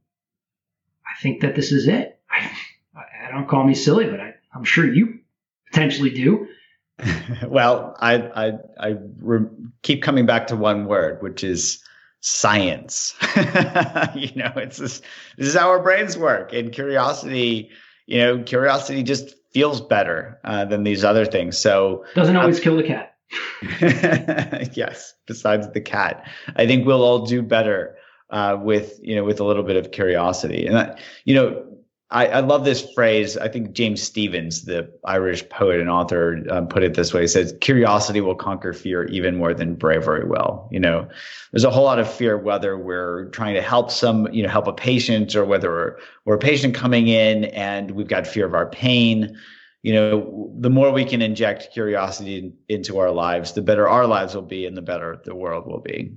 I 1.07 1.21
think 1.21 1.43
that 1.43 1.55
this 1.55 1.73
is 1.73 1.87
it. 1.89 2.19
I, 2.31 2.51
I 2.97 3.31
don't 3.31 3.49
call 3.49 3.65
me 3.65 3.75
silly, 3.75 4.07
but 4.07 4.21
I, 4.21 4.35
am 4.55 4.65
sure 4.65 4.91
you 4.91 5.19
potentially 5.71 6.11
do. 6.11 6.49
well, 7.47 7.95
I 8.01 8.15
I, 8.15 8.53
I 8.81 8.97
re- 9.21 9.49
keep 9.83 10.03
coming 10.03 10.25
back 10.27 10.47
to 10.47 10.57
one 10.57 10.87
word, 10.87 11.23
which 11.23 11.45
is 11.45 11.83
science. 12.21 13.15
you 14.15 14.35
know, 14.35 14.53
it's 14.57 14.79
this, 14.79 15.03
this 15.37 15.49
is 15.49 15.55
how 15.55 15.69
our 15.69 15.83
brains 15.83 16.17
work, 16.17 16.53
and 16.53 16.73
curiosity 16.73 17.71
you 18.09 18.19
know, 18.19 18.43
curiosity 18.43 19.03
just 19.03 19.35
feels 19.53 19.83
better 19.83 20.41
uh, 20.43 20.65
than 20.65 20.83
these 20.83 21.05
other 21.05 21.27
things. 21.27 21.59
So 21.59 22.05
doesn't 22.15 22.37
always 22.37 22.57
um, 22.57 22.63
kill 22.63 22.77
the 22.77 22.83
cat. 22.83 23.15
yes, 24.75 25.13
besides 25.27 25.71
the 25.75 25.83
cat, 25.83 26.27
I 26.57 26.67
think 26.67 26.87
we'll 26.87 27.03
all 27.03 27.27
do 27.27 27.43
better 27.43 27.98
uh, 28.31 28.59
with 28.61 28.99
you 29.03 29.17
know 29.17 29.25
with 29.25 29.41
a 29.41 29.45
little 29.45 29.63
bit 29.63 29.77
of 29.77 29.91
curiosity. 29.91 30.67
And 30.67 30.79
I, 30.79 30.99
you 31.25 31.35
know, 31.35 31.65
I, 32.11 32.27
I, 32.27 32.41
love 32.41 32.65
this 32.65 32.91
phrase. 32.95 33.37
I 33.37 33.49
think 33.49 33.73
James 33.73 34.03
Stephens, 34.03 34.65
the 34.65 34.91
Irish 35.05 35.47
poet 35.51 35.79
and 35.79 35.91
author, 35.91 36.43
um, 36.51 36.67
put 36.67 36.83
it 36.83 36.95
this 36.95 37.13
way: 37.13 37.23
he 37.23 37.27
says, 37.27 37.55
"Curiosity 37.61 38.21
will 38.23 38.35
conquer 38.35 38.73
fear 38.73 39.05
even 39.05 39.37
more 39.37 39.53
than 39.53 39.75
bravery 39.75 40.27
will." 40.27 40.69
You 40.71 40.81
know, 40.81 41.09
there's 41.53 41.65
a 41.65 41.71
whole 41.71 41.85
lot 41.85 41.99
of 41.99 42.11
fear 42.11 42.39
whether 42.39 42.79
we're 42.79 43.27
trying 43.31 43.55
to 43.55 43.63
help 43.63 43.91
some, 43.91 44.27
you 44.33 44.43
know, 44.43 44.49
help 44.49 44.67
a 44.67 44.73
patient, 44.73 45.37
or 45.37 45.45
whether 45.45 45.71
we're, 45.71 45.99
we're 46.25 46.37
a 46.37 46.39
patient 46.39 46.75
coming 46.75 47.09
in 47.09 47.45
and 47.47 47.91
we've 47.91 48.09
got 48.09 48.27
fear 48.27 48.47
of 48.47 48.55
our 48.55 48.71
pain. 48.71 49.39
You 49.83 49.95
know, 49.95 50.53
the 50.59 50.71
more 50.71 50.91
we 50.91 51.05
can 51.05 51.23
inject 51.23 51.73
curiosity 51.73 52.53
into 52.69 52.99
our 52.99 53.11
lives, 53.11 53.53
the 53.53 53.63
better 53.63 53.89
our 53.89 54.07
lives 54.07 54.35
will 54.35 54.43
be, 54.43 54.67
and 54.67 54.77
the 54.77 54.83
better 54.83 55.21
the 55.25 55.35
world 55.35 55.67
will 55.67 55.81
be. 55.81 56.17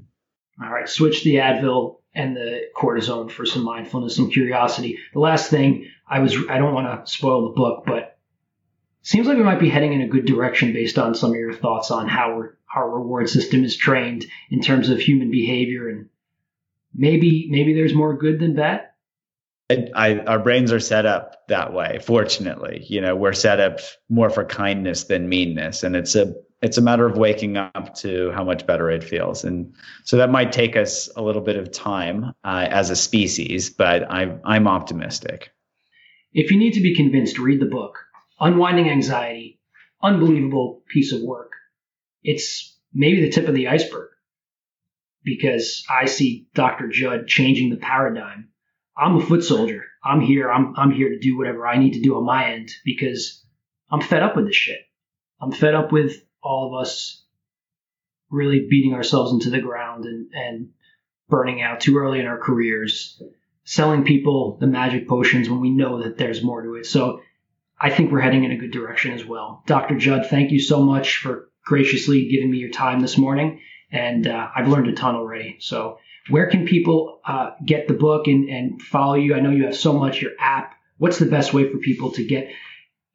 All 0.64 0.72
right, 0.72 0.88
switch 0.88 1.24
the 1.24 1.36
Advil 1.36 2.01
and 2.14 2.36
the 2.36 2.62
cortisone 2.76 3.32
for 3.32 3.46
some 3.46 3.64
mindfulness, 3.64 4.16
some 4.16 4.30
curiosity. 4.30 5.00
The 5.14 5.20
last 5.20 5.50
thing 5.50 5.88
I 6.08 6.20
was, 6.20 6.36
I 6.50 6.58
don't 6.58 6.74
want 6.74 7.06
to 7.06 7.12
spoil 7.12 7.50
the 7.50 7.56
book, 7.56 7.84
but 7.86 8.18
seems 9.02 9.28
like 9.28 9.38
we 9.38 9.44
might 9.44 9.60
be 9.60 9.70
heading 9.70 9.94
in 9.94 10.02
a 10.02 10.08
good 10.08 10.26
direction 10.26 10.74
based 10.74 10.98
on 10.98 11.16
some 11.16 11.32
of 11.32 11.38
your 11.38 11.54
thoughts 11.54 11.90
on 11.90 12.08
how 12.08 12.44
our 12.76 12.90
reward 12.90 13.30
system 13.30 13.64
is 13.64 13.76
trained 13.76 14.26
in 14.50 14.62
terms 14.62 14.90
of 14.90 15.00
human 15.00 15.32
behavior 15.32 15.90
and 15.90 16.10
maybe 16.94 17.48
maybe 17.50 17.74
there's 17.74 17.94
more 17.94 18.18
good 18.18 18.40
than 18.40 18.56
bad. 18.56 18.88
I, 19.96 20.20
our 20.20 20.40
brains 20.40 20.74
are 20.74 20.82
set 20.82 21.06
up 21.06 21.48
that 21.48 21.74
way. 21.74 22.00
Fortunately, 22.04 22.86
you 22.90 23.00
know, 23.00 23.16
we're 23.16 23.32
set 23.32 23.62
up 23.62 23.80
more 24.10 24.30
for 24.30 24.44
kindness 24.44 25.06
than 25.06 25.30
meanness, 25.30 25.84
and 25.84 25.96
it's 25.96 26.14
a 26.16 26.34
it's 26.62 26.78
a 26.78 26.82
matter 26.82 27.06
of 27.06 27.18
waking 27.18 27.58
up 27.58 27.96
to 27.96 28.32
how 28.32 28.44
much 28.44 28.68
better 28.68 28.90
it 28.90 29.04
feels. 29.04 29.44
And 29.44 29.74
so 30.04 30.18
that 30.18 30.30
might 30.30 30.52
take 30.52 30.76
us 30.76 31.10
a 31.16 31.22
little 31.22 31.42
bit 31.42 31.56
of 31.56 31.72
time 31.72 32.34
uh, 32.44 32.68
as 32.70 32.90
a 32.90 32.96
species 32.96 33.70
but 33.70 34.12
I'm, 34.12 34.42
I'm 34.46 34.68
optimistic. 34.68 35.52
If 36.34 36.52
you 36.52 36.58
need 36.58 36.74
to 36.74 36.82
be 36.82 36.96
convinced 36.96 37.40
read 37.40 37.60
the 37.60 37.66
book. 37.66 37.98
Unwinding 38.40 38.90
anxiety 38.90 39.60
unbelievable 40.04 40.84
piece 40.92 41.14
of 41.14 41.22
work. 41.22 41.52
It's 42.24 42.78
maybe 42.94 43.22
the 43.22 43.30
tip 43.30 43.48
of 43.48 43.56
the 43.56 43.70
iceberg 43.70 44.10
because 45.24 45.84
i 45.90 46.06
see 46.06 46.48
dr 46.56 46.88
jud 46.90 47.28
changing 47.28 47.70
the 47.70 47.78
paradigm. 47.78 48.50
I'm 48.98 49.18
a 49.18 49.26
foot 49.26 49.44
soldier. 49.44 49.86
I'm 50.04 50.20
here. 50.20 50.52
I'm, 50.52 50.74
I'm 50.76 50.92
here 50.92 51.10
to 51.10 51.20
do 51.20 51.38
whatever 51.38 51.68
i 51.68 51.78
need 51.78 51.94
to 51.94 52.02
do 52.02 52.16
on 52.16 52.26
my 52.26 52.52
end 52.52 52.72
because 52.84 53.46
i'm 53.92 54.02
fed 54.02 54.24
up 54.24 54.36
with 54.36 54.48
this 54.48 54.56
shit. 54.56 54.80
I'm 55.42 55.52
fed 55.52 55.76
up 55.76 55.92
with 55.92 56.22
all 56.44 56.68
of 56.68 56.82
us 56.82 57.24
really 58.30 58.68
beating 58.70 58.94
ourselves 58.94 59.34
into 59.34 59.50
the 59.50 59.60
ground 59.60 60.06
and, 60.06 60.28
and 60.34 60.70
burning 61.30 61.62
out 61.62 61.82
too 61.82 61.98
early 61.98 62.20
in 62.20 62.26
our 62.26 62.38
careers, 62.38 63.22
selling 63.64 64.04
people 64.04 64.58
the 64.60 64.68
magic 64.68 65.08
potions 65.08 65.50
when 65.50 65.60
we 65.60 65.70
know 65.70 66.02
that 66.04 66.18
there's 66.18 66.44
more 66.44 66.62
to 66.62 66.76
it. 66.76 66.86
So 66.86 67.22
I 67.80 67.90
think 67.90 68.12
we're 68.12 68.22
heading 68.22 68.44
in 68.44 68.52
a 68.52 68.58
good 68.58 68.72
direction 68.72 69.14
as 69.14 69.26
well. 69.26 69.64
Dr. 69.66 69.98
Jud, 69.98 70.28
thank 70.28 70.52
you 70.52 70.60
so 70.60 70.82
much 70.82 71.18
for 71.18 71.50
graciously 71.66 72.30
giving 72.30 72.52
me 72.52 72.58
your 72.58 72.70
time 72.70 73.00
this 73.00 73.18
morning. 73.18 73.62
And 73.92 74.28
uh, 74.28 74.50
I've 74.56 74.68
learned 74.68 74.88
a 74.88 74.94
ton 74.94 75.16
already. 75.16 75.58
So, 75.60 75.98
where 76.30 76.48
can 76.48 76.68
people 76.68 77.20
uh, 77.26 77.52
get 77.66 77.88
the 77.88 77.96
book 77.96 78.28
and, 78.28 78.48
and 78.48 78.82
follow 78.82 79.16
you? 79.16 79.34
I 79.34 79.40
know 79.40 79.50
you 79.50 79.66
have 79.66 79.76
so 79.76 79.94
much, 79.94 80.22
your 80.22 80.32
app. 80.40 80.76
What's 80.98 81.18
the 81.18 81.26
best 81.26 81.52
way 81.52 81.70
for 81.70 81.80
people 81.80 82.12
to 82.12 82.24
get 82.24 82.52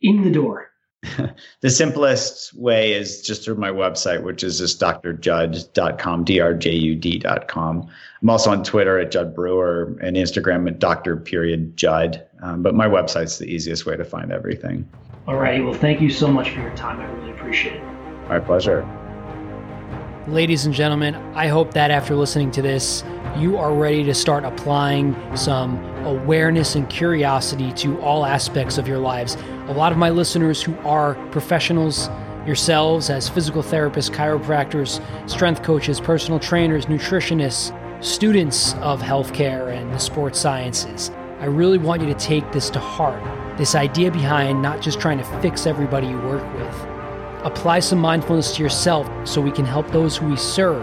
in 0.00 0.24
the 0.24 0.30
door? 0.30 0.70
the 1.60 1.70
simplest 1.70 2.54
way 2.54 2.92
is 2.92 3.22
just 3.22 3.44
through 3.44 3.56
my 3.56 3.70
website, 3.70 4.22
which 4.22 4.42
is 4.42 4.58
just 4.58 4.80
drjud.com, 4.80 6.24
D-R-J-U-D.com. 6.24 7.88
I'm 8.22 8.30
also 8.30 8.50
on 8.50 8.64
Twitter 8.64 8.98
at 8.98 9.10
Jud 9.10 9.34
Brewer 9.34 9.96
and 10.00 10.16
Instagram 10.16 10.68
at 10.68 10.78
Dr. 10.78 11.16
period 11.16 11.76
Jud. 11.76 12.26
Um, 12.42 12.62
but 12.62 12.74
my 12.74 12.86
website's 12.86 13.38
the 13.38 13.46
easiest 13.46 13.86
way 13.86 13.96
to 13.96 14.04
find 14.04 14.32
everything. 14.32 14.88
All 15.26 15.36
righty. 15.36 15.62
Well, 15.62 15.74
thank 15.74 16.00
you 16.00 16.10
so 16.10 16.28
much 16.28 16.50
for 16.50 16.60
your 16.60 16.74
time. 16.76 17.00
I 17.00 17.04
really 17.12 17.32
appreciate 17.32 17.76
it. 17.76 17.84
My 18.28 18.40
pleasure. 18.40 18.86
Ladies 20.28 20.66
and 20.66 20.74
gentlemen, 20.74 21.14
I 21.34 21.46
hope 21.46 21.72
that 21.74 21.90
after 21.90 22.16
listening 22.16 22.50
to 22.52 22.62
this, 22.62 23.04
you 23.38 23.58
are 23.58 23.74
ready 23.74 24.02
to 24.04 24.14
start 24.14 24.44
applying 24.44 25.14
some 25.36 25.84
awareness 26.06 26.74
and 26.74 26.88
curiosity 26.88 27.72
to 27.72 28.00
all 28.00 28.24
aspects 28.24 28.78
of 28.78 28.88
your 28.88 28.98
lives. 28.98 29.36
A 29.68 29.72
lot 29.72 29.92
of 29.92 29.98
my 29.98 30.10
listeners 30.10 30.62
who 30.62 30.76
are 30.78 31.14
professionals, 31.30 32.08
yourselves 32.46 33.10
as 33.10 33.28
physical 33.28 33.62
therapists, 33.62 34.10
chiropractors, 34.10 35.00
strength 35.28 35.62
coaches, 35.62 36.00
personal 36.00 36.38
trainers, 36.38 36.86
nutritionists, 36.86 37.74
students 38.02 38.74
of 38.74 39.02
healthcare 39.02 39.76
and 39.76 39.92
the 39.92 39.98
sports 39.98 40.38
sciences, 40.38 41.10
I 41.40 41.46
really 41.46 41.78
want 41.78 42.02
you 42.02 42.08
to 42.08 42.18
take 42.18 42.50
this 42.52 42.70
to 42.70 42.78
heart. 42.78 43.22
This 43.58 43.74
idea 43.74 44.10
behind 44.10 44.62
not 44.62 44.80
just 44.80 45.00
trying 45.00 45.18
to 45.18 45.24
fix 45.40 45.66
everybody 45.66 46.06
you 46.06 46.18
work 46.20 46.44
with 46.54 46.96
apply 47.44 47.78
some 47.78 48.00
mindfulness 48.00 48.56
to 48.56 48.62
yourself 48.62 49.08
so 49.28 49.40
we 49.40 49.52
can 49.52 49.64
help 49.64 49.88
those 49.92 50.16
who 50.16 50.26
we 50.26 50.36
serve 50.36 50.82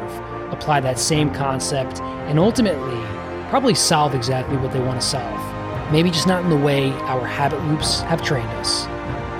apply 0.54 0.80
that 0.82 0.97
same 0.97 1.34
concept 1.34 1.99
and 2.01 2.39
ultimately 2.39 3.01
probably 3.49 3.76
solve 3.76 4.16
exactly 4.16 4.58
what 4.58 4.72
they 4.72 4.80
want 4.80 4.99
to 4.99 5.06
solve. 5.06 5.91
Maybe 5.91 6.10
just 6.10 6.28
not 6.28 6.43
in 6.43 6.49
the 6.49 6.58
way 6.58 6.91
our 6.91 7.26
habit 7.26 7.64
loops 7.66 8.01
have 8.01 8.22
trained 8.24 8.49
us. 8.49 8.86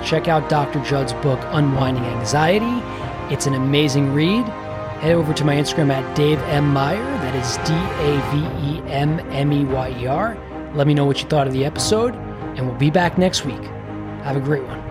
Check 0.08 0.28
out 0.28 0.48
Dr. 0.48 0.80
Jud's 0.84 1.12
book, 1.14 1.40
Unwinding 1.46 2.04
Anxiety. 2.04 2.80
It's 3.32 3.46
an 3.46 3.54
amazing 3.54 4.12
read. 4.12 4.46
Head 5.00 5.14
over 5.14 5.32
to 5.34 5.44
my 5.44 5.56
Instagram 5.56 5.90
at 5.90 6.14
Dave 6.14 6.38
M. 6.42 6.72
Meyer. 6.72 7.02
That 7.02 7.34
is 7.34 7.56
D 7.66 7.72
A 7.74 8.20
V 8.30 8.68
E 8.68 8.92
M 8.92 9.18
M 9.32 9.52
E 9.52 9.64
Y 9.64 10.02
E 10.02 10.06
R. 10.06 10.36
Let 10.74 10.86
me 10.86 10.94
know 10.94 11.04
what 11.04 11.22
you 11.22 11.28
thought 11.28 11.46
of 11.46 11.52
the 11.52 11.64
episode, 11.64 12.14
and 12.14 12.66
we'll 12.66 12.78
be 12.78 12.90
back 12.90 13.16
next 13.16 13.44
week. 13.44 13.62
Have 14.22 14.36
a 14.36 14.40
great 14.40 14.62
one. 14.64 14.83